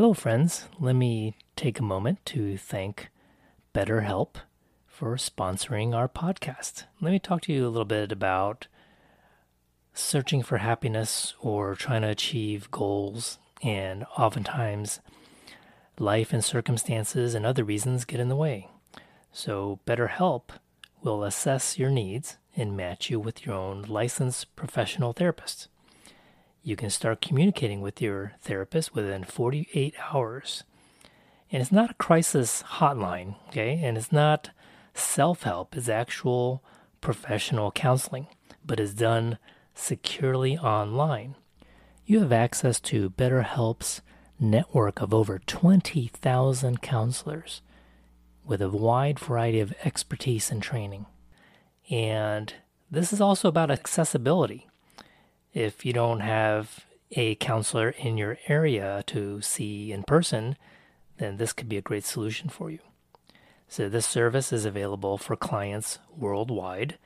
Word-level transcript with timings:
Hello, 0.00 0.14
friends. 0.14 0.64
Let 0.78 0.94
me 0.94 1.36
take 1.56 1.78
a 1.78 1.82
moment 1.82 2.24
to 2.24 2.56
thank 2.56 3.10
BetterHelp 3.74 4.36
for 4.86 5.16
sponsoring 5.16 5.94
our 5.94 6.08
podcast. 6.08 6.84
Let 7.02 7.12
me 7.12 7.18
talk 7.18 7.42
to 7.42 7.52
you 7.52 7.66
a 7.66 7.68
little 7.68 7.84
bit 7.84 8.10
about 8.10 8.66
searching 9.92 10.42
for 10.42 10.56
happiness 10.56 11.34
or 11.38 11.74
trying 11.74 12.00
to 12.00 12.08
achieve 12.08 12.70
goals, 12.70 13.38
and 13.62 14.06
oftentimes 14.16 15.00
life 15.98 16.32
and 16.32 16.42
circumstances 16.42 17.34
and 17.34 17.44
other 17.44 17.62
reasons 17.62 18.06
get 18.06 18.20
in 18.20 18.30
the 18.30 18.36
way. 18.36 18.70
So, 19.32 19.80
BetterHelp 19.86 20.44
will 21.02 21.22
assess 21.24 21.78
your 21.78 21.90
needs 21.90 22.38
and 22.56 22.74
match 22.74 23.10
you 23.10 23.20
with 23.20 23.44
your 23.44 23.54
own 23.54 23.82
licensed 23.82 24.56
professional 24.56 25.12
therapist. 25.12 25.68
You 26.62 26.76
can 26.76 26.90
start 26.90 27.22
communicating 27.22 27.80
with 27.80 28.02
your 28.02 28.32
therapist 28.40 28.94
within 28.94 29.24
48 29.24 29.94
hours. 30.12 30.64
And 31.50 31.62
it's 31.62 31.72
not 31.72 31.92
a 31.92 31.94
crisis 31.94 32.62
hotline, 32.62 33.36
okay? 33.48 33.80
And 33.82 33.96
it's 33.96 34.12
not 34.12 34.50
self 34.94 35.44
help, 35.44 35.76
it's 35.76 35.88
actual 35.88 36.62
professional 37.00 37.70
counseling, 37.72 38.26
but 38.64 38.78
is 38.78 38.94
done 38.94 39.38
securely 39.74 40.58
online. 40.58 41.34
You 42.04 42.20
have 42.20 42.32
access 42.32 42.78
to 42.80 43.10
BetterHelp's 43.10 44.02
network 44.38 45.00
of 45.00 45.14
over 45.14 45.38
20,000 45.38 46.82
counselors 46.82 47.62
with 48.44 48.60
a 48.60 48.68
wide 48.68 49.18
variety 49.18 49.60
of 49.60 49.74
expertise 49.84 50.50
and 50.50 50.62
training. 50.62 51.06
And 51.90 52.52
this 52.90 53.12
is 53.12 53.20
also 53.20 53.48
about 53.48 53.70
accessibility. 53.70 54.66
If 55.52 55.84
you 55.84 55.92
don't 55.92 56.20
have 56.20 56.86
a 57.12 57.34
counselor 57.34 57.90
in 57.90 58.16
your 58.16 58.38
area 58.46 59.02
to 59.08 59.40
see 59.40 59.92
in 59.92 60.04
person, 60.04 60.56
then 61.18 61.36
this 61.36 61.52
could 61.52 61.68
be 61.68 61.76
a 61.76 61.82
great 61.82 62.04
solution 62.04 62.48
for 62.48 62.70
you. 62.70 62.78
So, 63.68 63.88
this 63.88 64.06
service 64.06 64.52
is 64.52 64.64
available 64.64 65.18
for 65.18 65.36
clients 65.36 65.98
worldwide, 66.16 66.98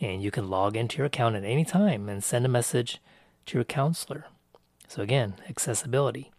and 0.00 0.22
you 0.22 0.30
can 0.30 0.48
log 0.48 0.76
into 0.76 0.98
your 0.98 1.06
account 1.06 1.36
at 1.36 1.44
any 1.44 1.64
time 1.64 2.08
and 2.08 2.22
send 2.22 2.44
a 2.44 2.48
message 2.48 3.00
to 3.46 3.58
your 3.58 3.64
counselor. 3.64 4.26
So, 4.86 5.02
again, 5.02 5.34
accessibility. 5.48 6.30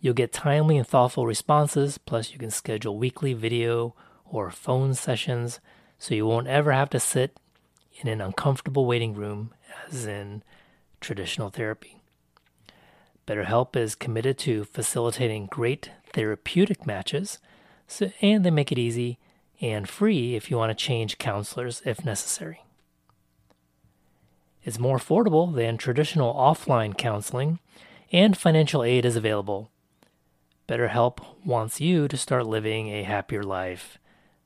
You'll 0.00 0.14
get 0.14 0.32
timely 0.32 0.78
and 0.78 0.86
thoughtful 0.86 1.26
responses, 1.26 1.98
plus, 1.98 2.32
you 2.32 2.38
can 2.38 2.50
schedule 2.50 2.98
weekly 2.98 3.34
video 3.34 3.94
or 4.24 4.50
phone 4.50 4.94
sessions 4.94 5.60
so 5.98 6.14
you 6.14 6.26
won't 6.26 6.48
ever 6.48 6.72
have 6.72 6.90
to 6.90 7.00
sit 7.00 7.36
in 8.00 8.08
an 8.08 8.20
uncomfortable 8.20 8.86
waiting 8.86 9.14
room 9.14 9.52
as 9.88 10.06
in 10.06 10.42
traditional 11.02 11.50
therapy. 11.50 12.00
BetterHelp 13.26 13.76
is 13.76 13.94
committed 13.94 14.38
to 14.38 14.64
facilitating 14.64 15.46
great 15.46 15.90
therapeutic 16.12 16.86
matches, 16.86 17.38
so, 17.86 18.10
and 18.20 18.44
they 18.44 18.50
make 18.50 18.72
it 18.72 18.78
easy 18.78 19.18
and 19.60 19.88
free 19.88 20.34
if 20.34 20.50
you 20.50 20.56
want 20.56 20.76
to 20.76 20.84
change 20.84 21.18
counselors 21.18 21.82
if 21.84 22.04
necessary. 22.04 22.64
It's 24.64 24.78
more 24.78 24.98
affordable 24.98 25.54
than 25.54 25.76
traditional 25.76 26.34
offline 26.34 26.96
counseling, 26.96 27.58
and 28.10 28.36
financial 28.36 28.82
aid 28.82 29.04
is 29.04 29.16
available. 29.16 29.70
BetterHelp 30.68 31.18
wants 31.44 31.80
you 31.80 32.08
to 32.08 32.16
start 32.16 32.46
living 32.46 32.88
a 32.88 33.02
happier 33.02 33.42
life 33.42 33.98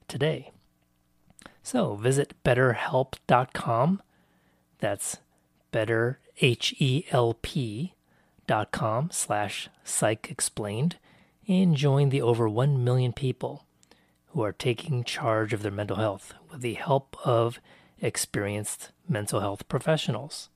today. 0.08 0.52
So 1.62 1.94
visit 1.94 2.34
betterhelp.com. 2.44 4.02
That's 4.78 5.18
better 5.72 6.18
H-E-L-P 6.40 7.94
dot 8.46 8.70
com 8.70 9.10
slash 9.10 9.68
psych 9.84 10.30
explained 10.30 10.96
and 11.48 11.76
join 11.76 12.10
the 12.10 12.22
over 12.22 12.48
1 12.48 12.82
million 12.82 13.12
people 13.12 13.64
who 14.28 14.42
are 14.42 14.52
taking 14.52 15.04
charge 15.04 15.52
of 15.52 15.62
their 15.62 15.72
mental 15.72 15.96
health 15.96 16.34
with 16.50 16.60
the 16.60 16.74
help 16.74 17.16
of 17.24 17.58
experienced 18.00 18.90
mental 19.08 19.40
health 19.40 19.66
professionals. 19.68 20.48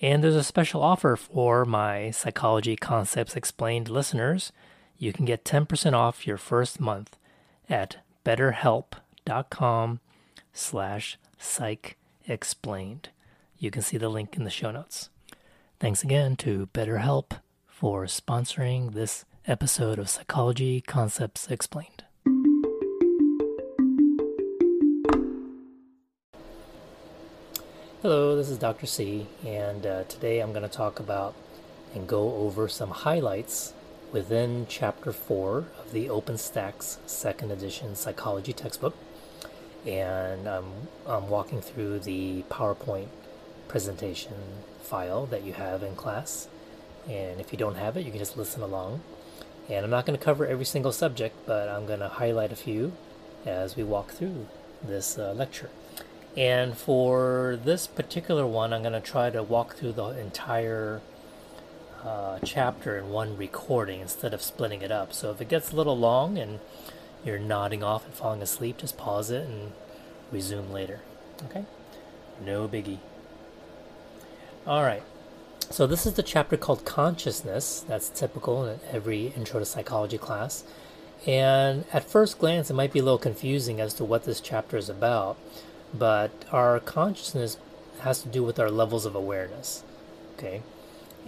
And 0.00 0.22
there's 0.22 0.36
a 0.36 0.44
special 0.44 0.82
offer 0.82 1.16
for 1.16 1.64
my 1.64 2.10
Psychology 2.10 2.76
Concepts 2.76 3.36
Explained 3.36 3.88
listeners. 3.88 4.52
You 4.98 5.12
can 5.12 5.24
get 5.24 5.44
10% 5.44 5.92
off 5.92 6.26
your 6.26 6.36
first 6.36 6.80
month 6.80 7.16
at 7.68 7.98
betterhelp.com 8.24 10.00
slash 10.52 11.18
psych 11.38 11.96
explained. 12.26 13.10
You 13.58 13.70
can 13.70 13.82
see 13.82 13.96
the 13.98 14.08
link 14.08 14.36
in 14.36 14.44
the 14.44 14.50
show 14.50 14.70
notes. 14.70 15.10
Thanks 15.78 16.02
again 16.02 16.36
to 16.36 16.68
BetterHelp 16.74 17.40
for 17.66 18.04
sponsoring 18.06 18.92
this 18.92 19.24
episode 19.46 19.98
of 19.98 20.08
Psychology 20.08 20.80
Concepts 20.80 21.48
Explained. 21.48 22.04
Hello, 28.02 28.36
this 28.36 28.50
is 28.50 28.58
Dr. 28.58 28.86
C, 28.86 29.28
and 29.46 29.86
uh, 29.86 30.04
today 30.04 30.40
I'm 30.40 30.52
going 30.52 30.68
to 30.68 30.68
talk 30.68 30.98
about 30.98 31.34
and 31.94 32.08
go 32.08 32.34
over 32.34 32.68
some 32.68 32.90
highlights 32.90 33.72
within 34.12 34.66
Chapter 34.68 35.12
4 35.12 35.58
of 35.78 35.92
the 35.92 36.08
OpenStax 36.08 36.98
second 37.06 37.52
edition 37.52 37.94
psychology 37.94 38.52
textbook. 38.52 38.96
And 39.86 40.48
I'm, 40.48 40.64
I'm 41.06 41.28
walking 41.28 41.60
through 41.60 42.00
the 42.00 42.42
PowerPoint 42.50 43.08
presentation 43.74 44.34
file 44.82 45.26
that 45.26 45.42
you 45.42 45.52
have 45.52 45.82
in 45.82 45.96
class. 45.96 46.46
And 47.08 47.40
if 47.40 47.50
you 47.50 47.58
don't 47.58 47.74
have 47.74 47.96
it, 47.96 48.04
you 48.06 48.12
can 48.12 48.20
just 48.20 48.36
listen 48.36 48.62
along. 48.62 49.00
And 49.68 49.84
I'm 49.84 49.90
not 49.90 50.06
going 50.06 50.16
to 50.16 50.24
cover 50.24 50.46
every 50.46 50.64
single 50.64 50.92
subject, 50.92 51.34
but 51.44 51.68
I'm 51.68 51.84
going 51.84 51.98
to 51.98 52.06
highlight 52.06 52.52
a 52.52 52.54
few 52.54 52.92
as 53.44 53.74
we 53.74 53.82
walk 53.82 54.12
through 54.12 54.46
this 54.80 55.18
uh, 55.18 55.32
lecture. 55.32 55.70
And 56.36 56.78
for 56.78 57.58
this 57.64 57.88
particular 57.88 58.46
one, 58.46 58.72
I'm 58.72 58.82
going 58.82 58.92
to 58.92 59.00
try 59.00 59.28
to 59.30 59.42
walk 59.42 59.74
through 59.74 59.94
the 59.94 60.06
entire 60.10 61.00
uh, 62.04 62.38
chapter 62.44 62.96
in 62.96 63.08
one 63.08 63.36
recording 63.36 64.00
instead 64.00 64.32
of 64.32 64.40
splitting 64.40 64.82
it 64.82 64.92
up. 64.92 65.12
So 65.12 65.32
if 65.32 65.40
it 65.40 65.48
gets 65.48 65.72
a 65.72 65.76
little 65.76 65.98
long 65.98 66.38
and 66.38 66.60
you're 67.24 67.40
nodding 67.40 67.82
off 67.82 68.04
and 68.04 68.14
falling 68.14 68.40
asleep, 68.40 68.78
just 68.78 68.96
pause 68.96 69.32
it 69.32 69.48
and 69.48 69.72
resume 70.30 70.72
later. 70.72 71.00
Okay? 71.46 71.64
No 72.40 72.68
biggie. 72.68 73.00
All 74.66 74.82
right. 74.82 75.02
So 75.68 75.86
this 75.86 76.06
is 76.06 76.14
the 76.14 76.22
chapter 76.22 76.56
called 76.56 76.86
Consciousness. 76.86 77.84
That's 77.86 78.08
typical 78.08 78.64
in 78.64 78.80
every 78.90 79.26
intro 79.36 79.60
to 79.60 79.66
psychology 79.66 80.16
class. 80.16 80.64
And 81.26 81.84
at 81.92 82.08
first 82.08 82.38
glance, 82.38 82.70
it 82.70 82.74
might 82.74 82.90
be 82.90 83.00
a 83.00 83.02
little 83.02 83.18
confusing 83.18 83.78
as 83.78 83.92
to 83.94 84.06
what 84.06 84.24
this 84.24 84.40
chapter 84.40 84.78
is 84.78 84.88
about, 84.88 85.36
but 85.92 86.30
our 86.50 86.80
consciousness 86.80 87.58
has 88.00 88.22
to 88.22 88.28
do 88.28 88.42
with 88.42 88.58
our 88.58 88.70
levels 88.70 89.04
of 89.04 89.14
awareness, 89.14 89.84
okay, 90.38 90.62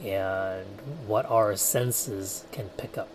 and 0.02 0.66
what 1.06 1.26
our 1.26 1.56
senses 1.56 2.46
can 2.52 2.70
pick 2.78 2.96
up. 2.96 3.08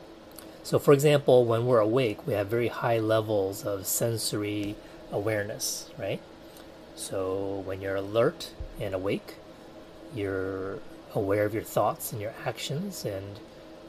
So, 0.61 0.77
for 0.77 0.93
example, 0.93 1.45
when 1.45 1.65
we're 1.65 1.79
awake, 1.79 2.27
we 2.27 2.33
have 2.33 2.47
very 2.47 2.67
high 2.67 2.99
levels 2.99 3.65
of 3.65 3.87
sensory 3.87 4.75
awareness, 5.11 5.89
right? 5.97 6.21
So, 6.95 7.63
when 7.65 7.81
you're 7.81 7.95
alert 7.95 8.51
and 8.79 8.93
awake, 8.93 9.35
you're 10.15 10.79
aware 11.13 11.45
of 11.45 11.53
your 11.53 11.63
thoughts 11.63 12.11
and 12.11 12.21
your 12.21 12.33
actions 12.45 13.05
and 13.05 13.39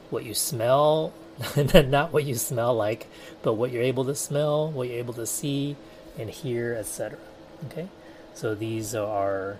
what 0.09 0.23
you 0.23 0.33
smell, 0.33 1.13
not 1.73 2.13
what 2.13 2.23
you 2.23 2.35
smell 2.35 2.73
like, 2.73 3.07
but 3.41 3.53
what 3.53 3.71
you're 3.71 3.83
able 3.83 4.05
to 4.05 4.15
smell, 4.15 4.71
what 4.71 4.87
you're 4.87 4.97
able 4.97 5.13
to 5.13 5.25
see 5.25 5.75
and 6.17 6.29
hear, 6.29 6.75
etc. 6.75 7.17
Okay, 7.65 7.87
so 8.33 8.53
these 8.53 8.93
are 8.93 9.57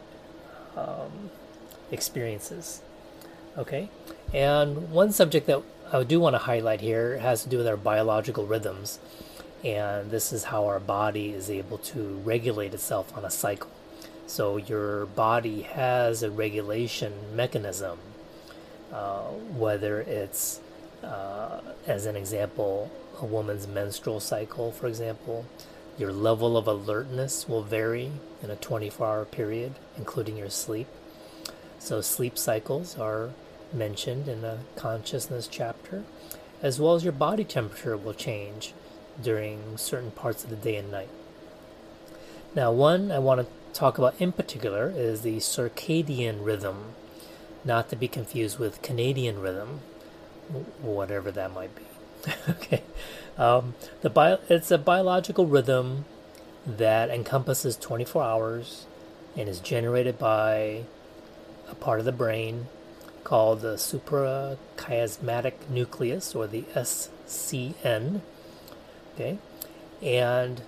um, 0.76 1.32
experiences. 1.92 2.82
Okay, 3.58 3.90
and 4.34 4.92
one 4.92 5.12
subject 5.12 5.48
that 5.48 5.62
I 5.92 6.04
do 6.04 6.20
want 6.20 6.34
to 6.34 6.40
highlight 6.40 6.82
here 6.82 7.20
has 7.20 7.44
to 7.44 7.50
do 7.50 7.58
with 7.58 7.68
our 7.68 7.78
biological 7.78 8.46
rhythms, 8.46 9.00
and 9.64 10.12
this 10.12 10.34
is 10.34 10.46
how 10.46 10.66
our 10.66 10.80
body 10.80 11.32
is 11.32 11.50
able 11.50 11.78
to 11.80 12.22
regulate 12.24 12.74
itself 12.74 13.16
on 13.16 13.24
a 13.26 13.30
cycle. 13.30 13.70
So 14.26 14.58
your 14.58 15.06
body 15.06 15.62
has 15.62 16.24
a 16.24 16.32
regulation 16.32 17.14
mechanism, 17.36 18.00
uh, 18.92 19.24
whether 19.56 20.02
it's, 20.02 20.62
uh, 21.04 21.60
as 21.86 22.06
an 22.06 22.16
example, 22.16 22.90
a 23.22 23.26
woman's 23.26 23.68
menstrual 23.68 24.20
cycle, 24.20 24.72
for 24.72 24.88
example. 24.88 25.46
Your 25.98 26.12
level 26.12 26.58
of 26.58 26.68
alertness 26.68 27.48
will 27.48 27.62
vary 27.62 28.12
in 28.42 28.50
a 28.50 28.56
24 28.56 29.06
hour 29.06 29.26
period, 29.26 29.74
including 29.98 30.38
your 30.38 30.50
sleep. 30.50 30.88
So, 31.78 32.02
sleep 32.02 32.38
cycles 32.38 32.98
are 32.98 33.32
mentioned 33.72 34.28
in 34.28 34.42
the 34.42 34.60
consciousness 34.76 35.48
chapter, 35.48 36.04
as 36.62 36.80
well 36.80 36.96
as 36.96 37.04
your 37.04 37.14
body 37.14 37.44
temperature 37.44 37.98
will 37.98 38.14
change 38.14 38.74
during 39.22 39.78
certain 39.78 40.12
parts 40.12 40.44
of 40.44 40.50
the 40.50 40.56
day 40.56 40.78
and 40.78 40.90
night. 40.90 41.10
Now, 42.56 42.72
one 42.72 43.12
I 43.12 43.20
want 43.20 43.42
to 43.42 43.48
talk 43.74 43.98
about 43.98 44.20
in 44.20 44.32
particular 44.32 44.92
is 44.96 45.22
the 45.22 45.38
circadian 45.38 46.46
rhythm, 46.46 46.94
not 47.66 47.90
to 47.90 47.96
be 47.96 48.08
confused 48.08 48.60
with 48.60 48.82
Canadian 48.82 49.40
rhythm, 49.40 49.82
whatever 50.82 51.32
that 51.32 51.54
might 51.54 51.72
be. 51.76 51.84
okay, 52.50 52.84
um, 53.38 53.74
the 54.02 54.10
bio, 54.10 54.40
it's 54.50 54.72
a 54.72 54.78
biological 54.78 55.46
rhythm 55.46 56.06
that 56.66 57.10
encompasses 57.10 57.76
24 57.76 58.24
hours 58.24 58.86
and 59.36 59.50
is 59.50 59.60
generated 59.60 60.18
by 60.18 60.84
a 61.70 61.76
part 61.76 62.00
of 62.00 62.06
the 62.06 62.12
brain 62.12 62.68
called 63.24 63.62
the 63.62 63.76
suprachiasmatic 63.76 65.54
nucleus 65.70 66.36
or 66.36 66.48
the 66.48 66.62
SCN. 66.76 68.22
Okay, 69.16 69.38
and 70.02 70.62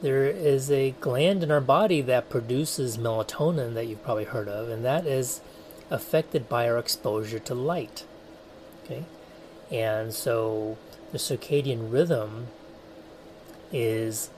there 0.00 0.24
is 0.24 0.70
a 0.70 0.92
gland 1.00 1.42
in 1.42 1.50
our 1.50 1.60
body 1.60 2.00
that 2.02 2.30
produces 2.30 2.96
melatonin 2.96 3.74
that 3.74 3.86
you've 3.86 4.04
probably 4.04 4.24
heard 4.24 4.48
of, 4.48 4.68
and 4.68 4.84
that 4.84 5.06
is 5.06 5.40
affected 5.90 6.48
by 6.48 6.68
our 6.68 6.78
exposure 6.78 7.38
to 7.38 7.54
light. 7.54 8.04
Okay, 8.84 9.04
and 9.70 10.14
so 10.14 10.76
the 11.12 11.18
circadian 11.18 11.92
rhythm 11.92 12.48
is 13.72 14.30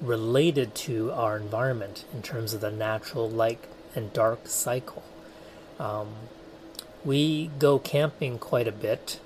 related 0.00 0.74
to 0.74 1.12
our 1.12 1.36
environment 1.36 2.04
in 2.12 2.22
terms 2.22 2.52
of 2.52 2.60
the 2.60 2.70
natural 2.70 3.28
light 3.28 3.64
and 3.94 4.12
dark 4.12 4.46
cycle. 4.46 5.02
Um, 5.78 6.14
we 7.04 7.50
go 7.58 7.78
camping 7.78 8.38
quite 8.38 8.68
a 8.68 8.72
bit 8.72 9.20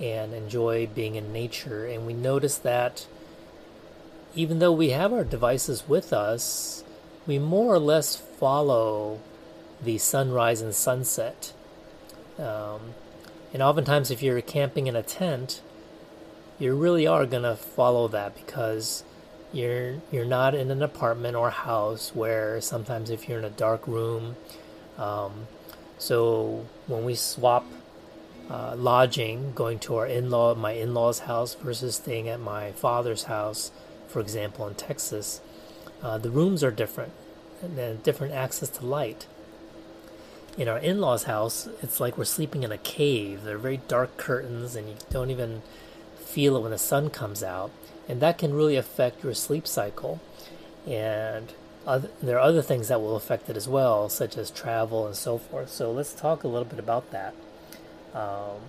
and 0.00 0.34
enjoy 0.34 0.86
being 0.86 1.14
in 1.14 1.32
nature, 1.32 1.86
and 1.86 2.06
we 2.06 2.14
notice 2.14 2.56
that 2.58 3.06
even 4.34 4.58
though 4.58 4.72
we 4.72 4.90
have 4.90 5.12
our 5.12 5.24
devices 5.24 5.88
with 5.88 6.12
us, 6.12 6.84
we 7.26 7.38
more 7.38 7.74
or 7.74 7.78
less 7.78 8.16
follow 8.16 9.20
the 9.82 9.98
sunrise 9.98 10.60
and 10.60 10.74
sunset. 10.74 11.52
Um, 12.38 12.94
and 13.52 13.62
oftentimes, 13.62 14.10
if 14.10 14.22
you're 14.22 14.40
camping 14.40 14.86
in 14.86 14.96
a 14.96 15.02
tent, 15.02 15.60
you 16.58 16.74
really 16.74 17.06
are 17.06 17.26
going 17.26 17.42
to 17.42 17.56
follow 17.56 18.08
that 18.08 18.34
because 18.34 19.04
you're 19.52 19.96
you're 20.10 20.24
not 20.24 20.54
in 20.54 20.70
an 20.70 20.82
apartment 20.82 21.36
or 21.36 21.50
house 21.50 22.14
where 22.14 22.60
sometimes 22.60 23.10
if 23.10 23.28
you're 23.28 23.38
in 23.38 23.44
a 23.44 23.50
dark 23.50 23.86
room. 23.86 24.36
Um, 24.96 25.46
so 25.98 26.66
when 26.86 27.04
we 27.04 27.14
swap 27.14 27.66
uh, 28.50 28.74
lodging, 28.76 29.52
going 29.52 29.78
to 29.80 29.96
our 29.96 30.06
in-law, 30.06 30.54
my 30.54 30.72
in-laws' 30.72 31.20
house 31.20 31.54
versus 31.54 31.96
staying 31.96 32.28
at 32.28 32.40
my 32.40 32.72
father's 32.72 33.24
house, 33.24 33.70
for 34.12 34.20
example, 34.20 34.68
in 34.68 34.74
Texas, 34.74 35.40
uh, 36.02 36.18
the 36.18 36.30
rooms 36.30 36.62
are 36.62 36.70
different 36.70 37.12
and 37.62 37.78
then 37.78 38.00
different 38.02 38.34
access 38.34 38.68
to 38.68 38.86
light. 38.86 39.26
In 40.58 40.68
our 40.68 40.78
in-laws' 40.78 41.24
house, 41.24 41.68
it's 41.82 41.98
like 41.98 42.18
we're 42.18 42.24
sleeping 42.24 42.62
in 42.62 42.72
a 42.72 42.78
cave. 42.78 43.44
There 43.44 43.56
are 43.56 43.58
very 43.58 43.80
dark 43.88 44.18
curtains, 44.18 44.76
and 44.76 44.88
you 44.88 44.96
don't 45.10 45.30
even 45.30 45.62
feel 46.16 46.56
it 46.56 46.60
when 46.60 46.72
the 46.72 46.78
sun 46.78 47.08
comes 47.08 47.42
out, 47.42 47.70
and 48.06 48.20
that 48.20 48.36
can 48.36 48.52
really 48.52 48.76
affect 48.76 49.24
your 49.24 49.32
sleep 49.32 49.66
cycle. 49.66 50.20
And 50.86 51.52
other, 51.86 52.10
there 52.22 52.36
are 52.36 52.42
other 52.42 52.60
things 52.60 52.88
that 52.88 53.00
will 53.00 53.16
affect 53.16 53.48
it 53.48 53.56
as 53.56 53.66
well, 53.66 54.10
such 54.10 54.36
as 54.36 54.50
travel 54.50 55.06
and 55.06 55.16
so 55.16 55.38
forth. 55.38 55.70
So 55.70 55.90
let's 55.90 56.12
talk 56.12 56.44
a 56.44 56.48
little 56.48 56.66
bit 56.66 56.78
about 56.78 57.10
that. 57.12 57.34
Um, 58.12 58.60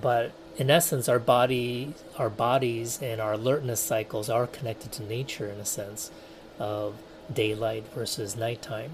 but 0.00 0.32
in 0.56 0.70
essence, 0.70 1.08
our 1.08 1.18
body, 1.18 1.94
our 2.16 2.30
bodies, 2.30 3.00
and 3.02 3.20
our 3.20 3.32
alertness 3.32 3.80
cycles 3.80 4.28
are 4.28 4.46
connected 4.46 4.92
to 4.92 5.02
nature 5.02 5.48
in 5.48 5.58
a 5.58 5.64
sense 5.64 6.10
of 6.58 6.94
daylight 7.32 7.84
versus 7.94 8.36
nighttime. 8.36 8.92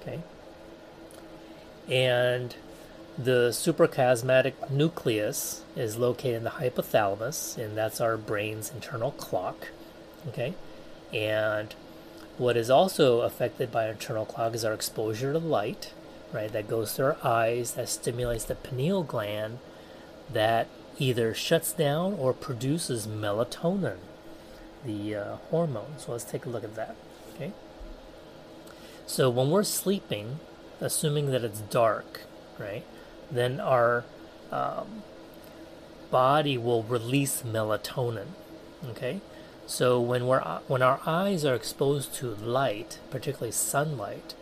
Okay, 0.00 0.20
and 1.88 2.56
the 3.18 3.50
suprachiasmatic 3.50 4.70
nucleus 4.70 5.64
is 5.76 5.96
located 5.96 6.36
in 6.36 6.44
the 6.44 6.50
hypothalamus, 6.50 7.58
and 7.58 7.76
that's 7.76 8.00
our 8.00 8.16
brain's 8.16 8.70
internal 8.70 9.10
clock. 9.12 9.68
Okay, 10.28 10.54
and 11.12 11.74
what 12.38 12.56
is 12.56 12.70
also 12.70 13.20
affected 13.20 13.70
by 13.70 13.88
internal 13.88 14.24
clock 14.24 14.54
is 14.54 14.64
our 14.64 14.72
exposure 14.72 15.32
to 15.32 15.38
light, 15.38 15.92
right? 16.32 16.50
That 16.50 16.68
goes 16.68 16.94
through 16.94 17.06
our 17.06 17.16
eyes, 17.22 17.72
that 17.72 17.90
stimulates 17.90 18.44
the 18.44 18.54
pineal 18.54 19.02
gland, 19.02 19.58
that 20.32 20.68
either 21.02 21.34
shuts 21.34 21.72
down 21.72 22.14
or 22.14 22.32
produces 22.32 23.08
melatonin, 23.08 23.98
the 24.84 25.16
uh, 25.16 25.36
hormone. 25.50 25.94
So 25.98 26.12
let's 26.12 26.24
take 26.24 26.46
a 26.46 26.48
look 26.48 26.62
at 26.62 26.76
that. 26.76 26.94
Okay. 27.34 27.52
So 29.04 29.28
when 29.28 29.50
we're 29.50 29.64
sleeping, 29.64 30.38
assuming 30.80 31.32
that 31.32 31.42
it's 31.42 31.60
dark, 31.60 32.22
right, 32.56 32.84
then 33.30 33.58
our 33.58 34.04
um, 34.52 35.02
body 36.10 36.56
will 36.56 36.84
release 36.84 37.42
melatonin. 37.42 38.28
Okay. 38.90 39.20
So 39.66 40.00
when 40.00 40.26
we're 40.26 40.42
when 40.68 40.82
our 40.82 41.00
eyes 41.04 41.44
are 41.44 41.54
exposed 41.54 42.14
to 42.14 42.34
light, 42.34 43.00
particularly 43.10 43.52
sunlight, 43.52 44.34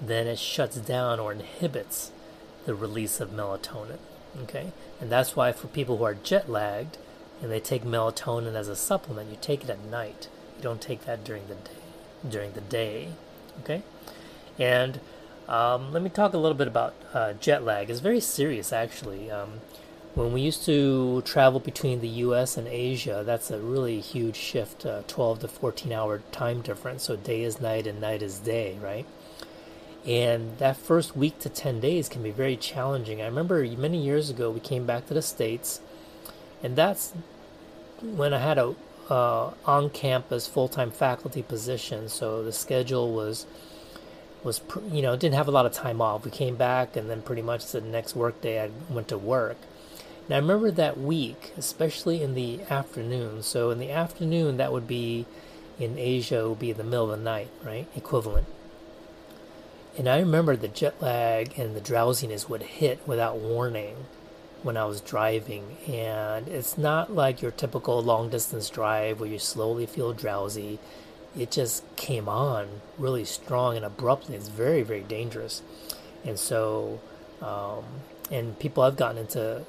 then 0.00 0.26
it 0.26 0.38
shuts 0.38 0.76
down 0.76 1.18
or 1.18 1.32
inhibits 1.32 2.12
the 2.66 2.74
release 2.74 3.20
of 3.20 3.30
melatonin. 3.30 3.98
Okay, 4.42 4.72
and 5.00 5.10
that's 5.10 5.36
why 5.36 5.52
for 5.52 5.68
people 5.68 5.98
who 5.98 6.04
are 6.04 6.14
jet 6.14 6.50
lagged 6.50 6.98
and 7.40 7.50
they 7.50 7.60
take 7.60 7.84
melatonin 7.84 8.54
as 8.54 8.68
a 8.68 8.76
supplement, 8.76 9.30
you 9.30 9.36
take 9.40 9.64
it 9.64 9.70
at 9.70 9.84
night. 9.84 10.28
You 10.56 10.62
don't 10.62 10.80
take 10.80 11.04
that 11.04 11.24
during 11.24 11.46
the 11.46 11.54
day. 11.54 11.70
During 12.28 12.52
the 12.52 12.60
day, 12.60 13.08
okay. 13.60 13.82
And 14.58 15.00
um, 15.48 15.92
let 15.92 16.02
me 16.02 16.08
talk 16.08 16.32
a 16.32 16.38
little 16.38 16.56
bit 16.56 16.66
about 16.68 16.94
uh, 17.12 17.34
jet 17.34 17.64
lag. 17.64 17.90
It's 17.90 18.00
very 18.00 18.20
serious, 18.20 18.72
actually. 18.72 19.30
Um, 19.30 19.60
when 20.14 20.32
we 20.32 20.40
used 20.40 20.64
to 20.66 21.22
travel 21.22 21.60
between 21.60 22.00
the 22.00 22.08
U.S. 22.08 22.56
and 22.56 22.68
Asia, 22.68 23.22
that's 23.26 23.50
a 23.50 23.58
really 23.58 24.00
huge 24.00 24.36
shift, 24.36 24.86
uh, 24.86 25.02
12 25.08 25.40
to 25.40 25.48
14 25.48 25.92
hour 25.92 26.22
time 26.30 26.62
difference. 26.62 27.02
So 27.02 27.16
day 27.16 27.42
is 27.42 27.60
night 27.60 27.86
and 27.86 28.00
night 28.00 28.22
is 28.22 28.38
day, 28.38 28.78
right? 28.80 29.06
And 30.06 30.58
that 30.58 30.76
first 30.76 31.16
week 31.16 31.38
to 31.40 31.48
10 31.48 31.80
days 31.80 32.08
can 32.08 32.22
be 32.22 32.30
very 32.30 32.56
challenging. 32.56 33.22
I 33.22 33.26
remember 33.26 33.64
many 33.64 34.02
years 34.02 34.28
ago 34.28 34.50
we 34.50 34.60
came 34.60 34.84
back 34.84 35.06
to 35.06 35.14
the 35.14 35.22
States, 35.22 35.80
and 36.62 36.76
that's 36.76 37.14
when 38.02 38.34
I 38.34 38.38
had 38.38 38.58
a 38.58 38.74
uh, 39.10 39.52
on 39.66 39.90
campus 39.90 40.46
full 40.46 40.68
time 40.68 40.90
faculty 40.90 41.42
position. 41.42 42.08
So 42.08 42.42
the 42.42 42.52
schedule 42.52 43.12
was 43.12 43.46
was 44.42 44.60
you 44.90 45.02
know 45.02 45.16
didn't 45.16 45.34
have 45.34 45.48
a 45.48 45.50
lot 45.50 45.66
of 45.66 45.72
time 45.72 46.00
off. 46.00 46.24
We 46.24 46.30
came 46.30 46.56
back 46.56 46.96
and 46.96 47.08
then 47.08 47.22
pretty 47.22 47.42
much 47.42 47.66
the 47.66 47.80
next 47.80 48.14
work 48.14 48.40
day 48.40 48.62
I 48.62 48.70
went 48.90 49.08
to 49.08 49.18
work. 49.18 49.56
Now 50.28 50.36
I 50.36 50.38
remember 50.38 50.70
that 50.70 50.98
week, 50.98 51.52
especially 51.56 52.22
in 52.22 52.34
the 52.34 52.62
afternoon. 52.70 53.42
So 53.42 53.70
in 53.70 53.78
the 53.78 53.90
afternoon, 53.90 54.56
that 54.56 54.72
would 54.72 54.86
be 54.86 55.26
in 55.78 55.98
Asia, 55.98 56.48
would 56.48 56.58
be 56.58 56.72
the 56.72 56.84
middle 56.84 57.10
of 57.10 57.18
the 57.18 57.24
night, 57.24 57.48
right? 57.62 57.86
Equivalent. 57.94 58.46
And 59.96 60.08
I 60.08 60.18
remember 60.18 60.56
the 60.56 60.68
jet 60.68 61.00
lag 61.00 61.56
and 61.58 61.76
the 61.76 61.80
drowsiness 61.80 62.48
would 62.48 62.62
hit 62.62 63.06
without 63.06 63.38
warning 63.38 64.06
when 64.62 64.76
I 64.76 64.86
was 64.86 65.00
driving. 65.00 65.76
And 65.86 66.48
it's 66.48 66.76
not 66.76 67.14
like 67.14 67.40
your 67.40 67.52
typical 67.52 68.02
long 68.02 68.28
distance 68.28 68.68
drive 68.70 69.20
where 69.20 69.28
you 69.28 69.38
slowly 69.38 69.86
feel 69.86 70.12
drowsy. 70.12 70.80
It 71.38 71.52
just 71.52 71.84
came 71.96 72.28
on 72.28 72.80
really 72.98 73.24
strong 73.24 73.76
and 73.76 73.84
abruptly. 73.84 74.34
It's 74.34 74.48
very, 74.48 74.82
very 74.82 75.02
dangerous. 75.02 75.62
And 76.24 76.38
so, 76.38 77.00
um, 77.40 77.84
and 78.32 78.58
people 78.58 78.82
have 78.82 78.96
gotten 78.96 79.18
into 79.18 79.64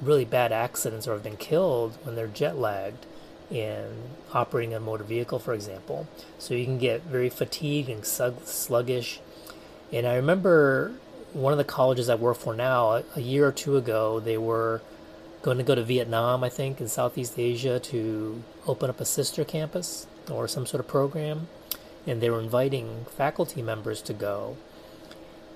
really 0.00 0.24
bad 0.24 0.52
accidents 0.52 1.08
or 1.08 1.14
have 1.14 1.24
been 1.24 1.36
killed 1.36 1.98
when 2.04 2.14
they're 2.14 2.28
jet 2.28 2.56
lagged 2.56 3.06
in 3.50 4.10
operating 4.32 4.74
a 4.74 4.78
motor 4.78 5.04
vehicle, 5.04 5.38
for 5.38 5.54
example. 5.54 6.06
So 6.38 6.54
you 6.54 6.64
can 6.64 6.78
get 6.78 7.02
very 7.02 7.30
fatigued 7.30 7.88
and 7.88 8.04
sluggish 8.04 9.20
and 9.92 10.06
I 10.06 10.16
remember 10.16 10.92
one 11.32 11.52
of 11.52 11.58
the 11.58 11.64
colleges 11.64 12.08
I 12.08 12.14
work 12.14 12.36
for 12.36 12.54
now, 12.54 13.02
a, 13.14 13.20
year 13.20 13.46
or 13.46 13.52
two 13.52 13.76
ago, 13.76 14.20
they 14.20 14.38
were 14.38 14.80
going 15.42 15.58
to 15.58 15.64
go 15.64 15.74
to 15.74 15.82
Vietnam, 15.82 16.42
I 16.42 16.48
think, 16.48 16.80
in 16.80 16.88
Southeast 16.88 17.38
Asia 17.38 17.78
to 17.78 18.42
open 18.66 18.90
up 18.90 19.00
a 19.00 19.04
sister 19.04 19.44
campus 19.44 20.06
or 20.30 20.48
some 20.48 20.66
sort 20.66 20.80
of 20.80 20.88
program. 20.88 21.48
And 22.06 22.20
they 22.20 22.30
were 22.30 22.40
inviting 22.40 23.06
faculty 23.16 23.62
members 23.62 24.00
to 24.02 24.12
go. 24.12 24.56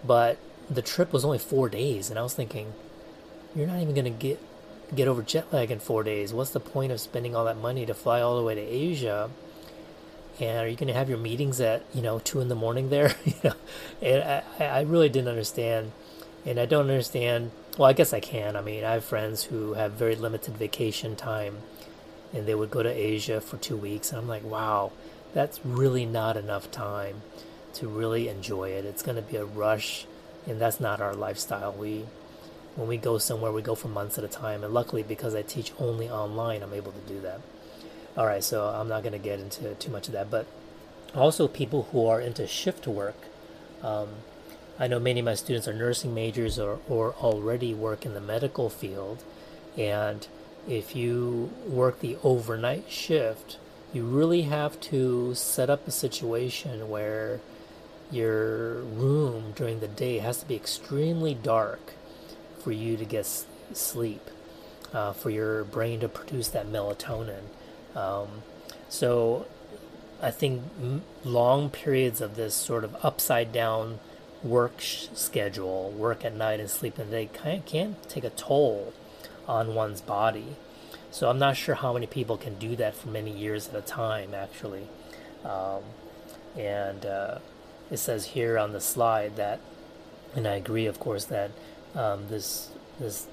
But 0.05 0.39
the 0.69 0.83
trip 0.83 1.13
was 1.13 1.25
only 1.25 1.39
four 1.39 1.69
days. 1.69 2.11
And 2.11 2.19
I 2.19 2.23
was 2.23 2.35
thinking, 2.35 2.75
you're 3.55 3.67
not 3.67 3.81
even 3.81 3.95
going 3.95 4.05
to 4.05 4.11
get 4.11 4.41
get 4.95 5.09
over 5.09 5.23
jet 5.23 5.51
lag 5.51 5.71
in 5.71 5.79
four 5.79 6.03
days. 6.03 6.35
What's 6.35 6.51
the 6.51 6.61
point 6.61 6.93
of 6.93 7.01
spending 7.01 7.35
all 7.35 7.47
that 7.47 7.57
money 7.57 7.87
to 7.87 7.95
fly 7.95 8.21
all 8.21 8.37
the 8.37 8.45
way 8.45 8.55
to 8.55 8.61
Asia 8.61 9.31
and 10.41 10.59
are 10.59 10.69
you 10.69 10.77
going 10.77 10.89
to 10.89 10.95
have 10.95 11.09
your 11.09 11.19
meetings 11.19 11.61
at 11.61 11.83
you 11.95 12.03
know 12.03 12.19
two 12.21 12.41
in 12.41 12.49
the 12.49 12.55
morning 12.55 12.91
there 12.91 13.15
you 13.25 13.35
know 13.45 13.55
and 14.01 14.23
I, 14.23 14.65
I 14.65 14.81
really 14.83 15.09
didn't 15.09 15.29
understand 15.29 15.93
and 16.45 16.59
i 16.59 16.67
don't 16.67 16.89
understand 16.89 17.51
well 17.79 17.89
i 17.89 17.93
guess 17.93 18.13
i 18.13 18.21
can 18.21 18.57
i 18.57 18.61
mean 18.61 18.85
i 18.85 18.93
have 18.93 19.05
friends 19.05 19.45
who 19.45 19.75
have 19.75 19.93
very 19.93 20.17
limited 20.17 20.57
vacation 20.57 21.17
time 21.17 21.59
and 22.33 22.47
they 22.47 22.55
would 22.55 22.71
go 22.71 22.83
to 22.83 22.91
asia 22.91 23.41
for 23.41 23.57
two 23.59 23.77
weeks 23.77 24.11
and 24.11 24.21
i'm 24.21 24.29
like 24.29 24.45
wow 24.45 24.93
that's 25.35 25.61
really 25.65 26.05
not 26.07 26.37
enough 26.37 26.71
time 26.71 27.23
to 27.75 27.89
really 27.89 28.29
enjoy 28.29 28.71
it 28.71 28.85
it's 28.85 29.03
going 29.03 29.17
to 29.17 29.23
be 29.23 29.37
a 29.37 29.45
rush 29.45 30.07
and 30.47 30.61
that's 30.61 30.81
not 30.81 31.01
our 31.01 31.15
lifestyle 31.15 31.73
we 31.73 32.05
when 32.75 32.89
we 32.89 32.97
go 32.97 33.19
somewhere, 33.19 33.53
we 33.53 33.63
go 33.63 33.75
for 33.75 33.89
months 33.89 34.19
at 34.19 34.25
a 34.25 34.29
time. 34.29 34.65
And 34.65 34.73
luckily, 34.73 35.03
because 35.03 35.35
I 35.35 35.43
teach 35.43 35.73
only 35.79 36.09
online, 36.09 36.63
I'm 36.63 36.73
able 36.73 36.93
to 36.93 37.01
do 37.01 37.21
that. 37.21 37.41
All 38.15 38.27
right, 38.27 38.45
so 38.45 38.67
I'm 38.67 38.89
not 38.89 39.03
going 39.03 39.15
to 39.15 39.19
get 39.19 39.41
into 39.41 39.75
too 39.75 39.91
much 39.91 40.07
of 40.07 40.13
that. 40.13 40.31
But 40.31 40.47
also, 41.15 41.49
people 41.49 41.89
who 41.93 42.07
are 42.07 42.21
into 42.21 42.47
shift 42.47 42.87
work. 42.87 43.17
Um, 43.83 44.09
I 44.79 44.87
know 44.87 44.99
many 44.99 45.21
of 45.21 45.27
my 45.27 45.35
students 45.35 45.69
are 45.69 45.73
nursing 45.73 46.15
majors 46.15 46.59
or, 46.59 46.81
or 46.89 47.13
already 47.15 47.75
work 47.75 48.05
in 48.05 48.15
the 48.15 48.21
medical 48.21 48.69
field. 48.69 49.23
And 49.79 50.27
if 50.69 50.95
you 50.95 51.51
work 51.67 52.01
the 52.01 52.17
overnight 52.23 52.91
shift, 52.91 53.59
you 53.93 54.05
really 54.05 54.43
have 54.43 54.81
to 54.81 55.35
set 55.35 55.71
up 55.71 55.87
a 55.87 55.91
situation 55.91 56.89
where 56.89 57.41
your 58.11 58.81
room 58.81 59.53
during 59.57 59.81
the 59.81 59.89
day 59.89 60.19
has 60.19 60.39
to 60.41 60.47
be 60.47 60.55
extremely 60.55 61.35
dark 61.35 61.95
for 62.63 62.73
you 62.73 62.97
to 62.97 63.05
get 63.05 63.27
sleep, 63.73 64.31
uh, 64.93 65.13
for 65.13 65.31
your 65.31 65.65
brain 65.65 66.01
to 66.01 66.09
produce 66.09 66.49
that 66.49 66.67
melatonin. 66.67 67.45
Um, 67.95 68.43
so 68.89 69.47
I 70.21 70.31
think 70.31 70.63
long 71.25 71.71
periods 71.71 72.21
of 72.21 72.37
this 72.37 72.55
sort 72.55 72.85
of 72.85 72.97
upside 73.05 73.53
down 73.53 73.99
work 74.43 74.75
schedule, 74.81 75.91
work 75.91 76.25
at 76.25 76.35
night 76.35 76.61
and 76.61 76.71
sleep 76.71 76.99
in 76.99 77.11
the 77.11 77.17
day, 77.17 77.31
can, 77.33 77.63
can 77.63 77.97
take 78.09 78.25
a 78.25 78.31
toll 78.31 78.93
on 79.47 79.75
one's 79.75 80.01
body. 80.01 80.57
So 81.11 81.29
I'm 81.29 81.39
not 81.39 81.57
sure 81.57 81.75
how 81.75 81.93
many 81.93 82.07
people 82.07 82.37
can 82.37 82.55
do 82.55 82.75
that 82.77 82.95
for 82.95 83.09
many 83.09 83.31
years 83.31 83.69
at 83.69 83.75
a 83.75 83.83
time, 83.83 84.35
actually. 84.35 84.89
Um, 85.45 85.83
and 86.57 87.05
uh, 87.05 87.39
it 87.91 87.99
says 87.99 88.27
here 88.27 88.59
on 88.59 88.73
the 88.73 88.81
slide 88.81 89.37
that, 89.37 89.61
and 90.35 90.47
I 90.47 90.55
agree, 90.55 90.87
of 90.87 90.99
course, 90.99 91.25
that 91.27 91.51
um, 91.95 92.29
this 92.29 92.71
this 92.99 93.27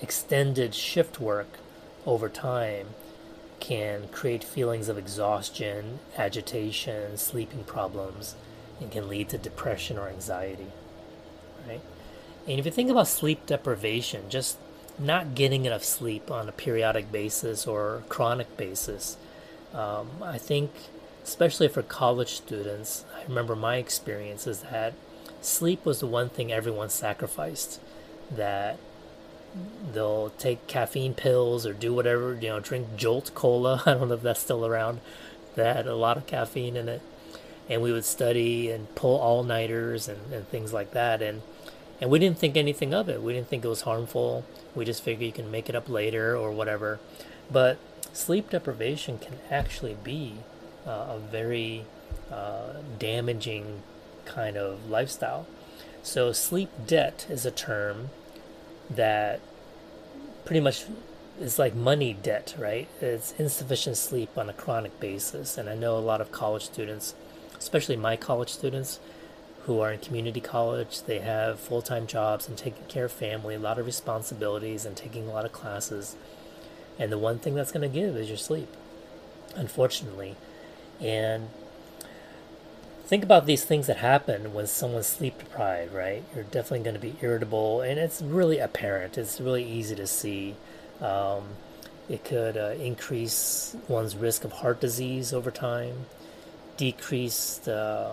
extended 0.00 0.74
shift 0.74 1.20
work 1.20 1.58
over 2.06 2.28
time 2.28 2.88
can 3.60 4.08
create 4.08 4.44
feelings 4.44 4.88
of 4.88 4.98
exhaustion, 4.98 5.98
agitation, 6.16 7.16
sleeping 7.16 7.64
problems, 7.64 8.34
and 8.80 8.90
can 8.90 9.08
lead 9.08 9.28
to 9.30 9.38
depression 9.38 9.98
or 9.98 10.08
anxiety. 10.08 10.72
Right? 11.66 11.80
And 12.46 12.60
if 12.60 12.66
you 12.66 12.72
think 12.72 12.90
about 12.90 13.08
sleep 13.08 13.46
deprivation, 13.46 14.28
just 14.28 14.58
not 14.98 15.34
getting 15.34 15.64
enough 15.64 15.84
sleep 15.84 16.30
on 16.30 16.48
a 16.48 16.52
periodic 16.52 17.10
basis 17.10 17.66
or 17.66 18.02
chronic 18.08 18.56
basis, 18.56 19.16
um, 19.74 20.08
I 20.22 20.38
think, 20.38 20.70
especially 21.24 21.68
for 21.68 21.82
college 21.82 22.34
students, 22.34 23.04
I 23.14 23.22
remember 23.24 23.56
my 23.56 23.76
experience 23.76 24.46
is 24.46 24.60
that 24.60 24.94
sleep 25.40 25.84
was 25.84 26.00
the 26.00 26.06
one 26.06 26.28
thing 26.28 26.52
everyone 26.52 26.88
sacrificed. 26.88 27.80
That 28.30 28.78
they'll 29.92 30.30
take 30.30 30.66
caffeine 30.66 31.14
pills 31.14 31.66
or 31.66 31.72
do 31.72 31.94
whatever, 31.94 32.34
you 32.34 32.48
know, 32.48 32.60
drink 32.60 32.96
Jolt 32.96 33.32
Cola. 33.34 33.82
I 33.86 33.94
don't 33.94 34.08
know 34.08 34.14
if 34.14 34.22
that's 34.22 34.40
still 34.40 34.66
around. 34.66 35.00
That 35.54 35.76
had 35.76 35.86
a 35.86 35.96
lot 35.96 36.16
of 36.16 36.26
caffeine 36.26 36.76
in 36.76 36.88
it. 36.88 37.02
And 37.68 37.82
we 37.82 37.92
would 37.92 38.04
study 38.04 38.70
and 38.70 38.94
pull 38.94 39.18
all 39.18 39.42
nighters 39.42 40.08
and, 40.08 40.32
and 40.32 40.48
things 40.48 40.72
like 40.72 40.92
that. 40.92 41.22
And 41.22 41.42
and 42.00 42.10
we 42.10 42.18
didn't 42.18 42.38
think 42.38 42.56
anything 42.56 42.92
of 42.92 43.08
it. 43.08 43.22
We 43.22 43.32
didn't 43.32 43.48
think 43.48 43.64
it 43.64 43.68
was 43.68 43.82
harmful. 43.82 44.44
We 44.74 44.84
just 44.84 45.02
figured 45.02 45.26
you 45.26 45.32
can 45.32 45.50
make 45.50 45.68
it 45.68 45.74
up 45.74 45.88
later 45.88 46.36
or 46.36 46.50
whatever. 46.50 47.00
But 47.50 47.78
sleep 48.12 48.50
deprivation 48.50 49.18
can 49.18 49.38
actually 49.50 49.96
be 50.04 50.34
uh, 50.86 51.16
a 51.16 51.18
very 51.18 51.86
uh, 52.30 52.74
damaging 52.98 53.82
kind 54.24 54.56
of 54.56 54.90
lifestyle. 54.90 55.46
So, 56.02 56.32
sleep 56.32 56.70
debt 56.86 57.26
is 57.28 57.44
a 57.46 57.50
term 57.50 58.10
that 58.90 59.40
pretty 60.44 60.60
much 60.60 60.84
is 61.40 61.58
like 61.58 61.74
money 61.74 62.14
debt, 62.14 62.54
right? 62.58 62.88
It's 63.00 63.32
insufficient 63.32 63.96
sleep 63.96 64.36
on 64.36 64.48
a 64.48 64.52
chronic 64.52 64.98
basis. 65.00 65.58
And 65.58 65.68
I 65.68 65.74
know 65.74 65.96
a 65.96 66.00
lot 66.00 66.20
of 66.20 66.32
college 66.32 66.64
students, 66.64 67.14
especially 67.58 67.96
my 67.96 68.16
college 68.16 68.50
students, 68.50 69.00
who 69.64 69.80
are 69.80 69.92
in 69.92 69.98
community 69.98 70.40
college. 70.40 71.02
They 71.02 71.18
have 71.18 71.58
full 71.58 71.82
time 71.82 72.06
jobs 72.06 72.48
and 72.48 72.56
taking 72.56 72.84
care 72.86 73.06
of 73.06 73.12
family, 73.12 73.56
a 73.56 73.58
lot 73.58 73.78
of 73.78 73.86
responsibilities, 73.86 74.86
and 74.86 74.96
taking 74.96 75.28
a 75.28 75.32
lot 75.32 75.44
of 75.44 75.52
classes. 75.52 76.16
And 76.98 77.12
the 77.12 77.18
one 77.18 77.38
thing 77.38 77.54
that's 77.54 77.72
going 77.72 77.88
to 77.88 77.94
give 77.94 78.16
is 78.16 78.28
your 78.28 78.38
sleep, 78.38 78.68
unfortunately. 79.56 80.36
And 81.00 81.50
think 83.06 83.22
about 83.22 83.46
these 83.46 83.64
things 83.64 83.86
that 83.86 83.98
happen 83.98 84.52
when 84.52 84.66
someone's 84.66 85.06
sleep 85.06 85.38
deprived, 85.38 85.94
right? 85.94 86.24
You're 86.34 86.44
definitely 86.44 86.80
going 86.80 86.94
to 86.94 87.00
be 87.00 87.14
irritable, 87.22 87.80
and 87.80 87.98
it's 87.98 88.20
really 88.20 88.58
apparent. 88.58 89.16
It's 89.16 89.40
really 89.40 89.64
easy 89.64 89.94
to 89.94 90.06
see. 90.06 90.56
Um, 91.00 91.44
it 92.08 92.24
could 92.24 92.56
uh, 92.56 92.74
increase 92.80 93.76
one's 93.88 94.16
risk 94.16 94.44
of 94.44 94.52
heart 94.52 94.80
disease 94.80 95.32
over 95.32 95.50
time, 95.50 96.06
decrease 96.76 97.58
the 97.58 98.12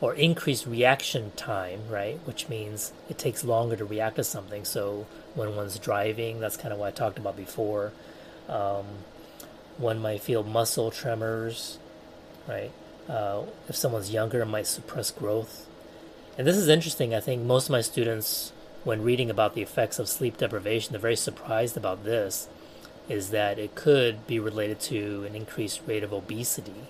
or 0.00 0.14
increased 0.14 0.66
reaction 0.66 1.32
time, 1.34 1.80
right? 1.88 2.20
Which 2.24 2.48
means 2.48 2.92
it 3.08 3.18
takes 3.18 3.42
longer 3.42 3.74
to 3.76 3.84
react 3.84 4.16
to 4.16 4.24
something. 4.24 4.64
So 4.64 5.06
when 5.34 5.56
one's 5.56 5.78
driving, 5.78 6.38
that's 6.38 6.56
kind 6.56 6.72
of 6.72 6.78
what 6.78 6.86
I 6.86 6.90
talked 6.92 7.18
about 7.18 7.36
before. 7.36 7.92
Um, 8.48 8.84
one 9.76 10.00
might 10.00 10.20
feel 10.20 10.44
muscle 10.44 10.92
tremors, 10.92 11.78
right? 12.46 12.70
Uh, 13.08 13.42
if 13.68 13.76
someone's 13.76 14.12
younger, 14.12 14.42
it 14.42 14.46
might 14.46 14.66
suppress 14.66 15.10
growth. 15.10 15.66
And 16.36 16.46
this 16.46 16.56
is 16.56 16.68
interesting. 16.68 17.14
I 17.14 17.20
think 17.20 17.42
most 17.42 17.66
of 17.66 17.70
my 17.70 17.80
students, 17.80 18.52
when 18.84 19.02
reading 19.02 19.30
about 19.30 19.54
the 19.54 19.62
effects 19.62 19.98
of 19.98 20.08
sleep 20.08 20.36
deprivation, 20.36 20.92
they're 20.92 21.00
very 21.00 21.16
surprised 21.16 21.76
about 21.76 22.04
this. 22.04 22.48
Is 23.08 23.30
that 23.30 23.58
it 23.58 23.74
could 23.74 24.26
be 24.26 24.38
related 24.38 24.80
to 24.80 25.24
an 25.24 25.34
increased 25.34 25.80
rate 25.86 26.04
of 26.04 26.12
obesity. 26.12 26.84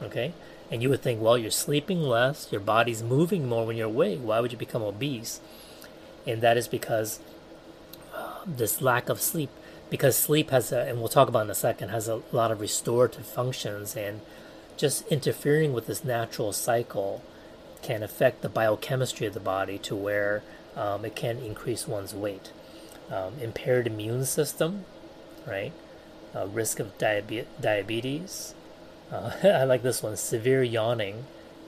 Okay, 0.00 0.32
and 0.70 0.82
you 0.82 0.88
would 0.88 1.02
think, 1.02 1.20
well, 1.20 1.36
you're 1.36 1.50
sleeping 1.50 2.02
less, 2.02 2.50
your 2.50 2.60
body's 2.60 3.02
moving 3.02 3.46
more 3.46 3.66
when 3.66 3.76
you're 3.76 3.88
awake. 3.88 4.20
Why 4.22 4.40
would 4.40 4.52
you 4.52 4.58
become 4.58 4.82
obese? 4.82 5.40
And 6.26 6.40
that 6.40 6.56
is 6.56 6.68
because 6.68 7.20
uh, 8.14 8.38
this 8.46 8.80
lack 8.80 9.08
of 9.08 9.20
sleep, 9.20 9.50
because 9.90 10.16
sleep 10.16 10.50
has, 10.50 10.72
a, 10.72 10.82
and 10.82 10.98
we'll 10.98 11.08
talk 11.08 11.28
about 11.28 11.44
in 11.44 11.50
a 11.50 11.54
second, 11.54 11.88
has 11.88 12.08
a 12.08 12.22
lot 12.32 12.50
of 12.50 12.60
restorative 12.60 13.26
functions, 13.26 13.96
and 13.96 14.20
just 14.78 15.06
interfering 15.08 15.74
with 15.74 15.86
this 15.86 16.04
natural 16.04 16.52
cycle 16.52 17.22
can 17.82 18.02
affect 18.02 18.40
the 18.40 18.48
biochemistry 18.48 19.26
of 19.26 19.34
the 19.34 19.40
body 19.40 19.78
to 19.78 19.94
where 19.94 20.42
um, 20.76 21.04
it 21.04 21.14
can 21.14 21.38
increase 21.38 21.86
one's 21.86 22.14
weight. 22.14 22.52
Um, 23.10 23.34
impaired 23.40 23.86
immune 23.86 24.24
system, 24.24 24.84
right? 25.46 25.72
Uh, 26.34 26.46
risk 26.46 26.78
of 26.78 26.96
diabe- 26.98 27.46
diabetes, 27.60 28.54
uh, 29.10 29.32
I 29.44 29.64
like 29.64 29.82
this 29.82 30.02
one. 30.02 30.16
Severe 30.16 30.62
yawning. 30.62 31.24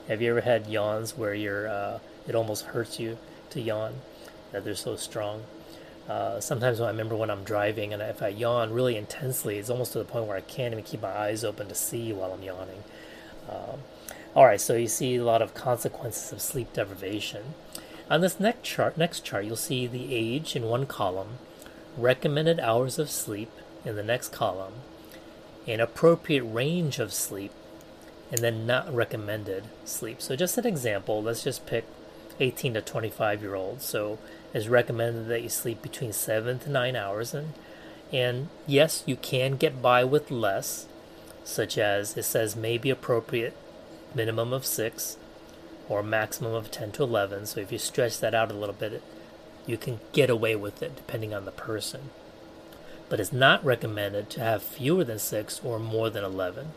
Have 0.09 0.21
you 0.21 0.31
ever 0.31 0.41
had 0.41 0.67
yawns 0.67 1.17
where 1.17 1.35
you're 1.35 1.69
uh, 1.69 1.99
it 2.27 2.35
almost 2.35 2.67
hurts 2.67 2.99
you 3.01 3.19
to 3.51 3.61
yawn? 3.61 3.95
That 4.53 4.65
they're 4.65 4.75
so 4.75 4.97
strong. 4.97 5.45
Uh, 6.09 6.41
sometimes 6.41 6.81
when 6.81 6.89
I 6.89 6.91
remember 6.91 7.15
when 7.15 7.31
I'm 7.31 7.45
driving 7.45 7.93
and 7.93 8.03
if 8.03 8.21
I 8.23 8.29
yawn 8.29 8.73
really 8.73 8.97
intensely, 8.97 9.59
it's 9.59 9.71
almost 9.71 9.93
to 9.93 9.99
the 9.99 10.05
point 10.05 10.27
where 10.27 10.37
I 10.37 10.41
can't 10.41 10.73
even 10.73 10.85
keep 10.85 11.03
my 11.03 11.17
eyes 11.17 11.45
open 11.45 11.69
to 11.69 11.75
see 11.75 12.13
while 12.13 12.33
I'm 12.33 12.43
yawning. 12.43 12.83
Um, 13.49 13.81
all 14.35 14.45
right, 14.45 14.61
so 14.61 14.77
you 14.77 14.89
see 14.89 15.17
a 15.17 15.25
lot 15.25 15.43
of 15.43 15.55
consequences 15.55 16.33
of 16.33 16.41
sleep 16.41 16.73
deprivation. 16.73 17.55
On 18.11 18.21
this 18.21 18.41
next 18.41 18.63
chart, 18.63 18.97
next 18.97 19.25
chart, 19.25 19.45
you'll 19.45 19.57
see 19.57 19.87
the 19.87 20.15
age 20.15 20.57
in 20.57 20.65
one 20.65 20.87
column, 20.87 21.39
recommended 21.97 22.61
hours 22.61 22.99
of 22.99 23.11
sleep 23.11 23.51
in 23.85 23.97
the 23.97 24.03
next 24.03 24.33
column, 24.33 24.75
an 25.67 25.81
appropriate 25.81 26.45
range 26.45 26.99
of 26.99 27.13
sleep, 27.13 27.53
and 28.31 28.41
then 28.41 28.67
not 28.67 28.93
recommended 28.93 29.65
sleep. 29.85 30.21
So, 30.21 30.37
just 30.37 30.59
an 30.59 30.67
example, 30.67 31.23
let's 31.23 31.45
just 31.45 31.67
pick 31.67 31.85
18 32.39 32.75
to 32.75 32.81
25 32.81 33.43
year 33.43 33.55
olds. 33.55 33.85
So, 33.85 34.19
it's 34.53 34.69
recommended 34.69 35.29
that 35.29 35.43
you 35.43 35.49
sleep 35.49 35.83
between 35.83 36.13
7 36.13 36.59
to 36.61 36.71
9 36.71 36.97
hours. 36.97 37.35
And, 37.35 37.53
and 38.13 38.49
yes, 38.67 39.03
you 39.07 39.17
can 39.17 39.57
get 39.57 39.81
by 39.81 40.05
with 40.05 40.31
less, 40.31 40.87
such 41.45 41.79
as 41.79 42.17
it 42.17 42.25
says 42.25 42.57
may 42.57 42.79
be 42.79 42.91
appropriate 42.91 43.57
minimum 44.15 44.53
of 44.53 44.67
6 44.67 45.17
or 45.89 46.03
maximum 46.03 46.55
of 46.55 46.71
10 46.71 46.93
to 46.93 47.03
11. 47.03 47.47
So, 47.47 47.61
if 47.61 47.73
you 47.73 47.79
stretch 47.79 48.21
that 48.21 48.35
out 48.35 48.51
a 48.51 48.55
little 48.55 48.75
bit, 48.75 49.03
you 49.67 49.77
can 49.77 50.01
get 50.13 50.31
away 50.31 50.57
with 50.57 50.83
it 50.83 50.97
depending 50.97 51.35
on 51.35 51.45
the 51.45 51.53
person 51.53 52.11
but 53.11 53.21
it's 53.21 53.33
not 53.33 53.63
recommended 53.63 54.31
to 54.31 54.41
have 54.41 54.63
fewer 54.63 55.05
than 55.05 55.19
six 55.19 55.61
or 55.63 55.79
more 55.79 56.09
than 56.09 56.25
11. 56.25 56.69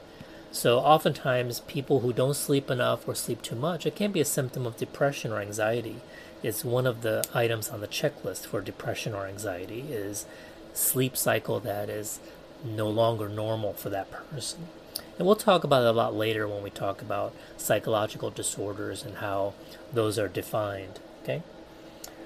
So, 0.51 0.79
oftentimes, 0.79 1.61
people 1.61 2.01
who 2.01 2.11
don't 2.11 2.35
sleep 2.35 2.69
enough 2.69 3.07
or 3.07 3.15
sleep 3.15 3.41
too 3.41 3.55
much, 3.55 3.85
it 3.85 3.95
can 3.95 4.11
be 4.11 4.19
a 4.19 4.25
symptom 4.25 4.65
of 4.65 4.77
depression 4.77 5.31
or 5.31 5.39
anxiety. 5.39 6.01
It's 6.41 6.65
one 6.65 6.85
of 6.85 7.01
the 7.01 7.23
items 7.33 7.69
on 7.69 7.81
the 7.81 7.87
checklist 7.87 8.45
for 8.47 8.61
depression 8.61 9.13
or 9.13 9.27
anxiety 9.27 9.85
is 9.89 10.25
sleep 10.73 11.15
cycle 11.15 11.59
that 11.61 11.89
is 11.89 12.19
no 12.63 12.89
longer 12.89 13.29
normal 13.29 13.73
for 13.73 13.89
that 13.89 14.11
person. 14.11 14.67
And 15.17 15.27
we'll 15.27 15.35
talk 15.35 15.63
about 15.63 15.83
it 15.83 15.89
a 15.89 15.91
lot 15.91 16.15
later 16.15 16.47
when 16.47 16.63
we 16.63 16.69
talk 16.69 17.01
about 17.01 17.33
psychological 17.57 18.29
disorders 18.29 19.03
and 19.03 19.17
how 19.17 19.53
those 19.91 20.17
are 20.17 20.27
defined. 20.27 20.99
Okay? 21.21 21.43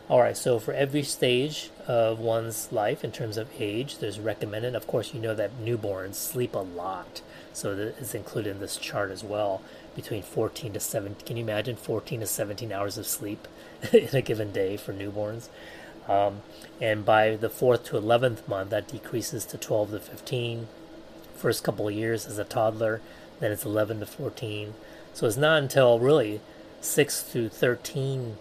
All 0.10 0.22
right, 0.22 0.38
so 0.38 0.58
for 0.58 0.74
every 0.74 1.04
stage 1.04 1.70
of 1.86 2.18
one's 2.18 2.72
life 2.72 3.04
in 3.04 3.12
terms 3.12 3.36
of 3.36 3.50
age, 3.60 3.98
there's 3.98 4.22
recommended. 4.22 4.74
Of 4.74 4.88
course, 4.88 5.14
you 5.14 5.20
know 5.20 5.36
that 5.36 5.60
newborns 5.60 6.16
sleep 6.16 6.56
a 6.56 6.60
lot, 6.60 7.22
so 7.52 7.74
it's 8.00 8.16
included 8.16 8.52
in 8.52 8.60
this 8.62 8.78
chart 8.78 9.12
as 9.12 9.22
well. 9.22 9.62
Between 9.98 10.24
14 10.24 10.72
to 10.72 10.80
17, 10.80 11.28
can 11.28 11.36
you 11.36 11.44
imagine 11.44 11.76
14 11.76 12.22
to 12.22 12.26
17 12.26 12.72
hours 12.72 12.98
of 12.98 13.06
sleep 13.06 13.50
in 13.92 14.16
a 14.16 14.22
given 14.22 14.54
day 14.54 14.78
for 14.78 14.94
newborns? 14.94 15.50
Um, 16.08 16.42
and 16.80 17.06
by 17.06 17.36
the 17.36 17.50
fourth 17.50 17.86
to 17.86 18.00
11th 18.00 18.48
month, 18.48 18.70
that 18.70 18.88
decreases 18.88 19.46
to 19.46 19.58
12 19.58 19.92
to 19.92 20.00
15. 20.00 20.68
First 21.36 21.64
couple 21.64 21.88
of 21.88 21.94
years 21.94 22.26
as 22.26 22.38
a 22.38 22.44
toddler, 22.44 23.02
then 23.40 23.52
it's 23.52 23.66
11 23.66 24.00
to 24.00 24.06
14. 24.06 24.74
So 25.14 25.28
it's 25.28 25.38
not 25.38 25.62
until 25.62 26.00
really 26.00 26.42
6 26.82 27.24
to 27.32 27.50
13 27.50 28.38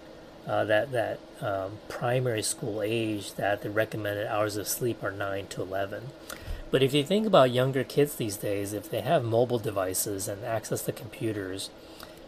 uh, 0.46 0.64
that 0.64 0.92
that 0.92 1.18
um, 1.40 1.78
primary 1.88 2.42
school 2.42 2.80
age 2.80 3.34
that 3.34 3.62
the 3.62 3.70
recommended 3.70 4.26
hours 4.26 4.56
of 4.56 4.68
sleep 4.68 5.02
are 5.02 5.10
9 5.10 5.48
to 5.48 5.62
11. 5.62 6.04
But 6.70 6.82
if 6.82 6.94
you 6.94 7.04
think 7.04 7.26
about 7.26 7.50
younger 7.50 7.84
kids 7.84 8.16
these 8.16 8.36
days, 8.36 8.72
if 8.72 8.90
they 8.90 9.00
have 9.00 9.24
mobile 9.24 9.58
devices 9.58 10.28
and 10.28 10.44
access 10.44 10.82
to 10.82 10.92
computers 10.92 11.70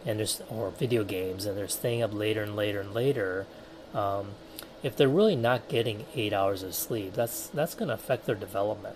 and 0.05 0.19
there's, 0.19 0.41
or 0.49 0.69
video 0.71 1.03
games 1.03 1.45
and 1.45 1.57
they're 1.57 1.67
staying 1.67 2.01
up 2.01 2.13
later 2.13 2.43
and 2.43 2.55
later 2.55 2.81
and 2.81 2.93
later, 2.93 3.45
um, 3.93 4.31
if 4.83 4.95
they're 4.95 5.07
really 5.07 5.35
not 5.35 5.67
getting 5.67 6.05
eight 6.15 6.33
hours 6.33 6.63
of 6.63 6.73
sleep, 6.75 7.13
that's 7.13 7.47
that's 7.47 7.75
going 7.75 7.89
to 7.89 7.95
affect 7.95 8.25
their 8.25 8.35
development. 8.35 8.95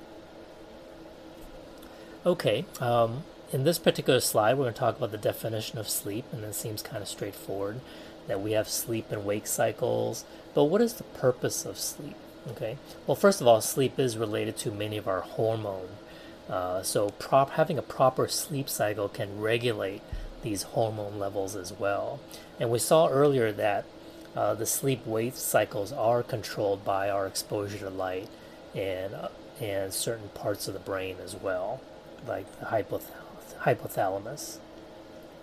Okay, 2.25 2.65
um, 2.79 3.23
in 3.51 3.65
this 3.65 3.79
particular 3.79 4.21
slide, 4.21 4.53
we're 4.57 4.63
going 4.63 4.73
to 4.73 4.79
talk 4.79 4.97
about 4.97 5.11
the 5.11 5.17
definition 5.17 5.77
of 5.77 5.89
sleep, 5.89 6.25
and 6.31 6.43
it 6.43 6.55
seems 6.55 6.81
kind 6.81 7.01
of 7.01 7.09
straightforward 7.09 7.81
that 8.27 8.41
we 8.41 8.53
have 8.53 8.69
sleep 8.69 9.11
and 9.11 9.25
wake 9.25 9.45
cycles. 9.47 10.23
But 10.53 10.65
what 10.65 10.81
is 10.81 10.93
the 10.93 11.03
purpose 11.03 11.65
of 11.65 11.77
sleep? 11.77 12.15
Okay. 12.49 12.77
Well, 13.05 13.15
first 13.15 13.41
of 13.41 13.47
all, 13.47 13.61
sleep 13.61 13.99
is 13.99 14.17
related 14.17 14.57
to 14.57 14.71
many 14.71 14.97
of 14.97 15.07
our 15.07 15.21
hormone. 15.21 15.89
Uh, 16.49 16.81
so 16.83 17.09
prop 17.11 17.51
having 17.51 17.77
a 17.77 17.81
proper 17.81 18.27
sleep 18.27 18.69
cycle 18.69 19.07
can 19.07 19.39
regulate 19.39 20.01
these 20.41 20.63
hormone 20.63 21.19
levels 21.19 21.55
as 21.55 21.71
well. 21.71 22.19
And 22.59 22.69
we 22.69 22.79
saw 22.79 23.07
earlier 23.07 23.51
that 23.53 23.85
uh, 24.35 24.53
the 24.53 24.65
sleep 24.65 25.05
wake 25.05 25.35
cycles 25.35 25.91
are 25.91 26.23
controlled 26.23 26.83
by 26.83 27.09
our 27.09 27.27
exposure 27.27 27.77
to 27.79 27.89
light 27.89 28.29
and 28.73 29.13
uh, 29.13 29.29
and 29.61 29.93
certain 29.93 30.29
parts 30.29 30.67
of 30.67 30.73
the 30.73 30.79
brain 30.79 31.17
as 31.23 31.35
well, 31.35 31.79
like 32.27 32.59
the 32.59 32.65
hypoth- 32.65 33.11
hypothalamus. 33.61 34.57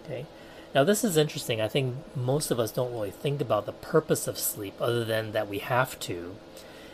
Okay. 0.05 0.27
Now, 0.75 0.85
this 0.85 1.05
is 1.05 1.17
interesting. 1.17 1.61
I 1.61 1.69
think 1.69 1.97
most 2.17 2.51
of 2.51 2.61
us 2.61 2.71
don't 2.71 2.93
really 2.93 3.11
think 3.11 3.41
about 3.41 3.67
the 3.67 3.73
purpose 3.73 4.27
of 4.27 4.39
sleep 4.39 4.75
other 4.81 5.05
than 5.05 5.33
that 5.33 5.49
we 5.49 5.59
have 5.59 5.99
to. 6.01 6.37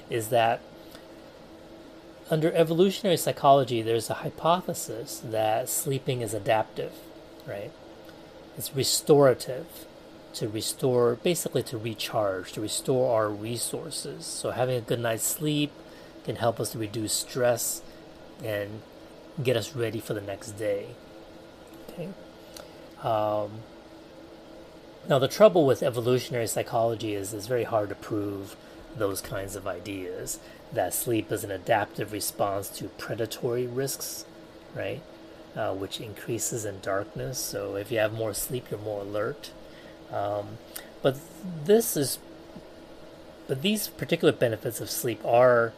Is 0.09 0.29
that 0.29 0.61
under 2.31 2.53
evolutionary 2.53 3.17
psychology, 3.17 3.83
there's 3.83 4.11
a 4.11 4.15
hypothesis 4.15 5.21
that 5.25 5.69
sleeping 5.69 6.21
is 6.21 6.35
adaptive, 6.35 6.93
right? 7.47 7.71
It's 8.57 8.75
restorative 8.75 9.87
to 10.37 10.49
restore, 10.49 11.15
basically 11.17 11.63
to 11.63 11.79
recharge, 11.79 12.53
to 12.53 12.61
restore 12.61 13.17
our 13.17 13.31
resources. 13.31 14.27
So, 14.27 14.51
having 14.51 14.77
a 14.77 14.81
good 14.83 15.01
night's 15.01 15.25
sleep 15.25 15.73
can 16.25 16.37
help 16.37 16.61
us 16.61 16.73
to 16.73 16.79
reduce 16.79 17.15
stress 17.15 17.83
and 18.45 18.83
get 19.43 19.57
us 19.57 19.75
ready 19.75 19.99
for 19.99 20.13
the 20.13 20.21
next 20.21 20.53
day. 20.53 20.89
Okay. 21.89 22.09
Um, 23.03 23.63
now, 25.09 25.19
the 25.19 25.29
trouble 25.29 25.65
with 25.65 25.83
evolutionary 25.83 26.47
psychology 26.47 27.15
is 27.15 27.33
it's 27.33 27.47
very 27.47 27.65
hard 27.65 27.89
to 27.89 27.95
prove 27.95 28.57
those 28.95 29.21
kinds 29.21 29.57
of 29.57 29.67
ideas 29.67 30.39
that 30.73 30.93
sleep 30.93 31.33
is 31.33 31.45
an 31.45 31.51
adaptive 31.51 32.13
response 32.13 32.69
to 32.71 32.89
predatory 32.89 33.67
risks, 33.67 34.27
right? 34.75 35.03
Uh, 35.55 35.73
which 35.75 36.01
increases 36.01 36.67
in 36.67 36.81
darkness. 36.81 37.39
So, 37.39 37.77
if 37.77 37.91
you 37.91 37.99
have 37.99 38.13
more 38.13 38.35
sleep, 38.35 38.67
you're 38.71 38.81
more 38.81 39.01
alert. 39.01 39.53
Um, 40.13 40.59
but 41.03 41.19
this 41.65 41.97
is, 41.97 42.19
but 43.49 43.63
these 43.63 43.89
particular 43.89 44.33
benefits 44.33 44.81
of 44.81 44.91
sleep 44.91 45.25
are 45.25 45.73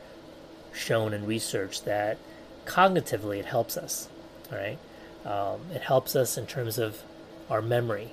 shown 0.73 1.13
in 1.13 1.27
research 1.27 1.83
that 1.83 2.19
cognitively 2.67 3.39
it 3.39 3.47
helps 3.47 3.77
us, 3.77 4.09
right? 4.51 4.79
Um, 5.25 5.61
it 5.73 5.83
helps 5.83 6.15
us 6.15 6.39
in 6.39 6.47
terms 6.47 6.79
of 6.79 7.03
our 7.51 7.61
memory. 7.61 8.11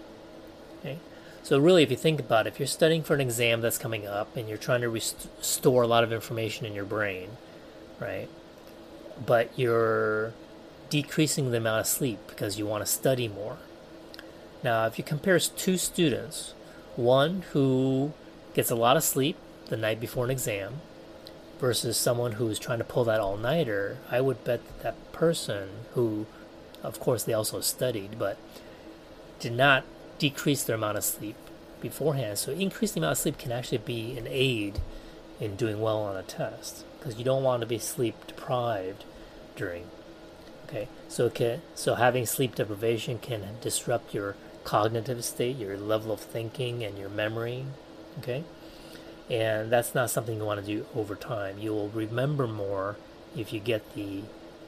Okay? 0.79 0.99
So 1.43 1.59
really, 1.59 1.83
if 1.83 1.91
you 1.91 1.97
think 1.97 2.19
about 2.19 2.47
it, 2.47 2.53
if 2.53 2.59
you're 2.59 2.67
studying 2.67 3.03
for 3.03 3.13
an 3.13 3.21
exam 3.21 3.61
that's 3.61 3.77
coming 3.77 4.07
up 4.07 4.35
and 4.35 4.49
you're 4.49 4.57
trying 4.57 4.81
to 4.81 4.89
restore 4.89 5.83
a 5.83 5.87
lot 5.87 6.03
of 6.03 6.11
information 6.11 6.65
in 6.65 6.73
your 6.73 6.85
brain, 6.85 7.29
right? 7.99 8.27
But 9.23 9.51
you're 9.57 10.33
decreasing 10.89 11.51
the 11.51 11.57
amount 11.57 11.81
of 11.81 11.87
sleep 11.87 12.19
because 12.27 12.57
you 12.57 12.65
want 12.65 12.85
to 12.85 12.91
study 12.91 13.27
more. 13.27 13.57
Now, 14.65 14.87
if 14.87 14.97
you 14.97 15.03
compare 15.03 15.37
two 15.37 15.77
students, 15.77 16.55
one 16.95 17.43
who 17.51 18.13
gets 18.55 18.71
a 18.71 18.75
lot 18.75 18.97
of 18.97 19.03
sleep 19.03 19.37
the 19.67 19.77
night 19.77 19.99
before 19.99 20.25
an 20.25 20.31
exam 20.31 20.81
versus 21.59 21.97
someone 21.97 22.31
who's 22.31 22.57
trying 22.57 22.79
to 22.79 22.83
pull 22.83 23.03
that 23.03 23.19
all 23.19 23.37
nighter, 23.37 23.99
I 24.09 24.21
would 24.21 24.43
bet 24.43 24.65
that, 24.65 24.81
that 24.81 25.13
person 25.13 25.69
who, 25.93 26.25
of 26.81 26.99
course, 26.99 27.21
they 27.23 27.31
also 27.31 27.61
studied, 27.61 28.17
but 28.17 28.39
did 29.39 29.53
not 29.53 29.83
decrease 30.17 30.63
their 30.63 30.77
amount 30.77 30.97
of 30.97 31.03
sleep 31.03 31.35
beforehand. 31.79 32.39
So 32.39 32.51
increasing 32.51 33.03
amount 33.03 33.11
of 33.11 33.17
sleep 33.19 33.37
can 33.37 33.51
actually 33.51 33.77
be 33.77 34.17
an 34.17 34.25
aid 34.27 34.79
in 35.39 35.57
doing 35.57 35.79
well 35.79 35.99
on 35.99 36.17
a 36.17 36.23
test 36.23 36.85
because 36.97 37.19
you 37.19 37.23
don't 37.23 37.43
want 37.43 37.61
to 37.61 37.67
be 37.67 37.77
sleep 37.77 38.15
deprived 38.25 39.05
during. 39.55 39.85
Okay, 40.67 40.87
so 41.07 41.31
so 41.75 41.93
having 41.93 42.25
sleep 42.25 42.55
deprivation 42.55 43.19
can 43.19 43.43
disrupt 43.61 44.15
your 44.15 44.35
cognitive 44.65 45.23
state, 45.23 45.55
your 45.55 45.77
level 45.77 46.11
of 46.11 46.19
thinking, 46.19 46.83
and 46.83 46.97
your 46.97 47.09
memory. 47.09 47.65
Okay, 48.19 48.43
and 49.29 49.71
that's 49.71 49.95
not 49.95 50.09
something 50.09 50.37
you 50.37 50.45
want 50.45 50.59
to 50.59 50.65
do 50.65 50.85
over 50.93 51.15
time. 51.15 51.57
You 51.59 51.71
will 51.71 51.89
remember 51.89 52.47
more 52.47 52.97
if 53.35 53.53
you 53.53 53.61
get 53.61 53.95
the 53.95 54.23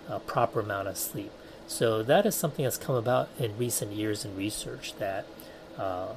uh, 0.09 0.19
proper 0.19 0.61
amount 0.61 0.87
of 0.87 0.97
sleep. 0.97 1.31
So 1.67 2.01
that 2.03 2.25
is 2.25 2.33
something 2.33 2.63
that's 2.63 2.77
come 2.77 2.95
about 2.95 3.27
in 3.37 3.57
recent 3.57 3.91
years 3.91 4.23
in 4.23 4.37
research 4.37 4.95
that 4.99 5.25
uh, 5.77 6.13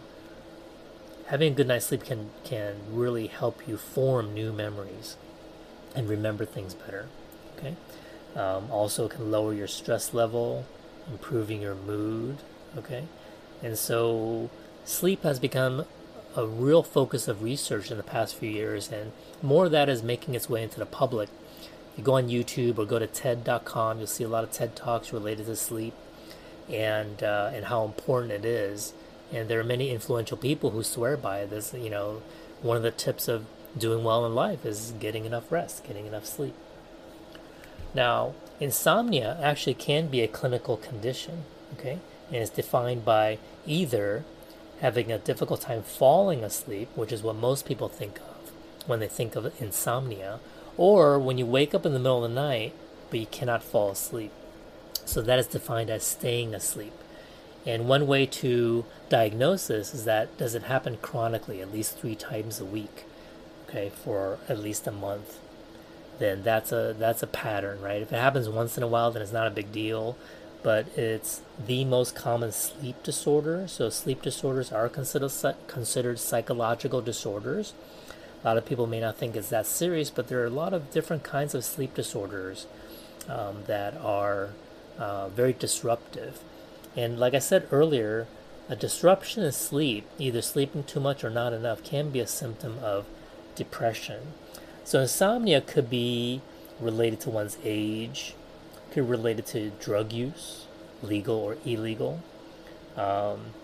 having 1.27 1.53
a 1.53 1.57
good 1.57 1.67
night's 1.67 1.87
sleep 1.87 2.05
can 2.05 2.31
can 2.45 2.77
really 2.91 3.27
help 3.27 3.67
you 3.67 3.77
form 3.77 4.33
new 4.33 4.53
memories 4.53 5.17
and 5.95 6.09
remember 6.09 6.45
things 6.45 6.75
better. 6.75 7.09
Okay. 7.59 7.75
Um, 8.37 8.71
also, 8.71 9.09
can 9.09 9.31
lower 9.31 9.53
your 9.53 9.67
stress 9.67 10.15
level, 10.15 10.65
improving 11.11 11.61
your 11.61 11.75
mood. 11.75 12.39
Okay, 12.79 13.05
and 13.63 13.77
so 13.77 14.51
sleep 14.85 15.23
has 15.23 15.39
become 15.39 15.85
a 16.37 16.47
real 16.47 16.83
focus 16.83 17.29
of 17.29 17.43
research 17.43 17.91
in 17.91 17.97
the 17.97 18.03
past 18.03 18.37
few 18.37 18.51
years, 18.51 18.91
and 18.91 19.13
more 19.43 19.67
of 19.67 19.73
that 19.73 19.89
is 19.89 20.03
making 20.03 20.35
its 20.35 20.49
way 20.49 20.63
into 20.63 20.79
the 20.79 20.87
public. 20.87 21.29
You 21.97 22.05
go 22.05 22.15
on 22.15 22.29
YouTube 22.29 22.79
or 22.79 22.85
go 22.85 22.99
to 22.99 23.07
TED.com, 23.07 23.99
you'll 23.99 24.07
see 24.07 24.25
a 24.25 24.29
lot 24.29 24.45
of 24.45 24.53
TED 24.53 24.77
talks 24.77 25.13
related 25.13 25.47
to 25.47 25.57
sleep 25.57 25.95
and 26.71 27.23
uh, 27.23 27.51
and 27.53 27.65
how 27.67 27.85
important 27.85 28.33
it 28.33 28.45
is 28.45 28.95
and 29.33 29.49
there 29.49 29.61
are 29.61 29.65
many 29.65 29.91
influential 29.91 30.37
people 30.37 30.71
who 30.71 30.83
swear 30.83 31.17
by 31.17 31.47
this. 31.47 31.73
You 31.73 31.91
know, 31.91 32.23
one 32.63 32.77
of 32.77 32.83
the 32.83 32.91
tips 32.91 33.29
of 33.29 33.47
doing 33.77 34.03
well 34.03 34.27
in 34.27 34.35
life 34.35 34.67
is 34.67 34.93
getting 34.99 35.25
enough 35.25 35.51
rest, 35.53 35.85
getting 35.85 36.07
enough 36.07 36.27
sleep. 36.27 36.55
Now, 37.95 38.35
insomnia 38.59 39.39
actually 39.43 39.75
can 39.75 40.09
be 40.09 40.21
a 40.21 40.29
clinical 40.29 40.77
condition, 40.77 41.45
okay? 41.75 41.99
And 42.33 42.37
it's 42.37 42.51
defined 42.51 43.05
by 43.05 43.39
either 43.67 44.25
having 44.81 45.13
a 45.13 45.19
difficult 45.19 45.61
time 45.61 45.83
falling 45.83 46.43
asleep, 46.43 46.89
which 46.95 47.13
is 47.13 47.23
what 47.23 47.37
most 47.37 47.67
people 47.67 47.89
think 47.89 48.19
of 48.19 48.53
when 48.87 49.01
they 49.01 49.09
think 49.09 49.37
of 49.37 49.53
insomnia, 49.61 50.41
or 50.77 51.19
when 51.19 51.37
you 51.39 51.45
wake 51.45 51.75
up 51.75 51.85
in 51.85 51.93
the 51.93 51.99
middle 51.99 52.25
of 52.25 52.31
the 52.31 52.35
night 52.35 52.73
but 53.11 53.19
you 53.19 53.27
cannot 53.27 53.63
fall 53.63 53.91
asleep. 53.91 54.31
So 55.05 55.21
that 55.23 55.39
is 55.39 55.49
defined 55.49 55.91
as 55.91 56.05
staying 56.05 56.55
asleep. 56.55 56.93
And 57.67 57.89
one 57.89 58.07
way 58.07 58.25
to 58.27 58.87
diagnose 59.09 59.67
this 59.67 59.93
is 59.93 60.05
that 60.05 60.37
does 60.39 60.55
it 60.55 60.63
happen 60.63 60.97
chronically, 61.03 61.61
at 61.61 61.73
least 61.73 61.99
three 61.99 62.15
times 62.15 62.61
a 62.61 62.65
week, 62.65 63.05
okay, 63.69 63.91
for 63.91 64.39
at 64.49 64.59
least 64.59 64.87
a 64.87 64.93
month? 64.93 65.39
Then 66.19 66.43
that's 66.43 66.73
a 66.73 66.95
that's 66.99 67.23
a 67.23 67.27
pattern, 67.27 67.81
right? 67.81 68.01
If 68.01 68.13
it 68.13 68.17
happens 68.17 68.49
once 68.49 68.77
in 68.77 68.83
a 68.83 68.87
while, 68.87 69.11
then 69.11 69.23
it's 69.23 69.33
not 69.33 69.47
a 69.47 69.51
big 69.51 69.73
deal. 69.73 70.17
But 70.63 70.87
it's 70.97 71.41
the 71.67 71.85
most 71.85 72.15
common 72.15 72.53
sleep 72.53 73.03
disorder. 73.03 73.67
So 73.67 73.89
sleep 73.89 74.23
disorders 74.23 74.73
are 74.73 74.89
considered 74.89 75.33
considered 75.67 76.19
psychological 76.19 77.01
disorders. 77.01 77.73
A 78.43 78.47
lot 78.47 78.57
of 78.57 78.67
people 78.67 78.87
may 78.87 79.01
not 79.01 79.17
think 79.17 79.37
it's 79.37 79.51
that 79.51 79.67
serious, 79.67 80.11
but 80.11 80.29
there 80.29 80.41
are 80.43 80.47
a 80.47 80.51
lot 80.51 80.73
of 80.73 80.91
different 80.91 81.23
kinds 81.23 81.55
of 81.55 81.65
sleep 81.65 81.95
disorders 81.95 82.67
um, 83.29 83.65
that 83.67 83.97
are 83.99 84.51
uh, 84.99 85.29
very 85.29 85.53
disruptive. 85.53 86.41
And 86.97 87.19
like 87.19 87.35
I 87.35 87.39
said 87.39 87.69
earlier, 87.71 88.27
a 88.69 88.77
disruption 88.77 89.43
in 89.43 89.53
sleep, 89.53 90.07
either 90.19 90.43
sleeping 90.43 90.85
too 90.85 91.01
much 91.01 91.25
or 91.25 91.31
not 91.31 91.53
enough, 91.53 91.83
can 91.83 92.11
be 92.11 92.21
a 92.21 92.27
symptom 92.27 92.79
of 92.83 93.07
depression. 93.55 94.35
So 94.85 95.01
insomnia 95.01 95.61
could 95.61 95.91
be 95.91 96.41
related 96.81 97.21
to 97.21 97.31
one's 97.31 97.59
age, 97.65 98.35
could 98.93 99.05
be 99.05 99.11
related 99.11 99.47
to 99.47 99.71
drug 99.81 100.13
use, 100.13 100.67
legal 101.03 101.37
or 101.37 101.57
illegal. 101.65 102.23
Um, 102.97 103.55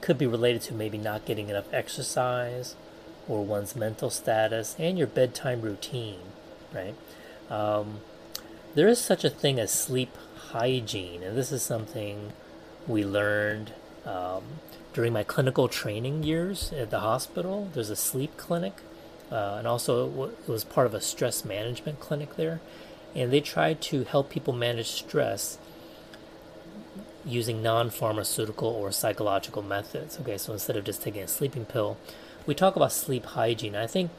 could 0.00 0.18
be 0.18 0.26
related 0.26 0.62
to 0.62 0.74
maybe 0.74 0.98
not 0.98 1.24
getting 1.24 1.48
enough 1.48 1.72
exercise 1.72 2.74
or 3.28 3.44
one's 3.44 3.76
mental 3.76 4.10
status 4.10 4.74
and 4.78 4.98
your 4.98 5.06
bedtime 5.06 5.60
routine, 5.60 6.20
right? 6.74 6.94
Um, 7.50 8.00
there 8.74 8.88
is 8.88 8.98
such 8.98 9.24
a 9.24 9.30
thing 9.30 9.58
as 9.60 9.70
sleep 9.70 10.16
hygiene, 10.52 11.22
and 11.22 11.36
this 11.36 11.52
is 11.52 11.62
something 11.62 12.32
we 12.86 13.04
learned 13.04 13.72
um, 14.06 14.42
during 14.92 15.12
my 15.12 15.22
clinical 15.22 15.68
training 15.68 16.22
years 16.22 16.72
at 16.72 16.90
the 16.90 17.00
hospital. 17.00 17.68
There's 17.72 17.90
a 17.90 17.96
sleep 17.96 18.36
clinic, 18.36 18.74
uh, 19.30 19.56
and 19.58 19.66
also 19.66 20.30
it 20.30 20.48
was 20.48 20.64
part 20.64 20.86
of 20.86 20.94
a 20.94 21.00
stress 21.00 21.44
management 21.44 22.00
clinic 22.00 22.36
there, 22.36 22.60
and 23.14 23.32
they 23.32 23.40
try 23.40 23.74
to 23.74 24.04
help 24.04 24.30
people 24.30 24.54
manage 24.54 24.88
stress 24.88 25.58
using 27.24 27.62
non-pharmaceutical 27.62 28.68
or 28.68 28.92
psychological 28.92 29.62
methods. 29.62 30.18
Okay, 30.20 30.38
so 30.38 30.52
instead 30.52 30.76
of 30.76 30.84
just 30.84 31.02
taking 31.02 31.22
a 31.22 31.28
sleeping 31.28 31.64
pill, 31.64 31.96
we 32.46 32.54
talk 32.54 32.76
about 32.76 32.92
sleep 32.92 33.24
hygiene. 33.24 33.76
I 33.76 33.86
think 33.86 34.10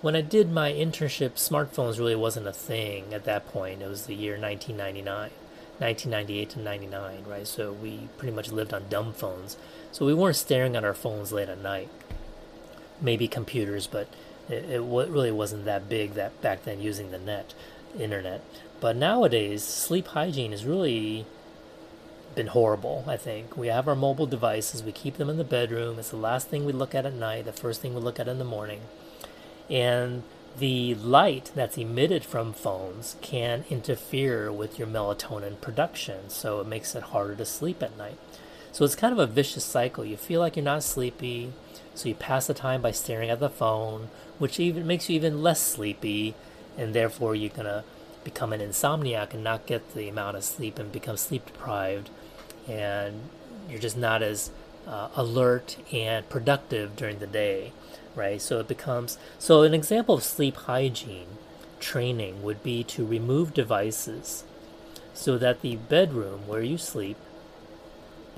when 0.00 0.16
I 0.16 0.20
did 0.20 0.50
my 0.50 0.72
internship, 0.72 1.32
smartphones 1.32 1.98
really 1.98 2.16
wasn't 2.16 2.46
a 2.46 2.52
thing 2.52 3.14
at 3.14 3.24
that 3.24 3.48
point. 3.48 3.82
It 3.82 3.88
was 3.88 4.06
the 4.06 4.14
year 4.14 4.38
1999, 4.38 5.30
1998 5.78 6.50
to 6.50 6.60
99, 6.60 7.24
right? 7.26 7.46
So 7.46 7.72
we 7.72 8.08
pretty 8.18 8.34
much 8.34 8.50
lived 8.52 8.74
on 8.74 8.88
dumb 8.88 9.12
phones. 9.12 9.56
So 9.90 10.06
we 10.06 10.14
weren't 10.14 10.36
staring 10.36 10.76
at 10.76 10.84
our 10.84 10.94
phones 10.94 11.32
late 11.32 11.48
at 11.48 11.62
night. 11.62 11.88
Maybe 13.00 13.26
computers, 13.28 13.86
but 13.86 14.08
it, 14.48 14.70
it 14.70 14.80
really 14.80 15.32
wasn't 15.32 15.64
that 15.64 15.88
big 15.88 16.14
that 16.14 16.40
back 16.40 16.64
then 16.64 16.80
using 16.80 17.10
the 17.10 17.18
net, 17.18 17.54
internet. 17.98 18.42
But 18.80 18.96
nowadays, 18.96 19.62
sleep 19.62 20.08
hygiene 20.08 20.50
has 20.50 20.64
really 20.64 21.26
been 22.34 22.48
horrible, 22.48 23.04
I 23.06 23.16
think. 23.16 23.56
We 23.56 23.68
have 23.68 23.86
our 23.88 23.94
mobile 23.94 24.26
devices, 24.26 24.82
we 24.82 24.92
keep 24.92 25.16
them 25.16 25.30
in 25.30 25.38
the 25.38 25.44
bedroom. 25.44 25.98
It's 25.98 26.10
the 26.10 26.16
last 26.16 26.48
thing 26.48 26.64
we 26.64 26.72
look 26.72 26.94
at 26.94 27.06
at 27.06 27.14
night, 27.14 27.44
the 27.44 27.52
first 27.52 27.80
thing 27.80 27.94
we 27.94 28.00
look 28.00 28.18
at 28.18 28.28
in 28.28 28.38
the 28.38 28.44
morning. 28.44 28.80
And 29.70 30.22
the 30.58 30.94
light 30.96 31.50
that's 31.54 31.78
emitted 31.78 32.24
from 32.24 32.52
phones 32.52 33.16
can 33.22 33.64
interfere 33.70 34.52
with 34.52 34.78
your 34.78 34.88
melatonin 34.88 35.60
production, 35.60 36.28
so 36.28 36.60
it 36.60 36.66
makes 36.66 36.94
it 36.94 37.04
harder 37.04 37.34
to 37.36 37.44
sleep 37.44 37.82
at 37.82 37.96
night. 37.96 38.18
So 38.70 38.84
it's 38.84 38.94
kind 38.94 39.12
of 39.12 39.18
a 39.18 39.26
vicious 39.26 39.64
cycle. 39.64 40.04
You 40.04 40.16
feel 40.16 40.40
like 40.40 40.56
you're 40.56 40.64
not 40.64 40.82
sleepy, 40.82 41.52
so 41.94 42.08
you 42.08 42.14
pass 42.14 42.46
the 42.46 42.54
time 42.54 42.82
by 42.82 42.90
staring 42.90 43.30
at 43.30 43.40
the 43.40 43.50
phone, 43.50 44.08
which 44.38 44.58
even 44.58 44.86
makes 44.86 45.08
you 45.08 45.16
even 45.16 45.42
less 45.42 45.60
sleepy, 45.60 46.34
and 46.76 46.94
therefore 46.94 47.34
you're 47.34 47.50
gonna 47.50 47.84
become 48.24 48.52
an 48.52 48.60
insomniac 48.60 49.34
and 49.34 49.42
not 49.42 49.66
get 49.66 49.94
the 49.94 50.08
amount 50.08 50.36
of 50.36 50.44
sleep 50.44 50.78
and 50.78 50.92
become 50.92 51.16
sleep 51.16 51.46
deprived 51.46 52.10
and 52.68 53.20
you're 53.68 53.80
just 53.80 53.96
not 53.96 54.22
as 54.22 54.50
uh, 54.86 55.08
alert 55.14 55.76
and 55.92 56.28
productive 56.28 56.96
during 56.96 57.18
the 57.18 57.26
day, 57.26 57.72
right? 58.14 58.40
So 58.40 58.58
it 58.60 58.68
becomes 58.68 59.18
so 59.38 59.62
an 59.62 59.74
example 59.74 60.14
of 60.16 60.22
sleep 60.22 60.56
hygiene 60.56 61.38
training 61.80 62.42
would 62.42 62.62
be 62.62 62.84
to 62.84 63.04
remove 63.04 63.52
devices 63.52 64.44
so 65.14 65.36
that 65.38 65.60
the 65.60 65.76
bedroom 65.76 66.46
where 66.46 66.62
you 66.62 66.78
sleep 66.78 67.16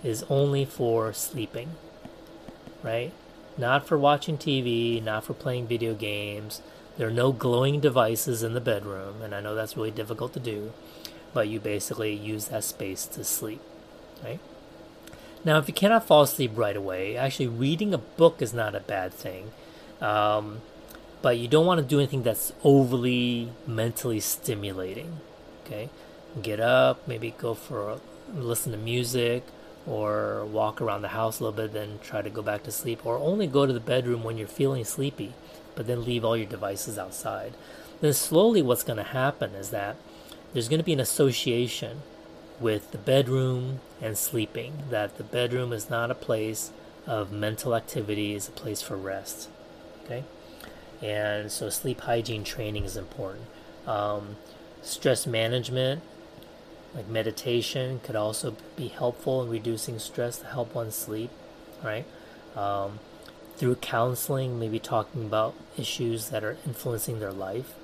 is 0.03 0.25
only 0.29 0.65
for 0.65 1.13
sleeping, 1.13 1.71
right? 2.83 3.13
Not 3.57 3.87
for 3.87 3.97
watching 3.97 4.37
TV, 4.37 5.03
not 5.03 5.25
for 5.25 5.35
playing 5.35 5.67
video 5.67 5.95
games. 5.95 6.61
There 6.97 7.09
are 7.09 7.13
no 7.13 7.33
glowing 7.33 7.81
devices 7.81 8.43
in 8.43 8.55
the 8.55 8.61
bedroom, 8.61 9.23
and 9.23 9.35
I 9.35 9.41
know 9.41 9.55
that's 9.55 9.77
really 9.77 9.91
difficult 9.91 10.33
to 10.35 10.41
do, 10.41 10.73
but 11.33 11.49
you 11.49 11.61
basically 11.61 12.15
use 12.15 12.49
that 12.49 12.65
space 12.65 13.07
to 13.07 13.25
sleep 13.25 13.61
right? 14.25 14.41
Now, 15.45 15.59
if 15.59 15.69
you 15.69 15.75
cannot 15.75 16.07
fall 16.07 16.23
asleep 16.23 16.53
right 16.55 16.77
away, 16.77 17.17
actually 17.17 17.49
reading 17.49 17.93
a 17.93 17.99
book 17.99 18.41
is 18.41 18.55
not 18.55 18.75
a 18.75 18.81
bad 18.81 19.13
thing. 19.13 19.53
Um, 20.01 20.63
but 21.23 21.39
you 21.39 21.49
don't 21.49 21.67
want 21.67 21.81
to 21.81 21.87
do 21.87 21.99
anything 21.99 22.23
that's 22.23 22.53
overly 22.63 23.51
mentally 23.67 24.21
stimulating. 24.21 25.21
Okay, 25.65 25.89
get 26.43 26.61
up, 26.61 27.07
maybe 27.09 27.35
go 27.39 27.55
for 27.55 27.89
a, 27.89 28.01
listen 28.35 28.73
to 28.73 28.79
music, 28.79 29.45
or 29.87 30.45
walk 30.47 30.81
around 30.81 31.03
the 31.03 31.09
house 31.09 31.41
a 31.41 31.45
little 31.45 31.57
bit, 31.57 31.73
then 31.73 31.99
try 32.03 32.21
to 32.23 32.31
go 32.31 32.43
back 32.43 32.63
to 32.65 32.73
sleep, 32.73 33.05
or 33.05 33.17
only 33.17 33.47
go 33.47 33.67
to 33.67 33.73
the 33.73 33.81
bedroom 33.81 34.23
when 34.23 34.37
you're 34.37 34.49
feeling 34.49 34.85
sleepy, 34.85 35.33
but 35.75 35.87
then 35.87 36.05
leave 36.05 36.25
all 36.25 36.37
your 36.37 36.47
devices 36.47 36.99
outside. 36.99 37.55
Then 38.01 38.13
slowly, 38.13 38.63
what's 38.63 38.83
going 38.83 38.97
to 38.97 39.03
happen 39.03 39.55
is 39.55 39.71
that 39.71 39.97
there's 40.53 40.69
going 40.69 40.79
to 40.81 40.85
be 40.85 40.93
an 40.93 41.01
association 41.01 42.03
with 42.61 42.93
the 42.93 42.99
bedroom 42.99 43.81
and 44.01 44.17
sleeping, 44.17 44.85
that 44.91 45.17
the 45.17 45.25
bedroom 45.25 45.73
is 45.73 45.91
not 45.91 46.11
a 46.11 46.15
place 46.15 46.71
of 47.07 47.33
mental 47.33 47.75
activity, 47.75 48.35
it's 48.35 48.49
a 48.49 48.53
place 48.53 48.81
for 48.81 48.97
rest. 48.97 49.49
Okay? 50.05 50.25
And 51.03 51.51
so 51.51 51.69
sleep 51.71 52.01
hygiene 52.03 52.45
training 52.45 52.85
is 52.85 52.97
important. 52.97 53.47
Um, 53.87 54.37
stress 54.83 55.27
management, 55.27 56.03
like 56.95 57.09
meditation, 57.09 58.01
could 58.03 58.17
also 58.17 58.57
be 58.77 58.89
helpful 58.89 59.43
in 59.43 59.51
reducing 59.51 59.99
stress 59.99 60.39
to 60.39 60.47
help 60.47 60.75
one 60.75 60.91
sleep, 60.91 61.31
right? 61.83 62.07
Um, 62.57 63.01
through 63.57 63.77
counseling, 63.77 64.59
maybe 64.59 64.79
talking 64.79 65.25
about 65.25 65.55
issues 65.79 66.31
that 66.31 66.45
are 66.45 66.57
influencing 66.67 67.21
their 67.21 67.33
life 67.33 67.75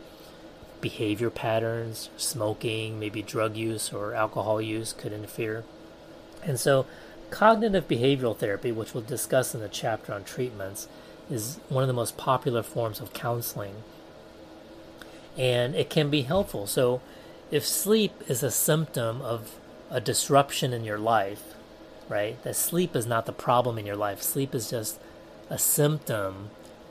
behavior 0.81 1.31
patterns, 1.31 2.11
smoking, 2.17 2.99
maybe 2.99 3.23
drug 3.23 3.57
use 3.57 3.93
or 3.93 4.15
alcohol 4.15 4.61
use 4.61 4.93
could 4.93 5.13
interfere. 5.13 5.65
And 6.43 6.59
so, 6.59 6.87
cognitive 7.31 7.87
behavioral 7.87 8.37
therapy, 8.37 8.73
which 8.73 8.95
we'll 8.95 9.05
discuss 9.05 9.55
in 9.55 9.61
the 9.61 9.69
chapter 9.69 10.13
on 10.13 10.25
treatments, 10.25 10.89
is 11.31 11.61
one 11.69 11.83
of 11.83 11.89
the 11.89 11.95
most 11.95 12.17
popular 12.17 12.63
forms 12.63 13.01
of 13.01 13.13
counseling. 13.13 13.83
And 15.37 15.75
it 15.75 15.91
can 15.91 16.11
be 16.11 16.23
helpful. 16.23 16.67
So, 16.67 17.01
if 17.51 17.67
sleep 17.67 18.13
is 18.29 18.43
a 18.43 18.51
symptom 18.51 19.21
of 19.23 19.57
a 19.91 20.01
disruption 20.01 20.73
in 20.73 20.85
your 20.85 20.99
life, 20.99 21.55
right, 22.09 22.43
that 22.43 22.57
sleep 22.57 22.97
is 22.97 23.07
not 23.07 23.27
the 23.27 23.33
problem 23.33 23.79
in 23.79 23.87
your 23.87 23.97
life, 23.97 24.23
sleep 24.23 24.55
is 24.55 24.71
just 24.71 24.99
a 25.51 25.59
symptom 25.59 26.51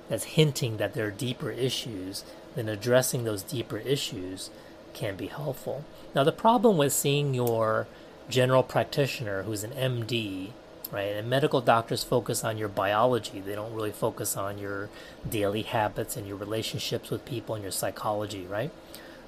that's 0.09 0.25
hinting 0.25 0.77
that 0.77 0.93
there 0.93 1.07
are 1.07 1.11
deeper 1.11 1.49
issues, 1.49 2.23
then 2.55 2.67
addressing 2.69 3.23
those 3.23 3.41
deeper 3.41 3.77
issues 3.77 4.49
can 4.93 5.15
be 5.15 5.27
helpful. 5.27 5.85
Now, 6.13 6.23
the 6.23 6.31
problem 6.31 6.77
with 6.77 6.91
seeing 6.91 7.33
your 7.33 7.87
general 8.29 8.63
practitioner 8.63 9.43
who's 9.43 9.63
an 9.63 9.71
MD, 9.71 10.51
right, 10.91 11.15
and 11.15 11.29
medical 11.29 11.61
doctors 11.61 12.03
focus 12.03 12.43
on 12.43 12.57
your 12.57 12.67
biology, 12.67 13.39
they 13.39 13.55
don't 13.55 13.73
really 13.73 13.91
focus 13.91 14.35
on 14.35 14.57
your 14.57 14.89
daily 15.27 15.61
habits 15.61 16.17
and 16.17 16.27
your 16.27 16.37
relationships 16.37 17.09
with 17.09 17.25
people 17.25 17.55
and 17.55 17.63
your 17.63 17.71
psychology, 17.71 18.45
right? 18.45 18.71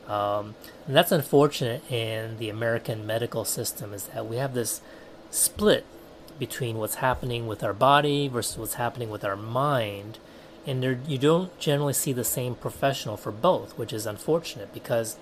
Um, 0.08 0.56
and 0.88 0.96
that's 0.96 1.12
unfortunate 1.12 1.90
in 1.92 2.38
the 2.38 2.50
American 2.50 3.06
medical 3.06 3.46
system 3.46 3.94
is 3.94 4.06
that 4.08 4.26
we 4.26 4.38
have 4.38 4.54
this 4.54 4.82
split 5.30 5.86
between 6.42 6.80
what's 6.80 6.96
happening 6.96 7.46
with 7.46 7.64
our 7.64 7.72
body 7.72 8.28
versus 8.28 8.58
what's 8.58 8.74
happening 8.74 9.12
with 9.12 9.24
our 9.24 9.36
mind 9.36 10.18
and 10.66 10.82
there, 10.82 11.00
you 11.08 11.20
don't 11.20 11.56
generally 11.60 11.94
see 11.94 12.14
the 12.14 12.24
same 12.24 12.56
professional 12.56 13.16
for 13.16 13.32
both, 13.32 13.78
which 13.78 13.94
is 13.94 14.08
unfortunate 14.08 14.74
because 14.74 15.18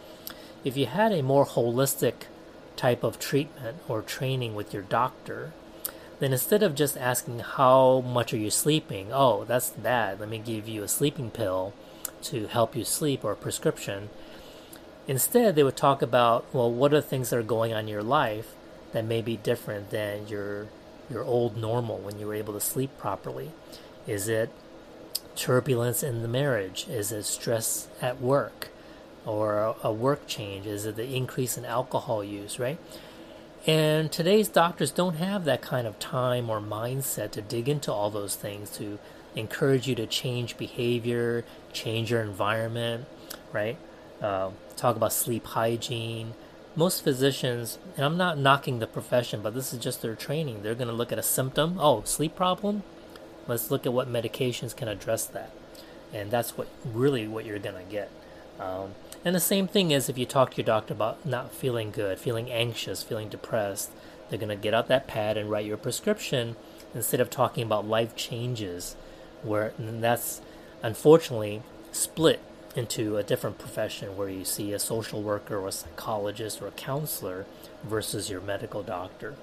if 0.64 0.78
you 0.78 0.86
had 0.86 1.12
a 1.12 1.22
more 1.22 1.46
holistic 1.46 2.14
type 2.78 3.04
of 3.04 3.20
treatment 3.20 3.80
or 3.90 4.02
training 4.02 4.56
with 4.56 4.74
your 4.74 4.84
doctor, 4.84 5.52
then 6.22 6.32
instead 6.32 6.64
of 6.64 6.74
just 6.74 6.96
asking 6.96 7.40
how 7.40 8.00
much 8.00 8.34
are 8.34 8.38
you 8.38 8.50
sleeping, 8.50 9.10
oh, 9.12 9.44
that's 9.44 9.72
bad, 9.72 10.22
let 10.22 10.30
me 10.30 10.38
give 10.38 10.70
you 10.70 10.84
a 10.84 10.88
sleeping 10.88 11.30
pill 11.30 11.74
to 12.22 12.48
help 12.48 12.78
you 12.78 12.86
sleep 12.86 13.26
or 13.26 13.34
a 13.34 13.36
prescription. 13.36 14.10
Instead, 15.06 15.56
they 15.56 15.64
would 15.64 15.76
talk 15.76 16.02
about, 16.02 16.46
well, 16.54 16.72
what 16.72 16.94
are 16.94 17.02
things 17.02 17.30
that 17.30 17.40
are 17.40 17.44
going 17.44 17.74
on 17.74 17.82
in 17.82 17.88
your 17.90 18.04
life 18.04 18.56
that 18.94 19.04
may 19.04 19.22
be 19.22 19.36
different 19.36 19.90
than 19.90 20.26
your 20.30 20.70
your 21.10 21.24
old 21.24 21.58
normal 21.58 21.98
when 21.98 22.20
you 22.20 22.28
were 22.28 22.36
able 22.36 22.54
to 22.54 22.60
sleep 22.60 22.98
properly? 22.98 23.52
Is 24.08 24.28
it 24.28 24.50
turbulence 25.36 26.04
in 26.04 26.22
the 26.22 26.28
marriage? 26.28 26.88
Is 26.90 27.12
it 27.12 27.24
stress 27.24 27.88
at 28.02 28.22
work 28.22 28.70
or 29.26 29.76
a 29.84 29.92
work 29.92 30.28
change? 30.28 30.66
Is 30.66 30.86
it 30.86 30.96
the 30.96 31.16
increase 31.16 31.58
in 31.58 31.66
alcohol 31.66 32.24
use, 32.24 32.60
right? 32.60 32.78
And 33.68 34.12
today's 34.12 34.48
doctors 34.48 34.92
don't 34.92 35.16
have 35.16 35.46
that 35.46 35.62
kind 35.62 35.86
of 35.86 36.00
time 36.00 36.50
or 36.50 36.62
mindset 36.62 37.32
to 37.32 37.42
dig 37.42 37.68
into 37.68 37.92
all 37.92 38.10
those 38.10 38.36
things 38.36 38.70
to 38.78 39.00
encourage 39.36 39.88
you 39.88 39.96
to 39.96 40.08
change 40.08 40.58
behavior, 40.58 41.44
change 41.74 42.12
your 42.12 42.22
environment, 42.22 43.06
right? 43.52 43.78
Uh, 44.22 44.52
talk 44.76 44.96
about 44.96 45.14
sleep 45.14 45.46
hygiene. 45.46 46.34
Most 46.76 47.04
physicians, 47.04 47.78
and 47.98 48.06
I'm 48.06 48.18
not 48.18 48.38
knocking 48.38 48.80
the 48.80 48.88
profession, 48.88 49.42
but 49.42 49.54
this 49.54 49.74
is 49.74 49.80
just 49.80 50.02
their 50.02 50.16
training. 50.16 50.62
They're 50.64 50.76
going 50.76 50.88
to 50.88 50.94
look 50.94 51.12
at 51.12 51.20
a 51.20 51.24
symptom. 51.24 51.78
Oh, 51.80 52.04
sleep 52.04 52.36
problem? 52.36 52.84
Let's 53.48 53.72
look 53.72 53.86
at 53.86 53.94
what 53.94 54.08
medications 54.12 54.76
can 54.76 54.88
address 54.88 55.26
that. 55.26 55.52
and 56.14 56.32
that's 56.32 56.58
what 56.58 56.68
really 56.86 57.28
what 57.28 57.46
you're 57.46 57.60
gonna 57.60 57.84
get. 57.90 58.10
Um, 58.60 58.96
and 59.24 59.36
the 59.36 59.40
same 59.40 59.68
thing 59.68 59.92
is 59.92 60.10
if 60.10 60.18
you 60.18 60.26
talk 60.26 60.52
to 60.52 60.58
your 60.58 60.66
doctor 60.66 60.94
about 60.94 61.26
not 61.26 61.54
feeling 61.54 61.92
good, 61.92 62.20
feeling 62.20 62.52
anxious, 62.52 63.04
feeling 63.04 63.30
depressed, 63.30 63.92
they're 64.30 64.40
gonna 64.40 64.56
get 64.56 64.74
out 64.74 64.88
that 64.88 65.08
pad 65.08 65.38
and 65.38 65.50
write 65.50 65.66
you 65.66 65.74
a 65.74 65.78
prescription 65.78 66.56
instead 66.94 67.20
of 67.20 67.30
talking 67.30 67.64
about 67.64 67.88
life 67.88 68.16
changes, 68.16 68.96
where 69.44 69.74
that's 69.78 70.42
unfortunately 70.82 71.62
split 71.92 72.42
into 72.76 73.18
a 73.18 73.24
different 73.24 73.58
profession 73.58 74.16
where 74.16 74.30
you 74.30 74.46
see 74.46 74.74
a 74.74 74.80
social 74.80 75.22
worker 75.22 75.58
or 75.58 75.68
a 75.68 75.72
psychologist 75.72 76.62
or 76.62 76.68
a 76.68 76.72
counselor 76.72 77.46
versus 77.84 78.30
your 78.30 78.42
medical 78.42 78.84
doctor. 78.84 79.36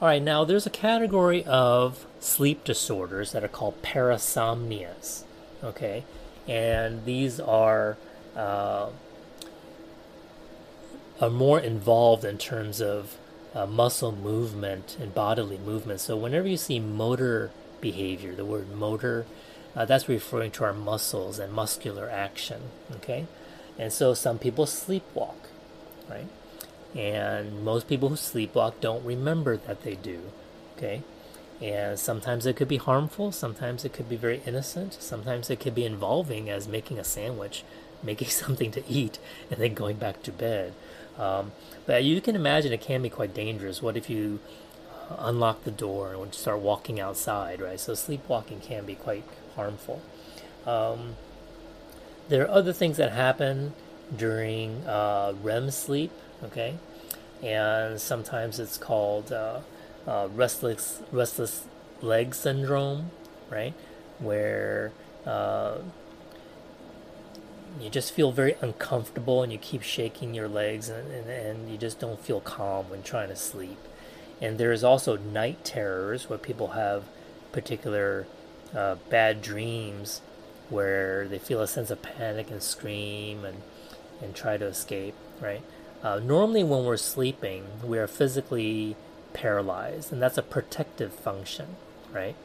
All 0.00 0.08
right, 0.08 0.22
now 0.22 0.44
there's 0.44 0.66
a 0.66 0.70
category 0.70 1.44
of 1.44 2.06
sleep 2.20 2.64
disorders 2.64 3.32
that 3.32 3.42
are 3.42 3.48
called 3.48 3.82
parasomnias. 3.82 5.24
Okay, 5.62 6.04
and 6.46 7.04
these 7.04 7.40
are 7.40 7.96
uh, 8.36 8.90
are 11.20 11.30
more 11.30 11.58
involved 11.58 12.24
in 12.24 12.38
terms 12.38 12.80
of 12.80 13.16
uh, 13.54 13.66
muscle 13.66 14.12
movement 14.12 14.96
and 15.00 15.12
bodily 15.14 15.58
movement. 15.58 15.98
So 15.98 16.16
whenever 16.16 16.46
you 16.46 16.56
see 16.56 16.78
motor 16.78 17.50
behavior, 17.80 18.34
the 18.34 18.44
word 18.44 18.72
motor, 18.72 19.26
uh, 19.78 19.84
that's 19.84 20.08
referring 20.08 20.50
to 20.50 20.64
our 20.64 20.72
muscles 20.72 21.38
and 21.38 21.52
muscular 21.52 22.10
action. 22.10 22.62
Okay, 22.96 23.26
and 23.78 23.92
so 23.92 24.12
some 24.12 24.36
people 24.36 24.66
sleepwalk, 24.66 25.36
right? 26.10 26.26
And 26.96 27.62
most 27.64 27.86
people 27.86 28.08
who 28.08 28.16
sleepwalk 28.16 28.80
don't 28.80 29.04
remember 29.04 29.56
that 29.56 29.84
they 29.84 29.94
do. 29.94 30.18
Okay, 30.76 31.02
and 31.62 31.96
sometimes 31.96 32.44
it 32.44 32.56
could 32.56 32.66
be 32.66 32.78
harmful, 32.78 33.30
sometimes 33.30 33.84
it 33.84 33.92
could 33.92 34.08
be 34.08 34.16
very 34.16 34.42
innocent, 34.44 34.94
sometimes 34.94 35.48
it 35.48 35.60
could 35.60 35.76
be 35.76 35.84
involving 35.84 36.50
as 36.50 36.66
making 36.66 36.98
a 36.98 37.04
sandwich, 37.04 37.62
making 38.02 38.28
something 38.28 38.72
to 38.72 38.82
eat, 38.88 39.20
and 39.48 39.60
then 39.60 39.74
going 39.74 39.96
back 39.96 40.24
to 40.24 40.32
bed. 40.32 40.72
Um, 41.16 41.52
but 41.86 42.02
you 42.02 42.20
can 42.20 42.34
imagine 42.34 42.72
it 42.72 42.80
can 42.80 43.02
be 43.02 43.10
quite 43.10 43.32
dangerous. 43.32 43.80
What 43.80 43.96
if 43.96 44.10
you 44.10 44.40
uh, 45.08 45.14
unlock 45.20 45.62
the 45.62 45.70
door 45.70 46.14
and 46.14 46.34
start 46.34 46.58
walking 46.58 46.98
outside, 46.98 47.60
right? 47.60 47.78
So 47.78 47.94
sleepwalking 47.94 48.60
can 48.60 48.84
be 48.84 48.96
quite 48.96 49.24
harmful. 49.58 50.00
Um, 50.64 51.16
there 52.28 52.44
are 52.44 52.50
other 52.50 52.72
things 52.72 52.96
that 52.98 53.12
happen 53.12 53.72
during 54.16 54.86
uh, 54.86 55.34
REM 55.42 55.70
sleep, 55.72 56.12
okay? 56.44 56.76
And 57.42 58.00
sometimes 58.00 58.60
it's 58.60 58.78
called 58.78 59.32
uh, 59.32 59.60
uh, 60.06 60.28
restless 60.32 61.02
restless 61.10 61.66
leg 62.00 62.34
syndrome, 62.34 63.10
right? 63.50 63.74
Where 64.20 64.92
uh, 65.26 65.78
you 67.80 67.90
just 67.90 68.12
feel 68.12 68.30
very 68.30 68.54
uncomfortable 68.60 69.42
and 69.42 69.52
you 69.52 69.58
keep 69.58 69.82
shaking 69.82 70.34
your 70.34 70.48
legs 70.48 70.88
and, 70.88 71.10
and, 71.12 71.28
and, 71.28 71.70
you 71.70 71.76
just 71.76 72.00
don't 72.00 72.18
feel 72.20 72.40
calm 72.40 72.88
when 72.90 73.02
trying 73.02 73.28
to 73.28 73.36
sleep. 73.36 73.78
And 74.40 74.58
there's 74.58 74.82
also 74.82 75.16
night 75.16 75.64
terrors 75.64 76.28
where 76.28 76.38
people 76.38 76.68
have 76.68 77.04
particular 77.52 78.26
uh, 78.74 78.96
bad 79.08 79.42
dreams 79.42 80.20
where 80.68 81.26
they 81.28 81.38
feel 81.38 81.60
a 81.60 81.66
sense 81.66 81.90
of 81.90 82.02
panic 82.02 82.50
and 82.50 82.62
scream 82.62 83.44
and, 83.44 83.62
and 84.20 84.34
try 84.34 84.56
to 84.56 84.66
escape, 84.66 85.14
right? 85.40 85.62
Uh, 86.02 86.20
normally, 86.20 86.62
when 86.62 86.84
we're 86.84 86.96
sleeping, 86.96 87.64
we 87.82 87.98
are 87.98 88.06
physically 88.06 88.96
paralyzed, 89.32 90.12
and 90.12 90.22
that's 90.22 90.38
a 90.38 90.42
protective 90.42 91.12
function, 91.12 91.76
right? 92.12 92.36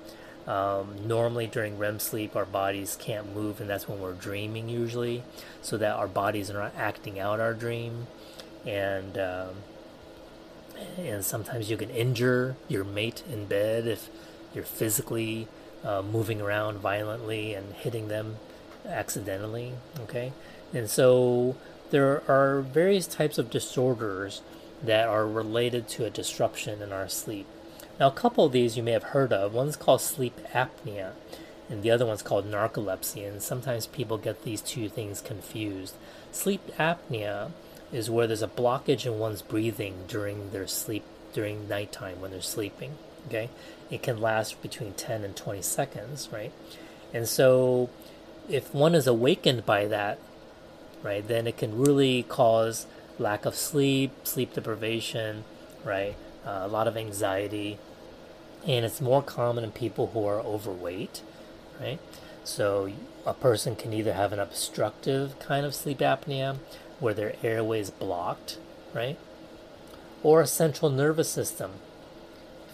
Um, 0.48 1.08
normally 1.08 1.48
during 1.48 1.78
REM 1.78 2.00
sleep, 2.00 2.36
our 2.36 2.46
bodies 2.46 2.98
can't 3.00 3.34
move, 3.34 3.62
and 3.62 3.70
that's 3.70 3.88
when 3.88 4.02
we're 4.02 4.14
dreaming 4.14 4.70
usually, 4.70 5.24
so 5.62 5.78
that 5.78 5.96
our 5.96 6.08
bodies 6.08 6.50
are 6.50 6.56
not 6.56 6.74
acting 6.76 7.20
out 7.20 7.40
our 7.40 7.54
dream, 7.54 8.08
and 8.66 9.18
um, 9.18 9.50
and 10.98 11.24
sometimes 11.24 11.70
you 11.70 11.78
can 11.78 11.90
injure 11.90 12.56
your 12.68 12.84
mate 12.84 13.24
in 13.32 13.46
bed 13.46 13.88
if 13.88 14.10
you're 14.54 14.64
physically 14.64 15.48
uh, 15.84 16.02
moving 16.02 16.42
around 16.42 16.80
violently 16.80 17.54
and 17.54 17.74
hitting 17.74 18.08
them 18.08 18.38
accidentally. 18.86 19.74
Okay, 20.00 20.34
and 20.74 20.90
so 20.90 21.56
there 21.92 22.24
are 22.30 22.62
various 22.62 23.08
types 23.08 23.38
of 23.38 23.50
disorders 23.50 24.42
that 24.82 25.08
are 25.08 25.28
related 25.28 25.88
to 25.88 26.06
a 26.06 26.10
disruption 26.10 26.82
in 26.82 26.92
our 26.92 27.08
sleep. 27.08 27.46
Now, 28.00 28.08
a 28.08 28.12
couple 28.12 28.46
of 28.46 28.52
these 28.52 28.76
you 28.76 28.84
may 28.84 28.92
have 28.92 29.04
heard 29.04 29.32
of. 29.32 29.54
One's 29.54 29.76
called 29.76 30.02
sleep 30.02 30.40
apnea, 30.54 31.12
and 31.70 31.84
the 31.84 31.92
other 31.92 32.06
one's 32.06 32.24
called 32.24 32.50
narcolepsy, 32.50 33.26
and 33.28 33.42
sometimes 33.42 33.88
people 33.88 34.18
get 34.18 34.44
these 34.44 34.62
two 34.62 34.90
things 34.90 35.22
confused. 35.22 35.96
Sleep 36.32 36.62
apnea 36.78 37.52
is 37.92 38.10
where 38.10 38.26
there's 38.26 38.42
a 38.42 38.48
blockage 38.48 39.06
in 39.06 39.20
one's 39.20 39.44
breathing 39.44 40.06
during 40.08 40.50
their 40.52 40.68
sleep, 40.68 41.04
during 41.34 41.68
nighttime 41.68 42.20
when 42.20 42.32
they're 42.32 42.42
sleeping. 42.42 42.96
Okay, 43.28 43.50
it 43.90 44.04
can 44.04 44.20
last 44.20 44.62
between 44.62 44.94
10 44.94 45.24
and 45.24 45.36
20 45.36 45.62
seconds, 45.62 46.30
right? 46.32 46.52
And 47.14 47.28
so, 47.28 47.90
if 48.50 48.74
one 48.74 48.96
is 48.96 49.08
awakened 49.08 49.66
by 49.66 49.86
that, 49.88 50.20
right, 51.02 51.26
then 51.26 51.48
it 51.48 51.58
can 51.58 51.78
really 51.78 52.24
cause 52.24 52.86
lack 53.20 53.46
of 53.46 53.56
sleep, 53.56 54.12
sleep 54.24 54.54
deprivation, 54.54 55.44
right? 55.84 56.16
Uh, 56.46 56.62
a 56.64 56.68
lot 56.68 56.88
of 56.88 56.98
anxiety, 56.98 57.78
and 58.68 58.86
it's 58.86 59.00
more 59.00 59.22
common 59.22 59.64
in 59.64 59.72
people 59.72 60.08
who 60.08 60.26
are 60.26 60.40
overweight, 60.40 61.22
right? 61.80 62.00
So 62.44 62.92
a 63.26 63.34
person 63.34 63.76
can 63.76 63.94
either 63.94 64.14
have 64.14 64.34
an 64.34 64.40
obstructive 64.40 65.40
kind 65.40 65.66
of 65.66 65.74
sleep 65.74 66.00
apnea 66.00 66.58
where 67.00 67.14
their 67.14 67.36
airway 67.44 67.80
is 67.80 67.90
blocked, 67.90 68.58
right? 68.94 69.18
Or 70.24 70.42
a 70.42 70.48
central 70.48 70.90
nervous 70.90 71.30
system 71.30 71.74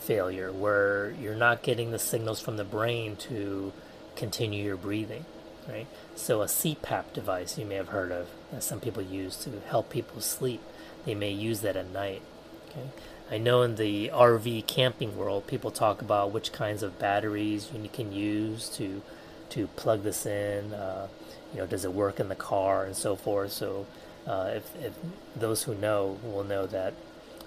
failure 0.10 0.52
where 0.52 1.12
you're 1.22 1.36
not 1.36 1.62
getting 1.62 1.92
the 1.92 2.00
signals 2.00 2.42
from 2.42 2.58
the 2.58 2.64
brain 2.64 3.16
to 3.16 3.72
continue 4.16 4.64
your 4.64 4.76
breathing, 4.76 5.24
right? 5.68 5.86
So 6.16 6.42
a 6.42 6.46
CPAP 6.46 7.14
device 7.14 7.60
you 7.60 7.66
may 7.68 7.76
have 7.76 7.90
heard 7.90 8.12
of 8.12 8.28
that 8.52 8.64
some 8.64 8.80
people 8.80 9.04
use 9.04 9.36
to 9.44 9.52
help 9.68 9.92
people 9.92 10.20
sleep. 10.20 10.62
They 11.06 11.14
may 11.14 11.30
use 11.30 11.62
that 11.62 11.76
at 11.76 11.94
night. 11.94 12.24
Okay. 12.72 12.88
I 13.30 13.38
know 13.38 13.62
in 13.62 13.76
the 13.76 14.10
RV 14.12 14.66
camping 14.66 15.16
world, 15.16 15.46
people 15.46 15.70
talk 15.70 16.02
about 16.02 16.32
which 16.32 16.52
kinds 16.52 16.82
of 16.82 16.98
batteries 16.98 17.70
you 17.72 17.88
can 17.88 18.12
use 18.12 18.68
to 18.78 19.04
to 19.52 19.68
plug 19.68 20.02
this 20.02 20.26
in. 20.26 20.74
Uh, 20.74 21.08
you 21.54 21.60
know, 21.60 21.68
does 21.68 21.86
it 21.86 21.94
work 21.94 22.20
in 22.20 22.30
the 22.30 22.36
car 22.36 22.84
and 22.84 22.96
so 22.96 23.16
forth. 23.16 23.52
So, 23.52 23.86
uh, 24.26 24.54
if, 24.56 24.76
if 24.84 24.94
those 25.36 25.64
who 25.64 25.76
know 25.76 26.18
will 26.24 26.44
know 26.44 26.66
that 26.66 26.96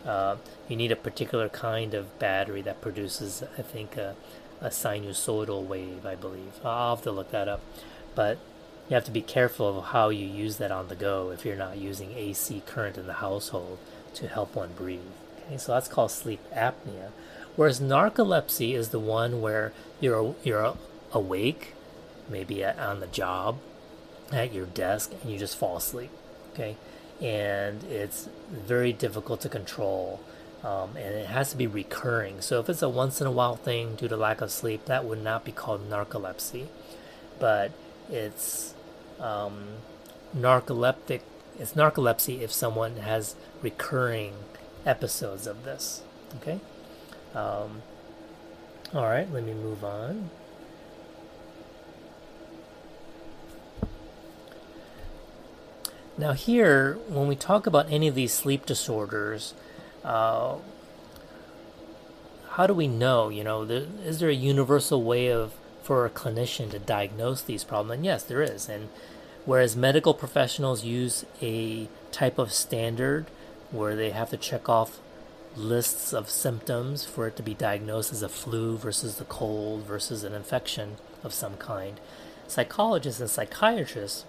uh, 0.06 0.36
you 0.68 0.76
need 0.76 0.92
a 0.92 0.96
particular 0.96 1.48
kind 1.48 1.94
of 1.94 2.18
battery 2.18 2.62
that 2.62 2.80
produces, 2.80 3.42
I 3.58 3.62
think, 3.62 3.96
a, 3.96 4.16
a 4.60 4.68
sinusoidal 4.68 5.64
wave. 5.64 6.04
I 6.06 6.14
believe 6.14 6.60
I'll 6.64 6.96
have 6.96 7.04
to 7.04 7.12
look 7.12 7.30
that 7.30 7.48
up, 7.48 7.60
but 8.14 8.38
you 8.88 8.94
have 8.94 9.04
to 9.04 9.10
be 9.10 9.22
careful 9.22 9.78
of 9.78 9.84
how 9.86 10.08
you 10.08 10.26
use 10.26 10.56
that 10.56 10.70
on 10.70 10.88
the 10.88 10.94
go 10.94 11.30
if 11.30 11.44
you're 11.44 11.56
not 11.56 11.78
using 11.78 12.12
AC 12.12 12.62
current 12.66 12.98
in 12.98 13.06
the 13.06 13.14
household 13.14 13.78
to 14.14 14.28
help 14.28 14.54
one 14.54 14.70
breathe. 14.76 15.00
Okay, 15.46 15.56
so 15.56 15.72
that's 15.72 15.88
called 15.88 16.10
sleep 16.10 16.40
apnea. 16.52 17.10
Whereas 17.56 17.80
narcolepsy 17.80 18.74
is 18.74 18.88
the 18.88 18.98
one 18.98 19.40
where 19.40 19.72
you're 20.00 20.34
you're 20.42 20.76
awake, 21.12 21.74
maybe 22.28 22.64
at, 22.64 22.78
on 22.78 23.00
the 23.00 23.06
job, 23.06 23.58
at 24.32 24.52
your 24.52 24.66
desk, 24.66 25.12
and 25.22 25.30
you 25.30 25.38
just 25.38 25.56
fall 25.56 25.76
asleep. 25.76 26.10
Okay, 26.52 26.76
and 27.22 27.85
it's 27.85 28.28
very 28.50 28.92
difficult 28.92 29.40
to 29.42 29.48
control. 29.48 30.20
Um, 30.64 30.96
and 30.96 31.14
it 31.14 31.26
has 31.26 31.50
to 31.50 31.56
be 31.56 31.66
recurring. 31.66 32.40
So 32.40 32.61
if 32.61 32.68
it's 32.68 32.82
a 32.82 32.88
once 32.88 33.20
in 33.20 33.26
a 33.26 33.32
while 33.32 33.56
thing 33.56 33.96
due 33.96 34.08
to 34.08 34.16
lack 34.16 34.40
of 34.40 34.50
sleep, 34.50 34.85
that 34.85 35.04
would 35.04 35.22
not 35.22 35.44
be 35.44 35.50
called 35.50 35.88
narcolepsy. 35.90 36.66
But 37.40 37.72
it's 38.11 38.74
um, 39.18 39.64
narcoleptic. 40.37 41.22
It's 41.58 41.72
narcolepsy 41.72 42.40
if 42.42 42.52
someone 42.52 42.96
has 42.96 43.35
recurring 43.61 44.35
episodes 44.87 45.46
of 45.48 45.64
this. 45.64 46.02
Okay. 46.37 46.61
Um, 47.35 47.82
all 48.94 49.04
right. 49.04 49.30
Let 49.32 49.44
me 49.44 49.52
move 49.52 49.82
on. 49.85 50.30
Now, 56.18 56.33
here, 56.33 56.98
when 57.09 57.27
we 57.27 57.37
talk 57.37 57.66
about 57.66 57.90
any 57.90 58.07
of 58.07 58.14
these 58.14 58.35
sleep 58.35 58.66
disorders, 58.66 59.55
uh, 60.05 60.57
how 62.51 62.66
do 62.66 62.75
we 62.75 62.87
know? 62.87 63.31
You 63.31 63.44
know, 63.44 63.62
is 63.62 64.20
there 64.20 64.29
a 64.29 64.35
universal 64.35 65.03
way 65.03 65.33
of 65.33 65.55
for 65.83 66.05
a 66.05 66.11
clinician 66.11 66.70
to 66.70 66.79
diagnose 66.79 67.42
these 67.42 67.64
problems? 67.64 67.96
And 67.96 68.05
yes, 68.05 68.25
there 68.25 68.42
is. 68.42 68.68
And 68.68 68.90
whereas 69.46 69.75
medical 69.75 70.12
professionals 70.12 70.85
use 70.85 71.25
a 71.40 71.88
type 72.11 72.38
of 72.38 72.53
standard 72.53 73.27
where 73.70 73.96
they 73.96 74.11
have 74.11 74.29
to 74.31 74.37
check 74.37 74.68
off 74.68 75.01
lists 75.57 76.12
of 76.12 76.29
symptoms 76.29 77.05
for 77.05 77.27
it 77.27 77.37
to 77.37 77.42
be 77.42 77.55
diagnosed 77.55 78.12
as 78.12 78.22
a 78.22 78.29
flu 78.29 78.77
versus 78.77 79.16
the 79.16 79.25
cold 79.25 79.85
versus 79.85 80.25
an 80.25 80.35
infection 80.35 80.96
of 81.25 81.33
some 81.33 81.57
kind. 81.57 82.01
Psychologists 82.48 83.20
and 83.20 83.31
psychiatrists 83.31 84.27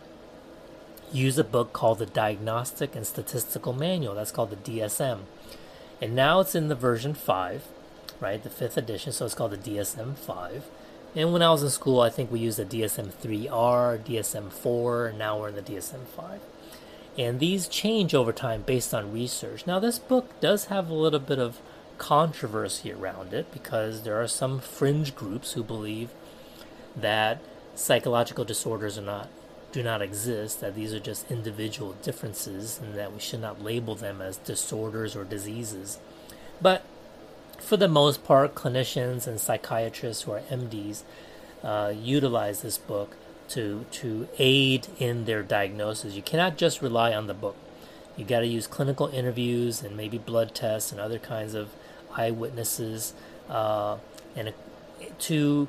use 1.14 1.38
a 1.38 1.44
book 1.44 1.74
called 1.74 2.00
the 2.00 2.06
Diagnostic 2.06 2.96
and 2.96 3.06
Statistical 3.06 3.74
Manual. 3.74 4.16
That's 4.16 4.32
called 4.32 4.50
the 4.50 4.72
DSM. 4.72 5.20
And 6.02 6.16
now 6.16 6.40
it's 6.40 6.56
in 6.56 6.68
the 6.68 6.76
version 6.76 7.14
5, 7.14 7.64
right? 8.20 8.42
The 8.42 8.50
fifth 8.50 8.78
edition, 8.78 9.14
so 9.14 9.26
it's 9.26 9.36
called 9.36 9.52
the 9.52 9.58
DSM 9.58 10.16
5. 10.16 10.66
And 11.16 11.32
when 11.32 11.44
I 11.44 11.52
was 11.52 11.62
in 11.62 11.70
school, 11.70 12.02
I 12.02 12.10
think 12.10 12.32
we 12.32 12.40
used 12.40 12.58
the 12.58 12.66
DSM 12.66 13.14
3R, 13.14 14.00
DSM 14.04 14.52
4, 14.52 15.08
and 15.08 15.20
now 15.20 15.40
we're 15.40 15.50
in 15.50 15.56
the 15.56 15.62
DSM 15.62 16.06
5. 16.06 16.42
And 17.18 17.40
these 17.40 17.68
change 17.68 18.16
over 18.16 18.34
time 18.34 18.64
based 18.64 18.94
on 18.94 19.14
research. 19.14 19.68
Now, 19.68 19.80
this 19.80 20.00
book 20.00 20.40
does 20.42 20.66
have 20.66 20.90
a 20.90 20.96
little 20.96 21.20
bit 21.20 21.38
of 21.38 21.60
controversy 22.00 22.92
around 22.92 23.34
it 23.34 23.52
because 23.54 24.02
there 24.02 24.20
are 24.20 24.28
some 24.28 24.60
fringe 24.60 25.14
groups 25.14 25.54
who 25.54 25.64
believe 25.64 26.10
that 26.96 27.40
psychological 27.76 28.44
disorders 28.44 28.98
are 28.98 29.04
not 29.04 29.30
do 29.74 29.84
not 29.84 30.02
exist, 30.02 30.62
that 30.62 30.76
these 30.76 30.94
are 30.94 31.00
just 31.00 31.30
individual 31.30 31.94
differences, 32.04 32.80
and 32.82 32.94
that 32.94 33.12
we 33.12 33.20
should 33.20 33.42
not 33.42 33.62
label 33.62 33.96
them 33.96 34.22
as 34.22 34.38
disorders 34.38 35.16
or 35.16 35.26
diseases. 35.26 36.00
But 36.62 36.84
for 37.60 37.76
the 37.76 37.88
most 37.88 38.24
part, 38.24 38.56
clinicians 38.56 39.26
and 39.26 39.42
psychiatrists 39.42 40.24
who 40.24 40.32
are 40.32 40.42
MDs 40.42 41.02
uh, 41.64 41.92
utilize 41.98 42.62
this 42.62 42.78
book 42.78 43.18
to 43.50 43.86
to 43.92 44.28
aid 44.38 44.88
in 45.00 45.26
their 45.26 45.42
diagnosis. 45.42 46.14
You 46.14 46.22
cannot 46.22 46.56
just 46.56 46.82
rely 46.82 47.14
on 47.14 47.28
the 47.28 47.34
book. 47.34 47.56
You 48.16 48.26
got 48.26 48.42
to 48.42 48.48
use 48.48 48.68
clinical 48.68 49.08
interviews 49.08 49.82
and 49.82 49.98
maybe 49.98 50.20
blood 50.20 50.54
tests 50.54 50.92
and 50.92 51.02
other 51.02 51.18
kinds 51.18 51.56
of 51.56 51.70
eyewitnesses 52.16 53.14
uh, 53.50 53.98
and 54.36 54.54
to 55.20 55.68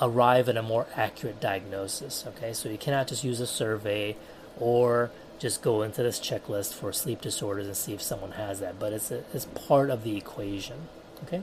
arrive 0.00 0.48
at 0.48 0.56
a 0.56 0.62
more 0.62 0.86
accurate 0.96 1.40
diagnosis. 1.40 2.24
Okay, 2.28 2.52
so 2.52 2.68
you 2.68 2.78
cannot 2.78 3.08
just 3.08 3.24
use 3.24 3.40
a 3.40 3.46
survey 3.46 4.16
or 4.58 5.10
just 5.38 5.62
go 5.62 5.82
into 5.82 6.02
this 6.02 6.20
checklist 6.20 6.74
for 6.74 6.92
sleep 6.92 7.20
disorders 7.20 7.66
and 7.66 7.76
see 7.76 7.92
if 7.92 8.02
someone 8.02 8.32
has 8.32 8.60
that, 8.60 8.78
but 8.78 8.92
it's, 8.92 9.10
a, 9.10 9.24
it's 9.34 9.46
part 9.46 9.90
of 9.90 10.04
the 10.04 10.16
equation. 10.16 10.88
Okay, 11.24 11.42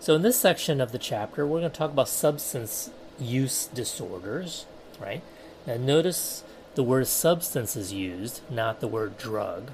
so 0.00 0.14
in 0.14 0.22
this 0.22 0.38
section 0.38 0.80
of 0.80 0.92
the 0.92 0.98
chapter, 0.98 1.46
we're 1.46 1.60
going 1.60 1.70
to 1.70 1.76
talk 1.76 1.90
about 1.90 2.08
substance 2.08 2.90
use 3.18 3.66
disorders, 3.66 4.66
right? 5.00 5.22
Now, 5.66 5.76
notice 5.76 6.44
the 6.74 6.82
word 6.82 7.06
substance 7.08 7.74
is 7.74 7.92
used, 7.92 8.40
not 8.50 8.80
the 8.80 8.88
word 8.88 9.18
drug, 9.18 9.72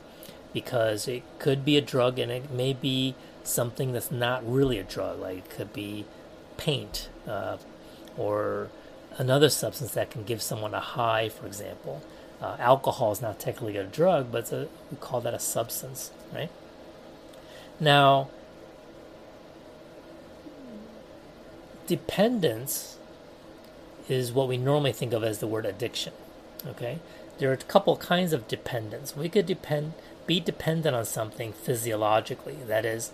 because 0.53 1.07
it 1.07 1.23
could 1.39 1.65
be 1.65 1.77
a 1.77 1.83
drug 1.83 2.19
and 2.19 2.33
it 2.33 2.51
may 2.51 2.73
be 2.73 3.15
something 3.43 3.93
that's 3.93 4.11
not 4.11 4.49
really 4.51 4.79
a 4.79 4.83
drug, 4.83 5.21
like 5.21 5.39
it 5.39 5.51
could 5.51 5.73
be 5.73 6.07
paint, 6.57 7.09
uh, 7.29 7.59
or 8.17 8.69
another 9.17 9.49
substance 9.49 9.93
that 9.93 10.11
can 10.11 10.25
give 10.25 10.43
someone 10.43 10.75
a 10.75 10.81
high, 10.81 11.29
for 11.29 11.47
example. 11.47 12.03
Uh, 12.41 12.57
alcohol 12.59 13.13
is 13.13 13.23
not 13.23 13.39
technically 13.39 13.77
a 13.77 13.85
drug, 13.85 14.31
but 14.31 14.53
a, 14.53 14.69
we 14.91 14.97
call 14.99 15.21
that 15.21 15.35
a 15.35 15.39
substance, 15.39 16.11
right? 16.33 16.51
Now, 17.81 18.29
dependence 21.87 22.99
is 24.09 24.33
what 24.33 24.49
we 24.49 24.57
normally 24.57 24.93
think 24.93 25.13
of 25.13 25.25
as 25.25 25.39
the 25.39 25.47
word 25.47 25.65
addiction. 25.65 26.13
Okay, 26.67 26.99
there 27.39 27.51
are 27.51 27.55
a 27.55 27.59
couple 27.59 27.97
kinds 27.97 28.33
of 28.33 28.49
dependence. 28.49 29.17
We 29.17 29.29
could 29.29 29.47
depend, 29.47 29.95
be 30.27 30.41
dependent 30.41 30.95
on 30.95 31.05
something 31.05 31.53
physiologically. 31.53 32.59
That 32.67 32.85
is, 32.85 33.13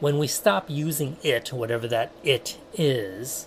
when 0.00 0.18
we 0.18 0.26
stop 0.26 0.68
using 0.68 1.16
it, 1.22 1.52
whatever 1.52 1.88
that 1.88 2.12
it 2.22 2.58
is, 2.74 3.46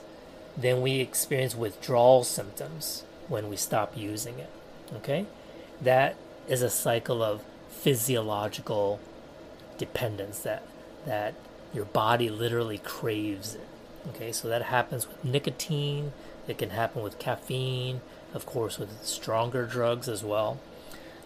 then 0.57 0.81
we 0.81 0.99
experience 0.99 1.55
withdrawal 1.55 2.23
symptoms 2.23 3.03
when 3.27 3.49
we 3.49 3.55
stop 3.55 3.97
using 3.97 4.39
it. 4.39 4.49
Okay? 4.95 5.25
That 5.81 6.15
is 6.47 6.61
a 6.61 6.69
cycle 6.69 7.23
of 7.23 7.43
physiological 7.69 8.99
dependence 9.77 10.39
that 10.39 10.63
that 11.05 11.33
your 11.73 11.85
body 11.85 12.29
literally 12.29 12.79
craves 12.79 13.53
it. 13.53 13.67
Okay, 14.09 14.31
so 14.31 14.47
that 14.47 14.63
happens 14.63 15.07
with 15.07 15.23
nicotine, 15.23 16.13
it 16.47 16.57
can 16.57 16.71
happen 16.71 17.03
with 17.03 17.19
caffeine, 17.19 18.01
of 18.33 18.45
course 18.45 18.79
with 18.79 19.03
stronger 19.03 19.65
drugs 19.65 20.07
as 20.07 20.23
well. 20.23 20.59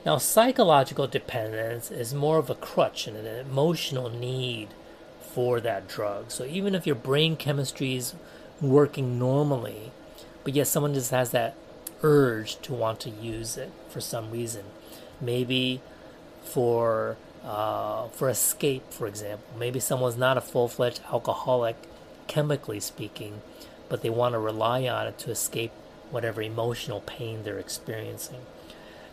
Now 0.06 0.18
psychological 0.18 1.08
dependence 1.08 1.92
is 1.92 2.13
more 2.13 2.39
of 2.39 2.50
a 2.50 2.56
crutch 2.56 3.08
and 3.08 3.15
an 3.15 3.26
emotional 3.26 4.10
need 4.10 4.70
for 5.22 5.60
that 5.60 5.88
drug. 5.88 6.32
So 6.32 6.46
even 6.46 6.74
if 6.74 6.88
your 6.88 6.96
brain 6.96 7.36
chemistry 7.36 7.96
is 7.96 8.15
working 8.62 9.17
normally, 9.19 9.91
but 10.43 10.54
yet 10.54 10.67
someone 10.67 10.93
just 10.93 11.12
has 11.12 11.32
that 11.32 11.56
urge 12.02 12.60
to 12.62 12.74
want 12.74 13.00
to 13.02 13.10
use 13.10 13.58
it 13.58 13.72
for 13.89 14.02
some 14.02 14.32
reason. 14.32 14.65
Maybe 15.22 15.82
for 16.43 17.17
uh, 17.43 18.08
for 18.10 18.30
escape, 18.30 18.91
for 18.91 19.08
example. 19.08 19.48
Maybe 19.58 19.80
someone's 19.80 20.17
not 20.17 20.38
a 20.38 20.41
full 20.41 20.67
fledged 20.67 21.02
alcoholic, 21.12 21.78
chemically 22.28 22.80
speaking, 22.80 23.41
but 23.88 24.02
they 24.02 24.10
want 24.10 24.34
to 24.34 24.39
rely 24.39 24.88
on 24.88 25.08
it 25.08 25.17
to 25.19 25.32
escape 25.32 25.72
whatever 26.12 26.41
emotional 26.41 27.02
pain 27.02 27.43
they're 27.43 27.60
experiencing. 27.60 28.41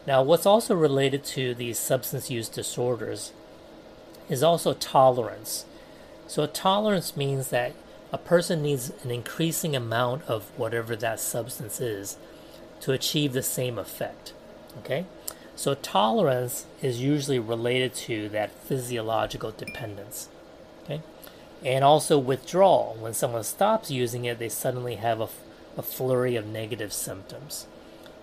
Now, 0.07 0.23
what's 0.23 0.47
also 0.47 0.75
related 0.75 1.25
to 1.25 1.55
these 1.55 1.79
substance 1.79 2.31
use 2.31 2.49
disorders 2.49 3.33
is 4.29 4.43
also 4.43 4.73
tolerance. 4.75 5.65
So, 6.27 6.47
tolerance 6.47 7.17
means 7.17 7.49
that 7.49 7.73
a 8.17 8.19
person 8.19 8.63
needs 8.63 8.91
an 9.05 9.11
increasing 9.11 9.77
amount 9.77 10.23
of 10.27 10.45
whatever 10.57 10.97
that 10.97 11.21
substance 11.21 11.83
is 11.83 12.17
to 12.81 12.93
achieve 12.93 13.35
the 13.35 13.43
same 13.43 13.79
effect. 13.79 14.33
Okay? 14.79 15.05
So 15.55 15.75
tolerance 15.75 16.65
is 16.81 16.99
usually 16.99 17.39
related 17.39 17.93
to 18.07 18.31
that 18.31 18.53
physiological 18.53 19.51
dependence. 19.51 20.31
Okay? 20.83 21.03
And 21.63 21.85
also 21.85 22.19
withdrawal. 22.19 22.97
When 22.99 23.13
someone 23.13 23.45
stops 23.45 23.91
using 23.91 24.25
it, 24.25 24.39
they 24.39 24.49
suddenly 24.49 24.95
have 24.95 25.21
a, 25.21 25.29
a 25.77 25.83
flurry 25.83 26.37
of 26.37 26.47
negative 26.47 26.95
symptoms 26.95 27.67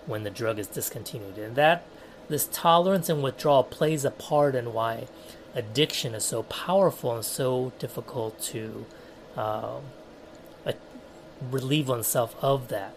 when 0.06 0.24
the 0.24 0.30
drug 0.30 0.58
is 0.58 0.66
discontinued. 0.66 1.38
And 1.38 1.54
that 1.54 1.84
this 2.28 2.48
tolerance 2.50 3.08
and 3.08 3.22
withdrawal 3.22 3.62
plays 3.62 4.04
a 4.04 4.10
part 4.10 4.56
in 4.56 4.72
why 4.72 5.06
addiction 5.54 6.16
is 6.16 6.24
so 6.24 6.42
powerful 6.42 7.14
and 7.14 7.24
so 7.24 7.72
difficult 7.78 8.42
to 8.42 8.86
um, 9.36 9.82
relieve 11.50 11.88
oneself 11.88 12.36
of 12.42 12.68
that, 12.68 12.92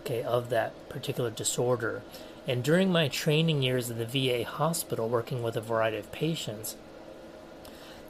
okay, 0.00 0.22
of 0.22 0.50
that 0.50 0.88
particular 0.88 1.30
disorder. 1.30 2.02
And 2.46 2.62
during 2.62 2.92
my 2.92 3.08
training 3.08 3.62
years 3.62 3.90
in 3.90 3.98
the 3.98 4.06
VA 4.06 4.44
hospital, 4.44 5.08
working 5.08 5.42
with 5.42 5.56
a 5.56 5.60
variety 5.60 5.98
of 5.98 6.12
patients, 6.12 6.76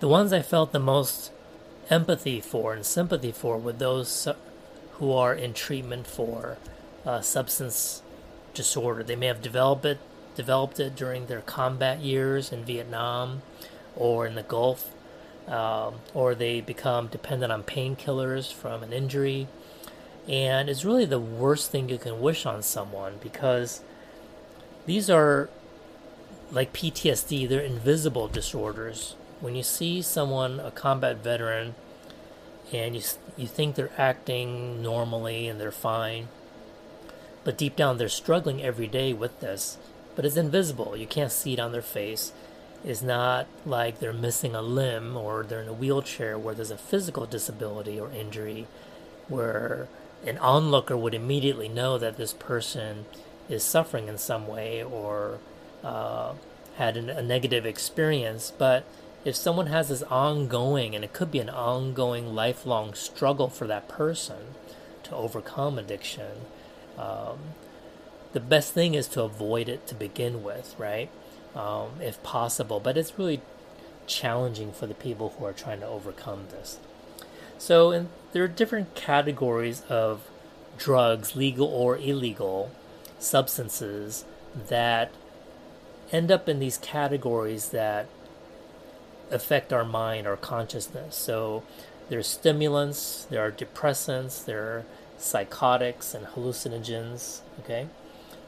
the 0.01 0.09
ones 0.09 0.33
I 0.33 0.43
felt 0.43 0.73
the 0.73 0.81
most 0.81 1.31
empathy 1.91 2.41
for 2.41 2.73
and 2.73 2.85
sympathy 2.85 3.31
for 3.31 3.59
were 3.59 3.73
those 3.73 4.27
who 4.95 5.13
are 5.13 5.35
in 5.35 5.55
treatment 5.55 6.07
for 6.07 6.57
uh, 7.07 7.21
substance 7.21 8.03
disorder. 8.55 9.03
They 9.03 9.17
may 9.17 9.27
have 9.27 9.43
developed 9.43 9.85
it, 9.85 9.99
developed 10.35 10.81
it 10.81 10.97
during 10.97 11.27
their 11.27 11.43
combat 11.43 12.01
years 12.01 12.53
in 12.53 12.65
Vietnam 12.65 13.43
or 13.95 14.27
in 14.27 14.35
the 14.35 14.43
Gulf 14.43 14.91
um, 15.49 15.97
or 16.15 16.35
they 16.35 16.61
become 16.61 17.09
dependent 17.09 17.53
on 17.53 17.63
painkillers 17.63 18.53
from 18.53 18.83
an 18.83 18.93
injury. 18.93 19.47
And 20.27 20.69
it's 20.69 20.85
really 20.85 21.05
the 21.05 21.21
worst 21.21 21.71
thing 21.71 21.89
you 21.89 21.99
can 21.99 22.21
wish 22.21 22.47
on 22.47 22.63
someone 22.63 23.15
because 23.21 23.83
these 24.87 25.11
are 25.11 25.51
like 26.51 26.73
PTSD, 26.73 27.49
they're 27.49 27.61
invisible 27.61 28.29
disorders. 28.29 29.17
When 29.41 29.55
you 29.57 29.63
see 29.63 30.01
someone, 30.01 30.61
a 30.61 30.71
combat 30.71 31.17
veteran, 31.19 31.75
and 32.73 32.95
you, 32.95 33.03
you 33.37 33.47
think 33.47 33.75
they're 33.75 33.91
acting 33.99 34.83
normally 34.83 35.49
and 35.49 35.61
they're 35.61 35.71
fine, 35.71 36.29
but 37.43 37.59
deep 37.59 37.77
down 37.77 37.99
they're 37.99 38.09
struggling 38.09 38.63
every 38.63 38.87
day 38.87 39.13
with 39.13 39.41
this, 39.41 39.77
but 40.17 40.25
it's 40.25 40.37
invisible. 40.37 40.97
You 40.97 41.07
can't 41.07 41.33
see 41.33 41.55
it 41.55 41.61
on 41.61 41.73
their 41.73 41.83
face 41.83 42.33
is 42.85 43.03
not 43.03 43.47
like 43.65 43.99
they're 43.99 44.13
missing 44.13 44.55
a 44.55 44.63
limb 44.63 45.17
or 45.17 45.43
they're 45.43 45.63
in 45.63 45.69
a 45.69 45.73
wheelchair 45.73 46.39
where 46.39 46.55
there's 46.55 46.71
a 46.71 46.77
physical 46.77 47.25
disability 47.27 47.99
or 47.99 48.11
injury 48.11 48.67
where 49.29 49.89
an 50.27 50.39
onlooker 50.39 50.97
would 50.97 51.15
immediately 51.15 51.69
know 51.69 51.97
that 51.99 52.17
this 52.17 52.33
person 52.35 53.07
is 53.49 53.63
suffering 53.63 54.09
in 54.09 54.19
some 54.19 54.47
way 54.47 54.83
or 54.83 55.39
uh, 55.83 56.33
had 56.77 56.97
an, 56.97 57.09
a 57.11 57.23
negative 57.23 57.67
experience. 57.67 58.53
But 58.57 58.85
if 59.25 59.37
someone 59.37 59.67
has 59.67 59.89
this 59.89 60.03
ongoing, 60.05 60.95
and 60.95 61.05
it 61.05 61.13
could 61.13 61.31
be 61.31 61.39
an 61.39 61.51
ongoing, 61.51 62.35
lifelong 62.35 62.95
struggle 62.95 63.49
for 63.49 63.67
that 63.67 63.89
person 63.89 64.55
to 65.05 65.15
overcome 65.15 65.79
addiction, 65.79 66.43
um, 66.99 67.39
the 68.33 68.41
best 68.41 68.73
thing 68.73 68.95
is 68.95 69.09
to 69.09 69.23
avoid 69.23 69.69
it 69.69 69.87
to 69.87 69.95
begin 69.95 70.43
with, 70.43 70.75
right? 70.79 71.11
Um, 71.55 72.01
if 72.01 72.23
possible. 72.23 72.81
But 72.81 72.97
it's 72.97 73.19
really 73.19 73.41
challenging 74.07 74.73
for 74.73 74.87
the 74.87 74.95
people 74.95 75.35
who 75.39 75.45
are 75.45 75.53
trying 75.53 75.81
to 75.81 75.87
overcome 75.87 76.47
this. 76.51 76.79
So, 77.59 77.93
in, 77.93 78.09
there 78.33 78.45
are 78.45 78.49
different 78.49 78.95
categories 78.95 79.83
of 79.89 80.29
drugs, 80.77 81.37
legal 81.37 81.69
or 81.69 81.97
illegal, 81.97 82.71
substances 83.19 84.25
that 84.69 85.11
end 86.13 86.31
up 86.31 86.49
in 86.49 86.59
these 86.59 86.79
categories 86.79 87.71
that 87.71 88.07
affect 89.31 89.73
our 89.73 89.85
mind, 89.85 90.27
our 90.27 90.37
consciousness. 90.37 91.17
So, 91.17 91.63
there's 92.09 92.27
stimulants, 92.27 93.27
there 93.31 93.45
are 93.45 93.51
depressants, 93.51 94.45
there 94.45 94.63
are 94.63 94.85
psychotics 95.17 96.13
and 96.15 96.27
hallucinogens. 96.27 97.41
Okay, 97.61 97.87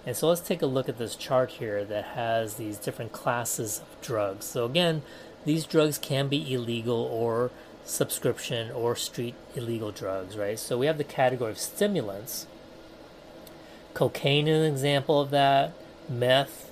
and 0.06 0.16
so 0.16 0.28
let's 0.28 0.40
take 0.40 0.62
a 0.62 0.66
look 0.66 0.88
at 0.88 0.98
this 0.98 1.16
chart 1.16 1.50
here 1.50 1.84
that 1.84 2.04
has 2.04 2.54
these 2.54 2.78
different 2.78 3.10
classes 3.10 3.80
of 3.80 4.00
drugs. 4.00 4.46
So 4.46 4.64
again, 4.64 5.02
these 5.44 5.66
drugs 5.66 5.98
can 5.98 6.28
be 6.28 6.54
illegal 6.54 7.02
or 7.02 7.50
subscription 7.84 8.70
or 8.70 8.94
street 8.94 9.34
illegal 9.56 9.90
drugs, 9.90 10.36
right? 10.36 10.58
So 10.58 10.78
we 10.78 10.86
have 10.86 10.98
the 10.98 11.04
category 11.04 11.50
of 11.50 11.58
stimulants. 11.58 12.46
Cocaine 13.94 14.46
is 14.46 14.60
an 14.60 14.72
example 14.72 15.20
of 15.20 15.30
that, 15.30 15.72
meth, 16.08 16.70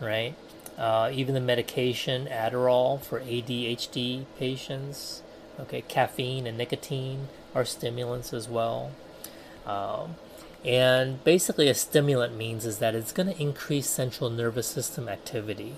right? 0.00 0.34
Uh, 0.78 1.10
even 1.12 1.34
the 1.34 1.40
medication 1.40 2.26
Adderall 2.26 3.00
for 3.00 3.20
ADHD 3.20 4.24
patients. 4.38 5.22
Okay, 5.58 5.82
caffeine 5.82 6.46
and 6.46 6.56
nicotine 6.56 7.28
are 7.54 7.66
stimulants 7.66 8.32
as 8.32 8.48
well. 8.48 8.92
Um, 9.66 10.14
and 10.64 11.22
basically, 11.24 11.68
a 11.68 11.74
stimulant 11.74 12.36
means 12.36 12.66
is 12.66 12.78
that 12.78 12.94
it's 12.94 13.12
going 13.12 13.32
to 13.32 13.40
increase 13.40 13.88
central 13.88 14.30
nervous 14.30 14.66
system 14.66 15.08
activity. 15.08 15.74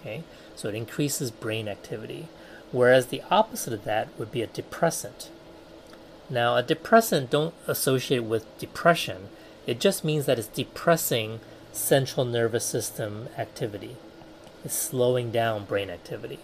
Okay, 0.00 0.24
so 0.56 0.68
it 0.68 0.74
increases 0.74 1.30
brain 1.30 1.68
activity. 1.68 2.28
Whereas 2.70 3.06
the 3.06 3.22
opposite 3.30 3.72
of 3.72 3.84
that 3.84 4.08
would 4.18 4.30
be 4.30 4.42
a 4.42 4.46
depressant. 4.46 5.30
Now, 6.28 6.56
a 6.56 6.62
depressant 6.62 7.30
don't 7.30 7.54
associate 7.66 8.24
with 8.24 8.58
depression. 8.58 9.28
It 9.66 9.80
just 9.80 10.04
means 10.04 10.26
that 10.26 10.38
it's 10.38 10.48
depressing 10.48 11.40
central 11.72 12.26
nervous 12.26 12.64
system 12.64 13.28
activity. 13.38 13.96
It's 14.64 14.74
slowing 14.74 15.30
down 15.30 15.64
brain 15.64 15.88
activity. 15.88 16.40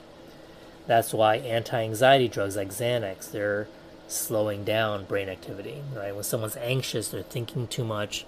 That's 0.86 1.12
why 1.12 1.36
anti-anxiety 1.36 2.28
drugs 2.28 2.56
like 2.56 2.68
Xanax, 2.68 3.30
they're 3.30 3.66
slowing 4.08 4.64
down 4.64 5.04
brain 5.04 5.28
activity, 5.28 5.82
right? 5.94 6.14
When 6.14 6.24
someone's 6.24 6.56
anxious, 6.56 7.08
they're 7.08 7.22
thinking 7.22 7.66
too 7.66 7.84
much, 7.84 8.26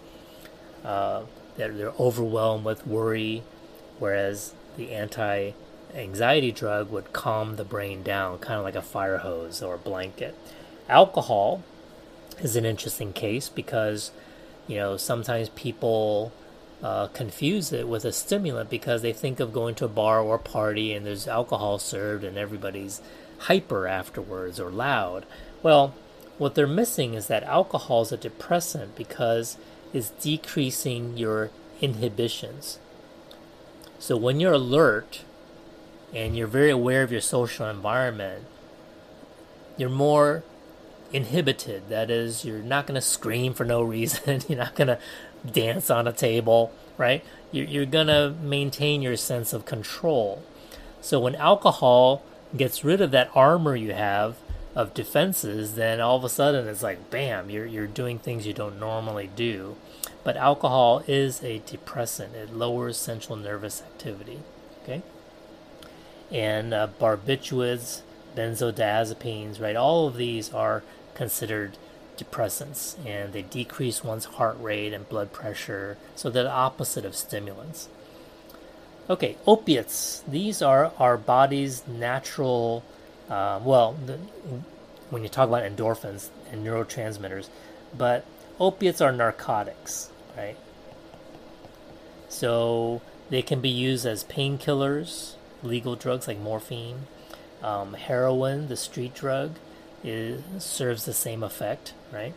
uh, 0.85 1.22
they're, 1.57 1.72
they're 1.72 1.93
overwhelmed 1.99 2.64
with 2.64 2.87
worry, 2.87 3.43
whereas 3.99 4.55
the 4.77 4.93
anti 4.93 5.53
anxiety 5.95 6.53
drug 6.53 6.91
would 6.91 7.12
calm 7.12 7.57
the 7.57 7.64
brain 7.64 8.03
down, 8.03 8.39
kind 8.39 8.59
of 8.59 8.64
like 8.64 8.77
a 8.77 8.83
fire 8.83 9.18
hose 9.18 9.62
or 9.62 9.74
a 9.74 9.79
blanket. 9.79 10.35
Alcohol 10.89 11.62
is 12.41 12.57
an 12.57 12.64
interesting 12.64 13.12
case 13.12 13.49
because, 13.49 14.11
you 14.66 14.77
know, 14.77 14.97
sometimes 14.97 15.49
people 15.51 16.33
uh, 16.83 17.07
confuse 17.09 17.72
it 17.72 17.89
with 17.89 18.05
a 18.05 18.12
stimulant 18.12 18.68
because 18.68 19.03
they 19.03 19.12
think 19.12 19.41
of 19.41 19.53
going 19.53 19.74
to 19.74 19.87
a 19.87 19.89
bar 19.89 20.20
or 20.20 20.39
party 20.39 20.93
and 20.93 21.07
there's 21.07 21.27
alcohol 21.27 21.79
served 21.79 22.22
and 22.22 22.37
everybody's 22.37 23.01
hyper 23.39 23.87
afterwards 23.87 24.61
or 24.61 24.70
loud. 24.70 25.24
Well, 25.63 25.95
what 26.39 26.55
they're 26.55 26.67
missing 26.67 27.15
is 27.15 27.29
that 27.29 27.43
alcohol 27.45 28.03
is 28.03 28.13
a 28.13 28.17
depressant 28.17 28.95
because 28.95 29.57
it's 29.93 30.11
decreasing 30.11 31.17
your 31.17 31.51
inhibitions. 31.81 32.79
So 33.99 34.17
when 34.17 34.41
you're 34.41 34.53
alert 34.53 35.23
and 36.15 36.37
you're 36.37 36.47
very 36.47 36.71
aware 36.71 37.03
of 37.03 37.11
your 37.11 37.21
social 37.21 37.69
environment, 37.69 38.45
you're 39.77 39.91
more 39.91 40.45
inhibited. 41.13 41.89
That 41.89 42.11
is, 42.11 42.45
you're 42.45 42.59
not 42.59 42.87
going 42.87 42.97
to 42.97 43.01
scream 43.01 43.55
for 43.55 43.65
no 43.65 43.83
reason. 43.97 44.43
you're 44.49 44.59
not 44.59 44.75
going 44.75 44.89
to 44.89 44.99
dance 45.51 45.91
on 45.91 46.07
a 46.07 46.13
table, 46.13 46.73
right? 46.99 47.25
You're, 47.53 47.67
you're 47.67 47.87
going 47.87 48.09
to 48.09 48.35
maintain 48.43 49.03
your 49.03 49.17
sense 49.17 49.53
of 49.53 49.65
control. 49.65 50.43
So 51.01 51.21
when 51.21 51.35
alcohol 51.37 52.23
gets 52.57 52.85
rid 52.85 53.01
of 53.01 53.11
that 53.13 53.31
armor 53.35 53.77
you 53.77 53.93
have, 53.93 54.37
of 54.77 54.93
defenses, 54.93 55.74
then 55.74 56.01
all 56.03 56.16
of 56.16 56.24
a 56.24 56.29
sudden 56.29 56.68
it's 56.68 56.83
like 56.83 57.11
bam, 57.11 57.49
you're 57.49 57.66
you're 57.66 57.87
doing 57.87 58.18
things 58.18 58.47
you 58.47 58.53
don't 58.53 58.79
normally 58.79 59.31
do. 59.35 59.74
But 60.22 60.37
alcohol 60.37 61.03
is 61.09 61.43
a 61.43 61.62
depressant; 61.66 62.35
it 62.37 62.55
lowers 62.55 62.99
central 62.99 63.37
nervous 63.37 63.83
activity. 63.83 64.41
Okay, 64.83 65.03
and 66.31 66.74
uh, 66.74 66.89
barbiturates, 67.01 68.03
benzodiazepines, 68.37 69.61
right? 69.61 69.77
All 69.77 70.07
of 70.07 70.16
these 70.16 70.53
are 70.53 70.83
considered 71.14 71.79
depressants, 72.18 72.97
and 73.07 73.33
they 73.33 73.43
decrease 73.43 74.05
one's 74.05 74.27
heart 74.27 74.59
rate 74.61 74.93
and 74.93 75.09
blood 75.09 75.33
pressure. 75.33 75.97
So 76.14 76.29
they're 76.29 76.43
the 76.43 76.51
opposite 76.51 77.07
of 77.07 77.16
stimulants. 77.16 77.89
Okay, 79.09 79.37
opiates. 79.47 80.22
These 80.29 80.61
are 80.61 80.93
our 80.99 81.16
body's 81.16 81.87
natural 81.87 82.85
uh, 83.29 83.61
well, 83.62 83.97
the, 84.05 84.18
when 85.11 85.22
you 85.22 85.29
talk 85.29 85.49
about 85.49 85.64
endorphins 85.64 86.29
and 86.51 86.64
neurotransmitters, 86.64 87.49
but 87.97 88.24
opiates 88.59 89.01
are 89.01 89.12
narcotics, 89.12 90.11
right? 90.37 90.57
So 92.29 93.03
they 93.31 93.43
can 93.43 93.61
be 93.61 93.68
used 93.68 94.07
as 94.07 94.24
painkillers, 94.24 95.35
legal 95.62 95.97
drugs 95.97 96.29
like 96.29 96.39
morphine. 96.39 97.07
Um, 97.62 97.95
heroin, 97.95 98.68
the 98.68 98.77
street 98.77 99.14
drug, 99.14 99.57
is, 100.05 100.43
serves 100.59 101.05
the 101.05 101.14
same 101.14 101.43
effect, 101.43 101.95
right? 102.12 102.35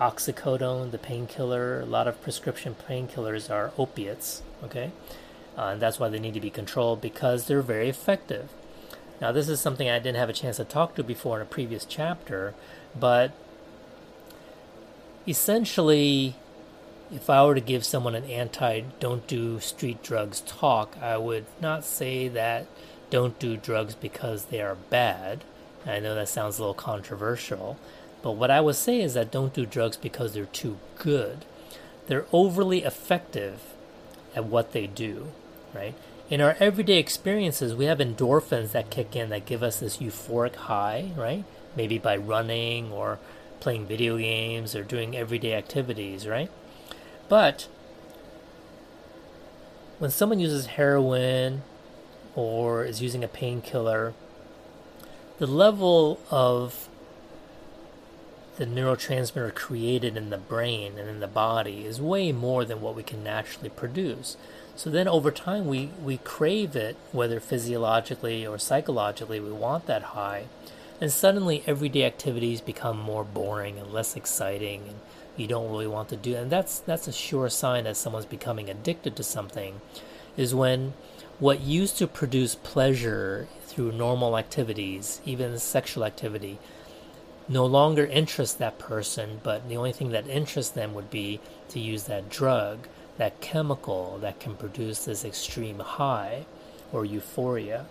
Oxycodone, 0.00 0.90
the 0.90 0.98
painkiller, 0.98 1.80
a 1.80 1.86
lot 1.86 2.08
of 2.08 2.22
prescription 2.22 2.74
painkillers 2.88 3.50
are 3.50 3.72
opiates, 3.76 4.42
okay? 4.64 4.92
Uh, 5.56 5.66
and 5.72 5.82
that's 5.82 6.00
why 6.00 6.08
they 6.08 6.18
need 6.18 6.34
to 6.34 6.40
be 6.40 6.50
controlled 6.50 7.00
because 7.00 7.46
they're 7.46 7.62
very 7.62 7.88
effective. 7.88 8.50
Now, 9.22 9.30
this 9.30 9.48
is 9.48 9.60
something 9.60 9.88
I 9.88 10.00
didn't 10.00 10.16
have 10.16 10.28
a 10.28 10.32
chance 10.32 10.56
to 10.56 10.64
talk 10.64 10.96
to 10.96 11.04
before 11.04 11.36
in 11.36 11.42
a 11.42 11.48
previous 11.48 11.84
chapter, 11.84 12.54
but 12.98 13.30
essentially, 15.28 16.34
if 17.14 17.30
I 17.30 17.46
were 17.46 17.54
to 17.54 17.60
give 17.60 17.84
someone 17.84 18.16
an 18.16 18.24
anti 18.24 18.80
don't 18.98 19.24
do 19.28 19.60
street 19.60 20.02
drugs 20.02 20.40
talk, 20.40 20.96
I 21.00 21.18
would 21.18 21.46
not 21.60 21.84
say 21.84 22.26
that 22.26 22.66
don't 23.10 23.38
do 23.38 23.56
drugs 23.56 23.94
because 23.94 24.46
they 24.46 24.60
are 24.60 24.74
bad. 24.74 25.44
I 25.86 26.00
know 26.00 26.16
that 26.16 26.28
sounds 26.28 26.58
a 26.58 26.62
little 26.62 26.74
controversial, 26.74 27.78
but 28.22 28.32
what 28.32 28.50
I 28.50 28.60
would 28.60 28.74
say 28.74 29.00
is 29.00 29.14
that 29.14 29.30
don't 29.30 29.54
do 29.54 29.64
drugs 29.64 29.96
because 29.96 30.34
they're 30.34 30.46
too 30.46 30.78
good. 30.98 31.44
They're 32.08 32.26
overly 32.32 32.82
effective 32.82 33.60
at 34.34 34.46
what 34.46 34.72
they 34.72 34.88
do, 34.88 35.28
right? 35.72 35.94
In 36.32 36.40
our 36.40 36.56
everyday 36.58 36.96
experiences, 36.96 37.74
we 37.74 37.84
have 37.84 37.98
endorphins 37.98 38.72
that 38.72 38.88
kick 38.88 39.14
in 39.14 39.28
that 39.28 39.44
give 39.44 39.62
us 39.62 39.80
this 39.80 39.98
euphoric 39.98 40.54
high, 40.54 41.10
right? 41.14 41.44
Maybe 41.76 41.98
by 41.98 42.16
running 42.16 42.90
or 42.90 43.18
playing 43.60 43.84
video 43.84 44.16
games 44.16 44.74
or 44.74 44.82
doing 44.82 45.14
everyday 45.14 45.52
activities, 45.52 46.26
right? 46.26 46.50
But 47.28 47.68
when 49.98 50.10
someone 50.10 50.40
uses 50.40 50.64
heroin 50.64 51.64
or 52.34 52.82
is 52.82 53.02
using 53.02 53.22
a 53.22 53.28
painkiller, 53.28 54.14
the 55.36 55.46
level 55.46 56.18
of 56.30 56.88
the 58.56 58.66
neurotransmitter 58.66 59.54
created 59.54 60.16
in 60.16 60.30
the 60.30 60.38
brain 60.38 60.98
and 60.98 61.08
in 61.08 61.20
the 61.20 61.26
body 61.26 61.84
is 61.84 62.00
way 62.00 62.32
more 62.32 62.64
than 62.64 62.80
what 62.80 62.94
we 62.94 63.02
can 63.02 63.24
naturally 63.24 63.70
produce. 63.70 64.36
So 64.76 64.90
then 64.90 65.08
over 65.08 65.30
time, 65.30 65.66
we, 65.66 65.90
we 66.02 66.18
crave 66.18 66.76
it, 66.76 66.96
whether 67.12 67.40
physiologically 67.40 68.46
or 68.46 68.58
psychologically, 68.58 69.40
we 69.40 69.52
want 69.52 69.86
that 69.86 70.02
high. 70.02 70.44
And 71.00 71.12
suddenly, 71.12 71.62
everyday 71.66 72.04
activities 72.04 72.60
become 72.60 72.98
more 72.98 73.24
boring 73.24 73.78
and 73.78 73.92
less 73.92 74.16
exciting, 74.16 74.82
and 74.86 74.96
you 75.36 75.46
don't 75.46 75.70
really 75.70 75.86
want 75.86 76.08
to 76.10 76.16
do. 76.16 76.36
And 76.36 76.50
that's 76.50 76.78
that's 76.78 77.08
a 77.08 77.12
sure 77.12 77.48
sign 77.48 77.84
that 77.84 77.96
someone's 77.96 78.26
becoming 78.26 78.70
addicted 78.70 79.16
to 79.16 79.24
something, 79.24 79.80
is 80.36 80.54
when 80.54 80.92
what 81.38 81.60
used 81.60 81.98
to 81.98 82.06
produce 82.06 82.54
pleasure 82.54 83.48
through 83.66 83.92
normal 83.92 84.38
activities, 84.38 85.20
even 85.24 85.58
sexual 85.58 86.04
activity, 86.04 86.58
no 87.48 87.66
longer 87.66 88.06
interest 88.06 88.58
that 88.58 88.78
person. 88.78 89.40
But 89.42 89.68
the 89.68 89.76
only 89.76 89.92
thing 89.92 90.10
that 90.10 90.28
interests 90.28 90.72
them 90.72 90.94
would 90.94 91.10
be 91.10 91.40
to 91.70 91.80
use 91.80 92.04
that 92.04 92.30
drug 92.30 92.86
that 93.18 93.40
chemical 93.40 94.18
that 94.20 94.40
can 94.40 94.54
produce 94.54 95.04
this 95.04 95.24
extreme 95.24 95.78
high 95.78 96.46
or 96.92 97.04
euphoria. 97.04 97.86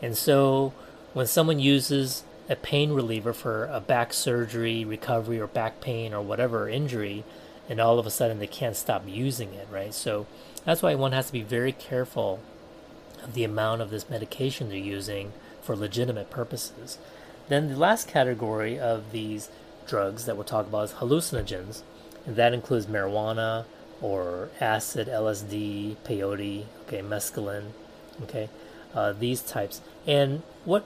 And 0.00 0.16
so 0.16 0.72
when 1.12 1.26
someone 1.26 1.58
uses 1.58 2.24
a 2.48 2.56
pain 2.56 2.92
reliever 2.92 3.32
for 3.32 3.66
a 3.66 3.80
back 3.80 4.12
surgery, 4.12 4.84
recovery, 4.84 5.40
or 5.40 5.46
back 5.46 5.80
pain, 5.80 6.12
or 6.12 6.20
whatever 6.20 6.68
injury, 6.68 7.24
and 7.68 7.80
all 7.80 7.98
of 7.98 8.06
a 8.06 8.10
sudden 8.10 8.38
they 8.38 8.46
can't 8.46 8.76
stop 8.76 9.02
using 9.06 9.54
it, 9.54 9.66
right? 9.70 9.94
So 9.94 10.26
that's 10.64 10.82
why 10.82 10.94
one 10.94 11.12
has 11.12 11.26
to 11.26 11.32
be 11.32 11.42
very 11.42 11.72
careful 11.72 12.40
of 13.22 13.34
the 13.34 13.44
amount 13.44 13.80
of 13.80 13.90
this 13.90 14.10
medication 14.10 14.68
they're 14.68 14.78
using 14.78 15.32
for 15.62 15.74
legitimate 15.74 16.30
purposes. 16.30 16.98
Then 17.48 17.68
the 17.68 17.76
last 17.76 18.08
category 18.08 18.78
of 18.78 19.12
these 19.12 19.50
drugs 19.86 20.24
that 20.24 20.36
we'll 20.36 20.44
talk 20.44 20.66
about 20.66 20.84
is 20.84 20.92
hallucinogens, 20.92 21.82
and 22.26 22.36
that 22.36 22.54
includes 22.54 22.86
marijuana 22.86 23.64
or 24.00 24.48
acid, 24.60 25.08
LSD, 25.08 25.96
peyote, 26.04 26.64
okay, 26.86 27.00
mescaline, 27.00 27.68
okay, 28.22 28.48
uh, 28.94 29.12
these 29.12 29.40
types. 29.42 29.80
And 30.06 30.42
what 30.64 30.84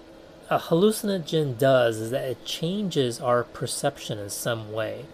a 0.51 0.59
hallucinogen 0.59 1.59
does 1.59 1.99
is 1.99 2.11
that 2.11 2.25
it 2.25 2.45
changes 2.45 3.21
our 3.21 3.45
perception 3.45 4.19
in 4.19 4.31
some 4.31 4.73
way, 4.73 5.05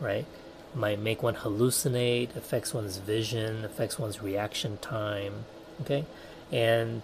right? 0.00 0.26
Might 0.74 0.98
make 0.98 1.22
one 1.22 1.36
hallucinate, 1.36 2.34
affects 2.36 2.74
one's 2.74 2.98
vision, 2.98 3.64
affects 3.64 3.98
one's 3.98 4.22
reaction 4.22 4.78
time, 4.78 5.44
okay? 5.82 6.04
And 6.52 7.02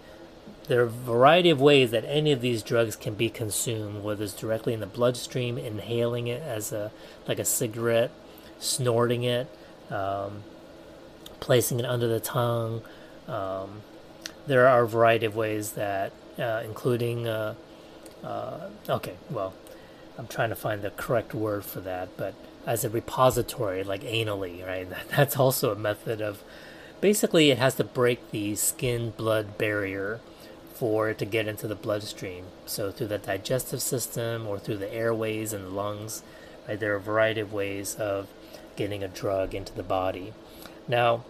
there 0.67 0.79
are 0.79 0.85
a 0.85 0.89
variety 0.89 1.49
of 1.49 1.59
ways 1.59 1.91
that 1.91 2.05
any 2.05 2.31
of 2.31 2.41
these 2.41 2.63
drugs 2.63 2.95
can 2.95 3.15
be 3.15 3.29
consumed, 3.29 4.03
whether 4.03 4.23
it's 4.23 4.33
directly 4.33 4.73
in 4.73 4.79
the 4.79 4.85
bloodstream, 4.85 5.57
inhaling 5.57 6.27
it 6.27 6.41
as 6.41 6.71
a 6.71 6.91
like 7.27 7.39
a 7.39 7.45
cigarette, 7.45 8.11
snorting 8.59 9.23
it, 9.23 9.47
um, 9.89 10.43
placing 11.39 11.79
it 11.79 11.85
under 11.85 12.07
the 12.07 12.19
tongue. 12.19 12.81
Um, 13.27 13.81
there 14.47 14.67
are 14.67 14.83
a 14.83 14.87
variety 14.87 15.25
of 15.25 15.35
ways 15.35 15.73
that, 15.73 16.11
uh, 16.37 16.61
including, 16.65 17.27
uh, 17.27 17.55
uh, 18.23 18.69
okay, 18.89 19.15
well, 19.29 19.53
I'm 20.17 20.27
trying 20.27 20.49
to 20.49 20.55
find 20.55 20.81
the 20.81 20.91
correct 20.91 21.33
word 21.33 21.65
for 21.65 21.81
that, 21.81 22.09
but 22.17 22.35
as 22.65 22.85
a 22.85 22.89
repository, 22.89 23.83
like 23.83 24.01
anally, 24.03 24.65
right? 24.65 24.87
That's 25.09 25.37
also 25.37 25.71
a 25.71 25.75
method 25.75 26.21
of 26.21 26.43
basically 27.01 27.51
it 27.51 27.57
has 27.57 27.75
to 27.75 27.83
break 27.83 28.31
the 28.31 28.55
skin 28.55 29.11
blood 29.11 29.57
barrier 29.57 30.21
for 30.73 31.09
it 31.09 31.17
to 31.19 31.25
get 31.25 31.47
into 31.47 31.67
the 31.67 31.75
bloodstream. 31.75 32.45
So 32.65 32.91
through 32.91 33.07
the 33.07 33.17
digestive 33.17 33.81
system 33.81 34.47
or 34.47 34.59
through 34.59 34.77
the 34.77 34.93
airways 34.93 35.53
and 35.53 35.65
the 35.65 35.69
lungs, 35.69 36.23
right? 36.67 36.79
There 36.79 36.93
are 36.93 36.97
a 36.97 37.01
variety 37.01 37.41
of 37.41 37.53
ways 37.53 37.95
of 37.95 38.27
getting 38.75 39.03
a 39.03 39.07
drug 39.07 39.53
into 39.53 39.73
the 39.73 39.83
body. 39.83 40.33
Now, 40.87 41.23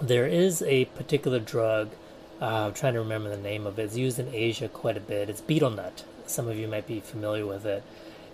there 0.00 0.26
is 0.26 0.62
a 0.62 0.86
particular 0.86 1.38
drug. 1.38 1.90
Uh, 2.40 2.68
I'm 2.68 2.74
trying 2.74 2.94
to 2.94 3.00
remember 3.00 3.28
the 3.28 3.36
name 3.36 3.66
of 3.66 3.78
it. 3.78 3.84
It's 3.84 3.96
used 3.96 4.18
in 4.18 4.34
Asia 4.34 4.68
quite 4.68 4.96
a 4.96 5.00
bit. 5.00 5.28
It's 5.28 5.42
betel 5.42 5.70
nut. 5.70 6.04
Some 6.26 6.48
of 6.48 6.56
you 6.56 6.66
might 6.66 6.86
be 6.86 7.00
familiar 7.00 7.46
with 7.46 7.66
it. 7.66 7.82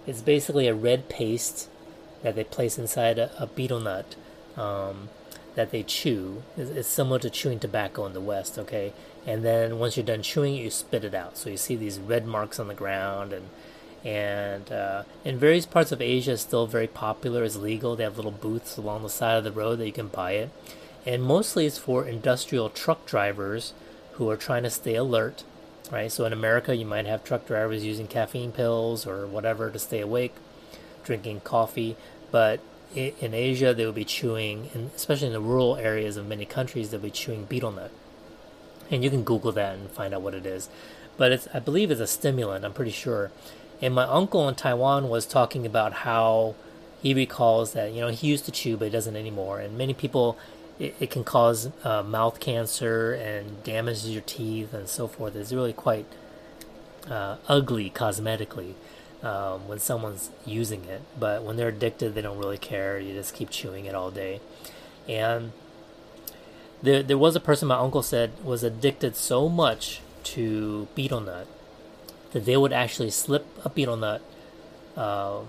It's 0.06 0.22
basically 0.22 0.68
a 0.68 0.74
red 0.74 1.08
paste 1.08 1.68
that 2.22 2.36
they 2.36 2.44
place 2.44 2.78
inside 2.78 3.18
a, 3.18 3.30
a 3.42 3.46
betel 3.46 3.80
nut. 3.80 4.14
Um, 4.56 5.08
that 5.56 5.70
they 5.70 5.82
chew. 5.82 6.42
It's 6.56 6.86
similar 6.86 7.18
to 7.18 7.30
chewing 7.30 7.58
tobacco 7.58 8.06
in 8.06 8.12
the 8.12 8.20
West, 8.20 8.58
okay? 8.58 8.92
And 9.26 9.44
then 9.44 9.78
once 9.78 9.96
you're 9.96 10.06
done 10.06 10.22
chewing 10.22 10.54
it, 10.56 10.62
you 10.62 10.70
spit 10.70 11.04
it 11.04 11.14
out. 11.14 11.36
So 11.36 11.50
you 11.50 11.56
see 11.56 11.74
these 11.74 11.98
red 11.98 12.26
marks 12.26 12.60
on 12.60 12.68
the 12.68 12.74
ground, 12.74 13.32
and 13.32 13.48
and 14.04 14.70
uh, 14.70 15.02
in 15.24 15.36
various 15.38 15.66
parts 15.66 15.90
of 15.90 16.00
Asia, 16.00 16.32
it's 16.32 16.42
still 16.42 16.66
very 16.66 16.86
popular. 16.86 17.42
It's 17.42 17.56
legal. 17.56 17.96
They 17.96 18.04
have 18.04 18.16
little 18.16 18.30
booths 18.30 18.76
along 18.76 19.02
the 19.02 19.08
side 19.08 19.36
of 19.36 19.44
the 19.44 19.50
road 19.50 19.80
that 19.80 19.86
you 19.86 19.92
can 19.92 20.08
buy 20.08 20.32
it, 20.32 20.50
and 21.04 21.22
mostly 21.22 21.66
it's 21.66 21.78
for 21.78 22.06
industrial 22.06 22.70
truck 22.70 23.04
drivers 23.04 23.72
who 24.12 24.30
are 24.30 24.36
trying 24.36 24.62
to 24.62 24.70
stay 24.70 24.94
alert. 24.94 25.42
Right. 25.90 26.10
So 26.10 26.24
in 26.24 26.32
America, 26.32 26.74
you 26.74 26.86
might 26.86 27.06
have 27.06 27.22
truck 27.22 27.46
drivers 27.46 27.84
using 27.84 28.08
caffeine 28.08 28.52
pills 28.52 29.06
or 29.06 29.26
whatever 29.26 29.70
to 29.70 29.78
stay 29.78 30.00
awake, 30.00 30.34
drinking 31.04 31.40
coffee, 31.40 31.96
but 32.32 32.60
in 32.94 33.34
Asia, 33.34 33.74
they 33.74 33.84
will 33.84 33.92
be 33.92 34.04
chewing, 34.04 34.70
and 34.72 34.90
especially 34.96 35.28
in 35.28 35.32
the 35.32 35.40
rural 35.40 35.76
areas 35.76 36.16
of 36.16 36.26
many 36.26 36.44
countries, 36.44 36.90
they'll 36.90 37.00
be 37.00 37.10
chewing 37.10 37.44
betel 37.44 37.72
nut. 37.72 37.90
And 38.90 39.02
you 39.02 39.10
can 39.10 39.24
Google 39.24 39.52
that 39.52 39.74
and 39.74 39.90
find 39.90 40.14
out 40.14 40.22
what 40.22 40.34
it 40.34 40.46
is. 40.46 40.68
But 41.16 41.32
it's, 41.32 41.48
I 41.54 41.58
believe 41.58 41.90
it's 41.90 42.00
a 42.00 42.06
stimulant, 42.06 42.64
I'm 42.64 42.72
pretty 42.72 42.90
sure. 42.90 43.30
And 43.80 43.94
my 43.94 44.04
uncle 44.04 44.48
in 44.48 44.54
Taiwan 44.54 45.08
was 45.08 45.26
talking 45.26 45.66
about 45.66 45.92
how 45.92 46.54
he 47.02 47.14
recalls 47.14 47.72
that, 47.72 47.92
you 47.92 48.00
know, 48.00 48.08
he 48.08 48.26
used 48.26 48.44
to 48.46 48.50
chew, 48.50 48.76
but 48.76 48.86
he 48.86 48.90
doesn't 48.90 49.16
anymore. 49.16 49.60
And 49.60 49.76
many 49.76 49.94
people, 49.94 50.38
it, 50.78 50.94
it 51.00 51.10
can 51.10 51.24
cause 51.24 51.70
uh, 51.84 52.02
mouth 52.02 52.40
cancer 52.40 53.12
and 53.12 53.62
damages 53.64 54.10
your 54.10 54.22
teeth 54.22 54.72
and 54.72 54.88
so 54.88 55.06
forth. 55.06 55.36
It's 55.36 55.52
really 55.52 55.72
quite 55.72 56.06
uh, 57.10 57.36
ugly 57.48 57.90
cosmetically 57.90 58.74
um, 59.22 59.68
when 59.68 59.78
someone's 59.78 60.30
using 60.44 60.84
it. 60.84 61.02
But 61.18 61.42
when 61.42 61.56
they're 61.56 61.68
addicted, 61.68 62.14
they 62.14 62.22
don't 62.22 62.38
really 62.38 62.58
care. 62.58 62.98
You 62.98 63.14
just 63.14 63.34
keep 63.34 63.50
chewing 63.50 63.84
it 63.84 63.94
all 63.94 64.10
day. 64.10 64.40
And 65.08 65.52
there, 66.86 67.02
there 67.02 67.18
was 67.18 67.36
a 67.36 67.40
person 67.40 67.68
my 67.68 67.76
uncle 67.76 68.02
said 68.02 68.32
was 68.44 68.62
addicted 68.62 69.16
so 69.16 69.48
much 69.48 70.00
to 70.22 70.88
betel 70.94 71.20
nut 71.20 71.46
that 72.32 72.44
they 72.44 72.56
would 72.56 72.72
actually 72.72 73.10
slip 73.10 73.46
a 73.64 73.68
betel 73.68 73.96
nut 73.96 74.22
um, 74.96 75.48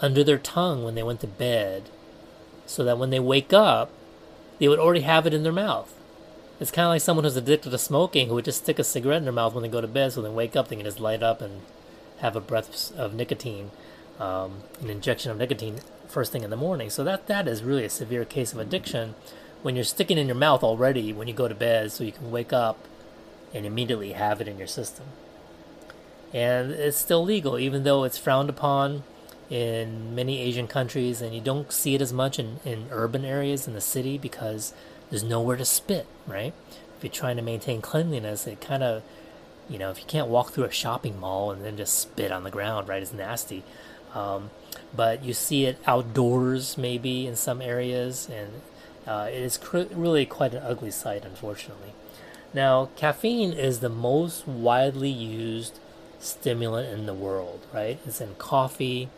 under 0.00 0.22
their 0.22 0.38
tongue 0.38 0.84
when 0.84 0.94
they 0.94 1.02
went 1.02 1.20
to 1.20 1.26
bed, 1.26 1.84
so 2.66 2.84
that 2.84 2.98
when 2.98 3.10
they 3.10 3.20
wake 3.20 3.52
up, 3.52 3.90
they 4.58 4.68
would 4.68 4.78
already 4.78 5.00
have 5.00 5.26
it 5.26 5.34
in 5.34 5.42
their 5.42 5.52
mouth. 5.52 5.94
It's 6.60 6.70
kind 6.70 6.86
of 6.86 6.90
like 6.90 7.02
someone 7.02 7.24
who's 7.24 7.36
addicted 7.36 7.70
to 7.70 7.78
smoking 7.78 8.28
who 8.28 8.34
would 8.34 8.44
just 8.44 8.62
stick 8.62 8.78
a 8.78 8.84
cigarette 8.84 9.18
in 9.18 9.24
their 9.24 9.32
mouth 9.32 9.54
when 9.54 9.62
they 9.62 9.68
go 9.68 9.80
to 9.80 9.88
bed, 9.88 10.12
so 10.12 10.22
when 10.22 10.30
they 10.30 10.36
wake 10.36 10.56
up, 10.56 10.68
they 10.68 10.76
can 10.76 10.84
just 10.84 11.00
light 11.00 11.22
up 11.22 11.40
and 11.40 11.62
have 12.18 12.36
a 12.36 12.40
breath 12.40 12.92
of 12.96 13.14
nicotine, 13.14 13.70
um, 14.18 14.62
an 14.80 14.90
injection 14.90 15.30
of 15.30 15.38
nicotine 15.38 15.80
first 16.08 16.32
thing 16.32 16.42
in 16.42 16.50
the 16.50 16.56
morning. 16.56 16.90
So 16.90 17.04
that 17.04 17.26
that 17.26 17.46
is 17.46 17.62
really 17.62 17.84
a 17.84 17.90
severe 17.90 18.24
case 18.24 18.52
of 18.52 18.58
addiction 18.58 19.14
when 19.62 19.74
you're 19.74 19.84
sticking 19.84 20.18
in 20.18 20.26
your 20.26 20.36
mouth 20.36 20.62
already 20.62 21.12
when 21.12 21.28
you 21.28 21.34
go 21.34 21.48
to 21.48 21.54
bed, 21.54 21.92
so 21.92 22.04
you 22.04 22.12
can 22.12 22.30
wake 22.30 22.52
up 22.52 22.78
and 23.54 23.66
immediately 23.66 24.12
have 24.12 24.40
it 24.40 24.48
in 24.48 24.58
your 24.58 24.66
system. 24.66 25.06
And 26.32 26.72
it's 26.72 26.96
still 26.96 27.24
legal, 27.24 27.58
even 27.58 27.84
though 27.84 28.04
it's 28.04 28.18
frowned 28.18 28.50
upon 28.50 29.02
in 29.48 30.14
many 30.14 30.40
Asian 30.40 30.66
countries, 30.66 31.22
and 31.22 31.34
you 31.34 31.40
don't 31.40 31.72
see 31.72 31.94
it 31.94 32.02
as 32.02 32.12
much 32.12 32.38
in, 32.38 32.60
in 32.64 32.88
urban 32.90 33.24
areas 33.24 33.66
in 33.66 33.72
the 33.72 33.80
city 33.80 34.18
because 34.18 34.74
there's 35.08 35.24
nowhere 35.24 35.56
to 35.56 35.64
spit, 35.64 36.06
right? 36.26 36.52
If 36.96 37.04
you're 37.04 37.12
trying 37.12 37.36
to 37.36 37.42
maintain 37.42 37.80
cleanliness, 37.80 38.46
it 38.46 38.60
kind 38.60 38.82
of 38.82 39.02
you 39.68 39.78
know, 39.78 39.90
if 39.90 39.98
you 39.98 40.04
can't 40.06 40.28
walk 40.28 40.50
through 40.50 40.64
a 40.64 40.70
shopping 40.70 41.20
mall 41.20 41.50
and 41.50 41.64
then 41.64 41.76
just 41.76 41.98
spit 41.98 42.32
on 42.32 42.44
the 42.44 42.50
ground, 42.50 42.88
right, 42.88 43.02
it's 43.02 43.12
nasty. 43.12 43.62
Um, 44.14 44.50
but 44.96 45.22
you 45.22 45.34
see 45.34 45.66
it 45.66 45.78
outdoors, 45.86 46.78
maybe 46.78 47.26
in 47.26 47.36
some 47.36 47.60
areas, 47.60 48.28
and 48.32 48.62
uh, 49.08 49.28
it 49.28 49.40
is 49.40 49.56
cr- 49.56 49.90
really 49.90 50.26
quite 50.26 50.52
an 50.52 50.62
ugly 50.62 50.90
sight, 50.90 51.24
unfortunately. 51.24 51.94
Now, 52.52 52.90
caffeine 52.94 53.52
is 53.52 53.80
the 53.80 53.88
most 53.88 54.46
widely 54.46 55.10
used 55.10 55.80
stimulant 56.20 56.92
in 56.92 57.06
the 57.06 57.14
world, 57.14 57.66
right? 57.72 57.98
It's 58.06 58.20
in 58.20 58.34
coffee, 58.34 59.08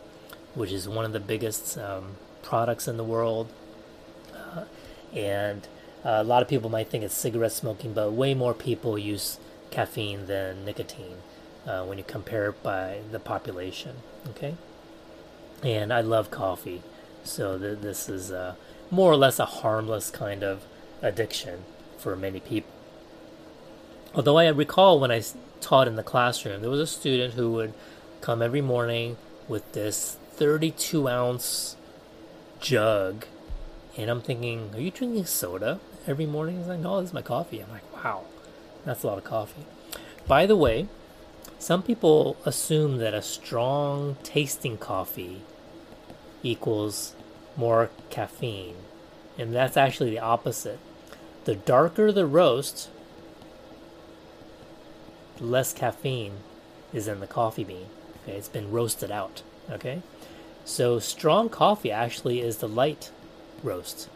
which 0.55 0.71
is 0.71 0.87
one 0.87 1.05
of 1.05 1.13
the 1.13 1.19
biggest 1.19 1.77
um, 1.77 2.15
products 2.41 2.87
in 2.87 2.97
the 2.97 3.03
world. 3.03 3.49
Uh, 4.33 4.63
and 5.13 5.67
uh, 6.05 6.17
a 6.17 6.23
lot 6.23 6.41
of 6.41 6.47
people 6.47 6.69
might 6.69 6.89
think 6.89 7.03
it's 7.03 7.13
cigarette 7.13 7.51
smoking, 7.51 7.93
but 7.93 8.11
way 8.11 8.33
more 8.33 8.53
people 8.53 8.97
use 8.97 9.39
caffeine 9.71 10.25
than 10.25 10.65
nicotine 10.65 11.17
uh, 11.67 11.83
when 11.83 11.97
you 11.97 12.03
compare 12.03 12.49
it 12.49 12.63
by 12.63 12.99
the 13.11 13.19
population. 13.19 13.97
Okay, 14.29 14.55
and 15.63 15.91
I 15.93 16.01
love 16.01 16.31
coffee, 16.31 16.81
so 17.23 17.57
th- 17.57 17.79
this 17.79 18.09
is 18.09 18.31
uh, 18.31 18.55
more 18.91 19.11
or 19.11 19.15
less 19.15 19.39
a 19.39 19.45
harmless 19.45 20.11
kind 20.11 20.43
of 20.43 20.65
addiction 21.01 21.63
for 21.97 22.15
many 22.15 22.39
people. 22.39 22.71
Although 24.13 24.37
I 24.37 24.47
recall 24.49 24.99
when 24.99 25.11
I 25.11 25.23
taught 25.61 25.87
in 25.87 25.95
the 25.95 26.03
classroom, 26.03 26.61
there 26.61 26.69
was 26.69 26.81
a 26.81 26.87
student 26.87 27.35
who 27.35 27.51
would 27.53 27.73
come 28.19 28.41
every 28.41 28.61
morning 28.61 29.17
with 29.47 29.71
this 29.71 30.17
32 30.33 31.07
ounce 31.07 31.77
jug. 32.59 33.25
And 33.97 34.09
I'm 34.09 34.21
thinking, 34.21 34.71
are 34.73 34.79
you 34.79 34.91
drinking 34.91 35.25
soda 35.25 35.79
every 36.05 36.25
morning? 36.25 36.57
He's 36.57 36.67
like, 36.67 36.79
no, 36.79 36.99
this 36.99 37.09
is 37.09 37.13
my 37.13 37.21
coffee. 37.21 37.59
I'm 37.59 37.71
like, 37.71 38.03
wow. 38.03 38.25
That's 38.85 39.03
a 39.03 39.07
lot 39.07 39.17
of 39.17 39.23
coffee. 39.23 39.65
By 40.27 40.45
the 40.45 40.55
way, 40.55 40.87
some 41.59 41.83
people 41.83 42.37
assume 42.45 42.97
that 42.97 43.13
a 43.13 43.21
strong 43.21 44.17
tasting 44.23 44.77
coffee 44.77 45.41
equals 46.43 47.15
more 47.61 47.91
caffeine, 48.09 48.75
and 49.37 49.53
that's 49.53 49.77
actually 49.77 50.09
the 50.09 50.19
opposite. 50.19 50.79
The 51.45 51.55
darker 51.55 52.11
the 52.11 52.25
roast, 52.25 52.89
the 55.37 55.45
less 55.45 55.71
caffeine 55.71 56.37
is 56.91 57.07
in 57.07 57.19
the 57.19 57.27
coffee 57.27 57.63
bean. 57.63 57.85
Okay, 58.23 58.35
it's 58.35 58.49
been 58.49 58.71
roasted 58.71 59.11
out. 59.11 59.43
Okay, 59.69 60.01
so 60.65 60.99
strong 60.99 61.47
coffee 61.49 61.91
actually 61.91 62.41
is 62.41 62.57
the 62.57 62.67
light 62.67 63.11
roast, 63.63 64.09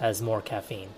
has 0.00 0.20
more 0.20 0.42
caffeine, 0.42 0.90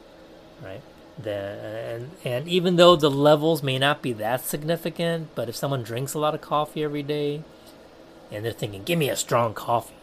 right? 0.63 0.83
and 1.27 2.11
and 2.25 2.49
even 2.49 2.77
though 2.77 2.97
the 2.97 3.11
levels 3.11 3.63
may 3.63 3.79
not 3.79 4.01
be 4.01 4.15
that 4.15 4.45
significant, 4.45 5.29
but 5.35 5.49
if 5.49 5.55
someone 5.55 5.83
drinks 5.83 6.15
a 6.15 6.19
lot 6.19 6.35
of 6.35 6.41
coffee 6.41 6.83
every 6.83 7.03
day, 7.03 7.43
and 8.31 8.45
they're 8.45 8.53
thinking, 8.53 8.83
"Give 8.83 8.99
me 8.99 9.11
a 9.11 9.17
strong 9.17 9.53
coffee," 9.53 9.95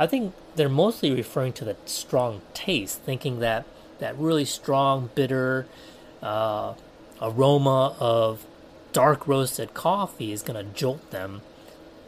I 0.00 0.06
think 0.06 0.32
they're 0.56 0.70
mostly 0.70 1.12
referring 1.12 1.52
to 1.52 1.64
the 1.66 1.76
strong 1.84 2.40
taste, 2.54 3.02
thinking 3.02 3.40
that 3.40 3.66
that 3.98 4.16
really 4.16 4.46
strong, 4.46 5.10
bitter 5.14 5.66
uh, 6.22 6.72
aroma 7.20 7.94
of 8.00 8.46
dark 8.94 9.28
roasted 9.28 9.74
coffee 9.74 10.32
is 10.32 10.40
going 10.40 10.56
to 10.56 10.72
jolt 10.72 11.10
them 11.10 11.42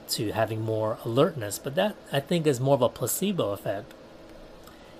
to 0.08 0.32
having 0.32 0.62
more 0.62 0.96
alertness. 1.04 1.58
But 1.58 1.74
that 1.74 1.94
I 2.10 2.20
think 2.20 2.46
is 2.46 2.60
more 2.60 2.76
of 2.76 2.82
a 2.82 2.88
placebo 2.88 3.52
effect. 3.52 3.92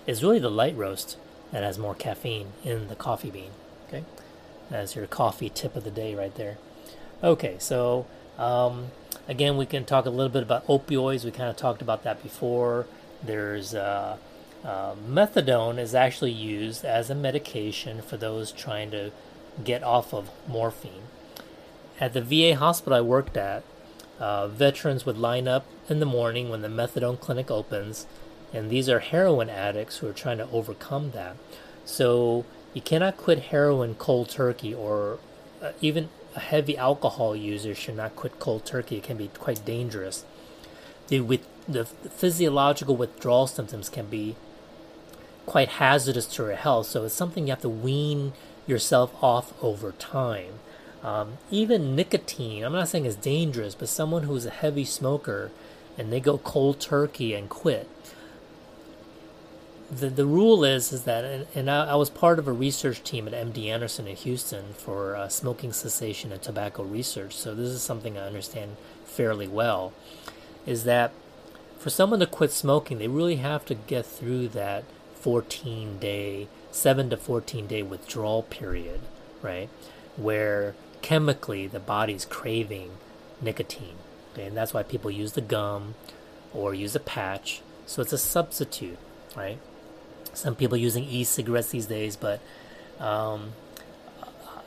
It's 0.07 0.23
really 0.23 0.39
the 0.39 0.51
light 0.51 0.77
roast 0.77 1.17
that 1.51 1.63
has 1.63 1.79
more 1.79 1.95
caffeine 1.95 2.49
in 2.63 2.89
the 2.89 2.95
coffee 2.95 3.31
bean. 3.31 3.53
Okay, 3.89 4.05
that's 4.69 4.95
your 4.95 5.07
coffee 5.07 5.49
tip 5.49 5.77
of 5.77 5.85
the 5.85 5.91
day 5.91 6.15
right 6.15 6.35
there. 6.35 6.59
Okay, 7.25 7.57
so 7.59 8.07
um, 8.37 8.91
again, 9.29 9.57
we 9.57 9.67
can 9.67 9.85
talk 9.85 10.07
a 10.07 10.11
little 10.11 10.33
bit 10.33 10.43
about 10.43 10.67
opioids. 10.67 11.25
We 11.25 11.31
kind 11.31 11.51
of 11.51 11.57
talked 11.57 11.83
about 11.83 12.03
that 12.05 12.23
before. 12.23 12.87
There's 13.23 13.75
uh, 13.75 14.17
uh, 14.65 14.95
methadone 15.09 15.79
is 15.79 15.95
actually 15.95 16.33
used 16.33 16.85
as 16.85 17.11
a 17.11 17.15
medication 17.15 18.03
for 18.03 18.17
those 18.17 18.53
trying 18.53 18.91
to 18.93 19.13
get 19.65 19.83
off 19.83 20.13
of 20.13 20.31
morphine. 20.49 21.03
At 22.01 22.15
the 22.15 22.23
VA 22.23 22.57
hospital 22.57 22.99
I 22.99 23.01
worked 23.01 23.37
at, 23.37 23.63
uh, 24.19 24.49
veterans 24.49 25.05
would 25.05 25.19
line 25.19 25.49
up 25.49 25.67
in 25.89 26.01
the 26.01 26.07
morning 26.07 26.49
when 26.49 26.63
the 26.63 26.69
methadone 26.69 27.19
clinic 27.19 27.51
opens, 27.51 28.07
and 28.53 28.71
these 28.71 28.89
are 28.89 29.01
heroin 29.01 29.51
addicts 29.51 29.99
who 29.99 30.09
are 30.09 30.13
trying 30.13 30.39
to 30.39 30.49
overcome 30.51 31.11
that. 31.13 31.37
So 31.85 32.45
you 32.75 32.83
cannot 32.83 33.17
quit 33.17 33.39
heroin 33.45 33.95
cold 33.95 34.29
turkey, 34.29 34.75
or 34.75 35.19
uh, 35.61 35.73
even 35.81 36.09
a 36.35 36.41
heavy 36.41 36.77
alcohol 36.77 37.37
user 37.37 37.75
should 37.75 37.97
not 37.97 38.17
quit 38.17 38.39
cold 38.39 38.65
turkey. 38.65 38.97
It 38.97 39.05
can 39.05 39.17
be 39.17 39.29
quite 39.29 39.65
dangerous. 39.65 40.25
The, 41.09 41.21
with, 41.21 41.47
the 41.69 41.85
physiological 41.85 42.97
withdrawal 42.97 43.47
symptoms 43.47 43.89
can 43.89 44.07
be 44.07 44.37
quite 45.47 45.69
hazardous 45.69 46.27
to 46.27 46.45
your 46.45 46.57
health, 46.57 46.87
so 46.87 47.05
it's 47.05 47.15
something 47.15 47.47
you 47.47 47.51
have 47.53 47.61
to 47.63 47.69
wean 47.69 48.33
yourself 48.67 49.13
off 49.23 49.53
over 49.63 49.93
time. 49.93 50.61
Um, 51.03 51.39
even 51.51 51.97
nicotine, 51.97 52.63
I'm 52.63 52.73
not 52.73 52.89
saying 52.89 53.07
it's 53.07 53.17
dangerous, 53.17 53.75
but 53.75 53.89
someone 53.89 54.23
who's 54.23 54.47
a 54.47 54.51
heavy 54.51 54.85
smoker 54.85 55.51
and 55.99 56.13
they 56.13 56.21
go 56.21 56.39
cold 56.39 56.81
turkey 56.81 57.35
and 57.35 57.49
quit, 57.49 57.89
the 59.93 60.09
the 60.09 60.27
rule 60.27 60.65
is 60.65 60.93
is 60.93 61.05
that, 61.05 61.47
and, 61.55 61.71
I, 61.71 61.91
I, 61.91 61.95
was 61.97 62.09
part 62.09 62.39
of 62.39 62.49
a 62.49 62.53
research 62.53 63.03
team 63.03 63.29
at 63.29 63.35
MD 63.35 63.67
Anderson 63.67 64.07
in 64.07 64.17
Houston 64.17 64.73
for 64.73 65.15
uh, 65.15 65.29
smoking 65.29 65.73
cessation 65.73 66.33
and 66.33 66.41
tobacco 66.41 66.83
research. 66.83 67.37
So 67.37 67.55
this 67.55 67.69
is 67.69 67.83
something 67.83 68.17
I 68.17 68.27
understand 68.27 68.77
fairly 69.05 69.47
well. 69.47 69.93
Is 70.65 70.85
that 70.85 71.13
for 71.79 71.91
someone 71.91 72.21
to 72.21 72.27
quit 72.27 72.53
smoking, 72.53 72.99
they 72.99 73.09
really 73.09 73.37
have 73.37 73.67
to 73.67 73.75
get 73.75 74.07
through 74.07 74.49
that 74.49 74.85
14 75.17 75.99
day, 75.99 76.49
seven 76.71 77.11
to 77.11 77.17
14 77.17 77.67
day 77.67 77.83
withdrawal 77.83 78.45
period, 78.45 79.01
right, 79.43 79.69
where 80.17 80.75
chemically 81.03 81.67
the 81.67 81.81
body's 81.81 82.25
craving 82.25 82.93
nicotine, 83.43 83.97
okay? 84.33 84.47
and 84.47 84.57
that's 84.57 84.73
why 84.73 84.83
people 84.83 85.11
use 85.11 85.33
the 85.33 85.41
gum 85.41 85.97
or 86.55 86.73
use 86.73 86.95
a 86.95 87.01
patch. 87.01 87.61
So 87.85 88.01
it's 88.01 88.13
a 88.13 88.19
substitute, 88.19 88.99
right? 89.37 89.59
Some 90.35 90.55
people 90.55 90.77
using 90.77 91.05
e-cigarettes 91.05 91.71
these 91.71 91.87
days, 91.87 92.17
but 92.17 92.41
um, 92.99 93.53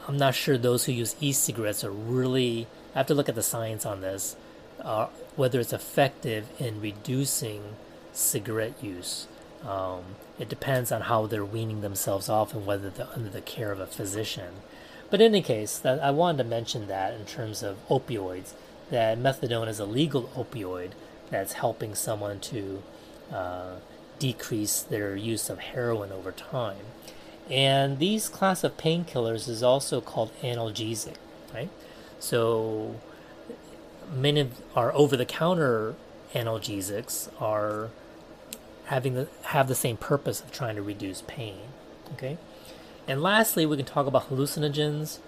I'm 0.07 0.17
not 0.17 0.35
sure 0.35 0.57
those 0.57 0.85
who 0.85 0.91
use 0.91 1.15
e-cigarettes 1.19 1.83
are 1.83 1.91
really. 1.91 2.67
I 2.93 2.99
have 2.99 3.07
to 3.07 3.15
look 3.15 3.29
at 3.29 3.35
the 3.35 3.43
science 3.43 3.85
on 3.85 4.01
this, 4.01 4.35
uh, 4.81 5.07
whether 5.35 5.59
it's 5.59 5.73
effective 5.73 6.47
in 6.59 6.79
reducing 6.79 7.75
cigarette 8.13 8.81
use. 8.81 9.27
Um, 9.65 10.03
it 10.39 10.47
depends 10.47 10.91
on 10.91 11.01
how 11.01 11.25
they're 11.25 11.43
weaning 11.43 11.81
themselves 11.81 12.29
off 12.29 12.53
and 12.53 12.65
whether 12.65 12.89
they're 12.89 13.07
under 13.15 13.29
the 13.29 13.41
care 13.41 13.71
of 13.71 13.79
a 13.79 13.87
physician. 13.87 14.61
But 15.09 15.21
in 15.21 15.33
any 15.33 15.41
case, 15.41 15.77
that 15.79 15.99
I 16.01 16.11
wanted 16.11 16.43
to 16.43 16.49
mention 16.49 16.87
that 16.87 17.13
in 17.13 17.25
terms 17.25 17.63
of 17.63 17.77
opioids, 17.89 18.53
that 18.91 19.17
methadone 19.17 19.67
is 19.67 19.79
a 19.79 19.85
legal 19.85 20.23
opioid 20.35 20.91
that's 21.29 21.53
helping 21.53 21.95
someone 21.95 22.39
to 22.39 22.83
uh, 23.33 23.75
decrease 24.19 24.81
their 24.81 25.15
use 25.15 25.49
of 25.49 25.59
heroin 25.59 26.11
over 26.11 26.31
time. 26.31 26.85
And 27.49 27.99
these 27.99 28.27
class 28.29 28.63
of 28.63 28.77
painkillers 28.77 29.47
is 29.47 29.61
also 29.61 30.01
called 30.01 30.31
analgesic, 30.41 31.15
right? 31.53 31.69
So 32.19 32.95
many 34.13 34.39
of 34.39 34.61
our 34.75 34.93
over-the-counter 34.93 35.95
analgesics 36.33 37.29
are 37.41 37.89
having 38.85 39.13
the, 39.15 39.27
have 39.43 39.67
the 39.67 39.75
same 39.75 39.97
purpose 39.97 40.41
of 40.41 40.51
trying 40.51 40.75
to 40.75 40.81
reduce 40.81 41.21
pain. 41.21 41.59
Okay, 42.13 42.37
and 43.07 43.21
lastly, 43.21 43.65
we 43.65 43.77
can 43.77 43.85
talk 43.85 44.05
about 44.05 44.29
hallucinogens 44.29 45.19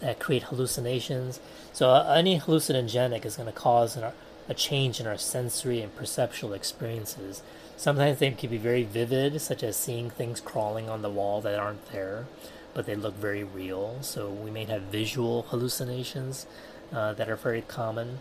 that 0.00 0.18
create 0.18 0.44
hallucinations. 0.44 1.40
So 1.72 1.90
uh, 1.90 2.14
any 2.16 2.38
hallucinogenic 2.38 3.24
is 3.24 3.36
going 3.36 3.46
to 3.46 3.52
cause 3.52 3.96
an, 3.96 4.12
a 4.48 4.54
change 4.54 5.00
in 5.00 5.06
our 5.06 5.16
sensory 5.16 5.80
and 5.80 5.94
perceptual 5.96 6.52
experiences. 6.52 7.42
Sometimes 7.76 8.18
they 8.18 8.30
can 8.30 8.50
be 8.50 8.56
very 8.56 8.84
vivid, 8.84 9.40
such 9.40 9.62
as 9.62 9.76
seeing 9.76 10.08
things 10.08 10.40
crawling 10.40 10.88
on 10.88 11.02
the 11.02 11.10
wall 11.10 11.42
that 11.42 11.58
aren't 11.58 11.92
there, 11.92 12.26
but 12.72 12.86
they 12.86 12.94
look 12.94 13.14
very 13.14 13.44
real. 13.44 13.98
So 14.00 14.30
we 14.30 14.50
may 14.50 14.64
have 14.64 14.82
visual 14.82 15.42
hallucinations 15.50 16.46
uh, 16.92 17.12
that 17.14 17.28
are 17.28 17.36
very 17.36 17.62
common, 17.62 18.18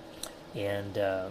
and 0.53 0.97
uh, 0.97 1.29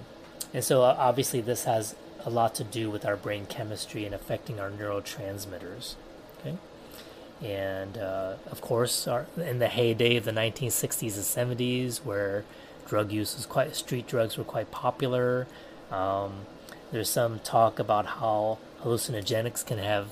and 0.55 0.65
so 0.65 0.83
uh, 0.83 0.97
obviously 0.99 1.43
this 1.43 1.65
has 1.65 1.95
a 2.25 2.31
lot 2.31 2.55
to 2.55 2.65
do 2.65 2.91
with 2.91 3.05
our 3.05 3.17
brain 3.17 3.45
chemistry 3.45 4.07
and 4.07 4.15
affecting 4.15 4.59
our 4.59 4.71
neurotransmitters. 4.71 5.97
Okay, 6.41 6.57
and 7.43 7.99
uh, 7.99 8.35
of 8.51 8.63
course, 8.63 9.07
our, 9.07 9.27
in 9.37 9.59
the 9.59 9.69
heyday 9.69 10.17
of 10.17 10.25
the 10.25 10.33
1960s 10.33 11.37
and 11.37 11.59
70s, 11.59 11.99
where 11.99 12.45
drug 12.87 13.13
use 13.13 13.37
was 13.37 13.45
quite 13.45 13.77
street 13.77 14.07
drugs 14.07 14.39
were 14.39 14.45
quite 14.45 14.71
popular. 14.71 15.47
Um, 15.91 16.47
there's 16.93 17.09
some 17.09 17.41
talk 17.41 17.79
about 17.79 18.07
how 18.07 18.59
hallucinogenics 18.83 19.65
can 19.67 19.79
have 19.79 20.09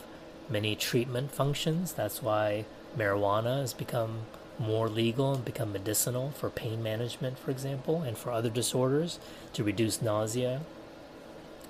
many 0.48 0.74
treatment 0.74 1.32
functions. 1.32 1.92
That's 1.92 2.22
why 2.22 2.64
marijuana 2.96 3.60
has 3.60 3.72
become 3.72 4.26
more 4.58 4.88
legal 4.88 5.34
and 5.34 5.44
become 5.44 5.72
medicinal 5.72 6.30
for 6.30 6.50
pain 6.50 6.82
management, 6.82 7.38
for 7.38 7.50
example, 7.50 8.02
and 8.02 8.16
for 8.16 8.30
other 8.30 8.50
disorders 8.50 9.18
to 9.52 9.64
reduce 9.64 10.02
nausea. 10.02 10.60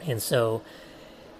And 0.06 0.20
so, 0.22 0.62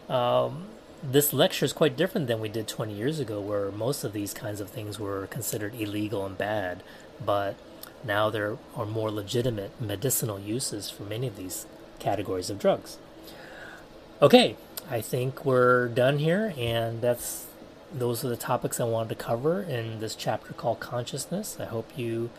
um, 0.09 0.69
this 1.03 1.33
lecture 1.33 1.65
is 1.65 1.73
quite 1.73 1.97
different 1.97 2.29
than 2.29 2.41
we 2.41 2.49
did 2.49 2.69
20 2.69 2.95
years 2.95 3.19
ago, 3.19 3.41
where 3.41 3.73
most 3.73 4.05
of 4.05 4.13
these 4.13 4.33
kinds 4.33 4.61
of 4.61 4.71
things 4.71 5.01
were 5.01 5.27
considered 5.27 5.75
illegal 5.75 6.25
and 6.25 6.39
bad. 6.39 6.83
But 7.25 7.57
now 8.05 8.31
there 8.31 8.57
are 8.77 8.87
more 8.87 9.11
legitimate 9.11 9.73
medicinal 9.81 10.39
uses 10.39 10.91
for 10.91 11.03
many 11.03 11.27
of 11.27 11.37
these 11.37 11.67
categories 11.99 12.51
of 12.51 12.59
drugs. 12.59 12.99
Okay, 14.23 14.55
I 14.89 15.01
think 15.01 15.45
we're 15.45 15.89
done 15.89 16.19
here, 16.19 16.55
and 16.57 17.03
that's 17.03 17.47
those 17.93 18.25
are 18.25 18.29
the 18.29 18.37
topics 18.37 18.79
I 18.79 18.85
wanted 18.85 19.09
to 19.09 19.15
cover 19.17 19.63
in 19.63 19.99
this 19.99 20.15
chapter 20.15 20.53
called 20.53 20.79
consciousness. 20.79 21.57
I 21.59 21.65
hope 21.65 21.99
you 21.99 22.31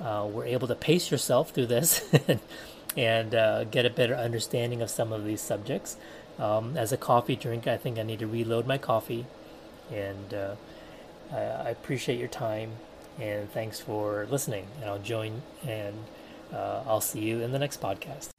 uh, 0.00 0.26
were 0.32 0.46
able 0.46 0.66
to 0.66 0.74
pace 0.74 1.10
yourself 1.10 1.50
through 1.50 1.66
this 1.66 2.10
and 2.96 3.34
uh, 3.34 3.64
get 3.64 3.84
a 3.84 3.90
better 3.90 4.14
understanding 4.14 4.80
of 4.80 4.88
some 4.88 5.12
of 5.12 5.26
these 5.26 5.42
subjects. 5.42 5.98
Um, 6.38 6.74
as 6.74 6.90
a 6.90 6.96
coffee 6.96 7.36
drink, 7.36 7.66
I 7.66 7.76
think 7.76 7.98
I 7.98 8.02
need 8.02 8.20
to 8.20 8.26
reload 8.26 8.66
my 8.66 8.78
coffee, 8.78 9.26
and 9.92 10.32
uh, 10.32 10.54
I, 11.30 11.36
I, 11.36 11.68
appreciate 11.68 12.18
your 12.18 12.28
time 12.28 12.72
and 13.20 13.50
thanks 13.52 13.78
for 13.78 14.26
listening. 14.30 14.68
And 14.80 14.88
I'll 14.88 14.98
join 14.98 15.42
and 15.66 15.96
uh, 16.50 16.82
I'll 16.86 17.02
see 17.02 17.20
you 17.20 17.42
in 17.42 17.52
the 17.52 17.58
next 17.58 17.82
podcast. 17.82 18.30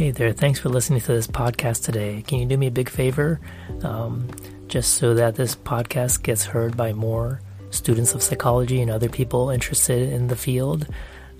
Hey 0.00 0.12
there, 0.12 0.32
thanks 0.32 0.58
for 0.58 0.70
listening 0.70 1.02
to 1.02 1.12
this 1.12 1.26
podcast 1.26 1.84
today. 1.84 2.24
Can 2.26 2.38
you 2.38 2.46
do 2.46 2.56
me 2.56 2.68
a 2.68 2.70
big 2.70 2.88
favor? 2.88 3.38
Um, 3.82 4.28
just 4.66 4.94
so 4.94 5.12
that 5.12 5.34
this 5.34 5.54
podcast 5.54 6.22
gets 6.22 6.42
heard 6.42 6.74
by 6.74 6.94
more 6.94 7.42
students 7.68 8.14
of 8.14 8.22
psychology 8.22 8.80
and 8.80 8.90
other 8.90 9.10
people 9.10 9.50
interested 9.50 10.10
in 10.10 10.28
the 10.28 10.36
field, 10.36 10.86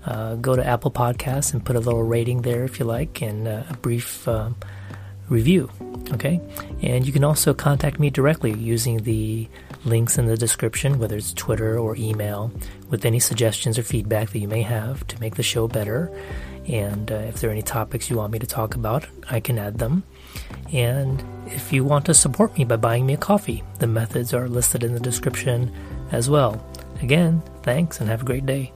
uh, 0.05 0.35
go 0.35 0.55
to 0.55 0.63
Apple 0.63 0.91
Podcasts 0.91 1.53
and 1.53 1.65
put 1.65 1.75
a 1.75 1.79
little 1.79 2.03
rating 2.03 2.43
there 2.43 2.63
if 2.63 2.79
you 2.79 2.85
like 2.85 3.23
and 3.23 3.47
uh, 3.47 3.63
a 3.67 3.77
brief 3.77 4.27
um, 4.27 4.55
review. 5.27 5.71
Okay? 6.11 6.39
And 6.83 7.07
you 7.07 7.11
can 7.11 7.23
also 7.23 7.55
contact 7.55 7.99
me 7.99 8.11
directly 8.11 8.53
using 8.53 8.97
the 8.97 9.49
links 9.85 10.19
in 10.19 10.27
the 10.27 10.37
description, 10.37 10.99
whether 10.99 11.17
it's 11.17 11.33
Twitter 11.33 11.79
or 11.79 11.95
email, 11.95 12.51
with 12.91 13.05
any 13.05 13.19
suggestions 13.19 13.79
or 13.79 13.83
feedback 13.83 14.29
that 14.29 14.39
you 14.39 14.47
may 14.47 14.61
have 14.61 15.07
to 15.07 15.19
make 15.19 15.33
the 15.33 15.41
show 15.41 15.67
better. 15.67 16.15
And 16.71 17.11
uh, 17.11 17.15
if 17.15 17.41
there 17.41 17.49
are 17.49 17.53
any 17.53 17.61
topics 17.61 18.09
you 18.09 18.15
want 18.15 18.31
me 18.31 18.39
to 18.39 18.47
talk 18.47 18.75
about, 18.75 19.05
I 19.29 19.41
can 19.41 19.59
add 19.59 19.77
them. 19.77 20.03
And 20.71 21.21
if 21.47 21.73
you 21.73 21.83
want 21.83 22.05
to 22.05 22.13
support 22.13 22.57
me 22.57 22.63
by 22.63 22.77
buying 22.77 23.05
me 23.05 23.13
a 23.13 23.17
coffee, 23.17 23.61
the 23.79 23.87
methods 23.87 24.33
are 24.33 24.47
listed 24.47 24.83
in 24.83 24.93
the 24.93 24.99
description 24.99 25.73
as 26.13 26.29
well. 26.29 26.65
Again, 27.01 27.43
thanks 27.61 27.99
and 27.99 28.09
have 28.09 28.21
a 28.21 28.25
great 28.25 28.45
day. 28.45 28.71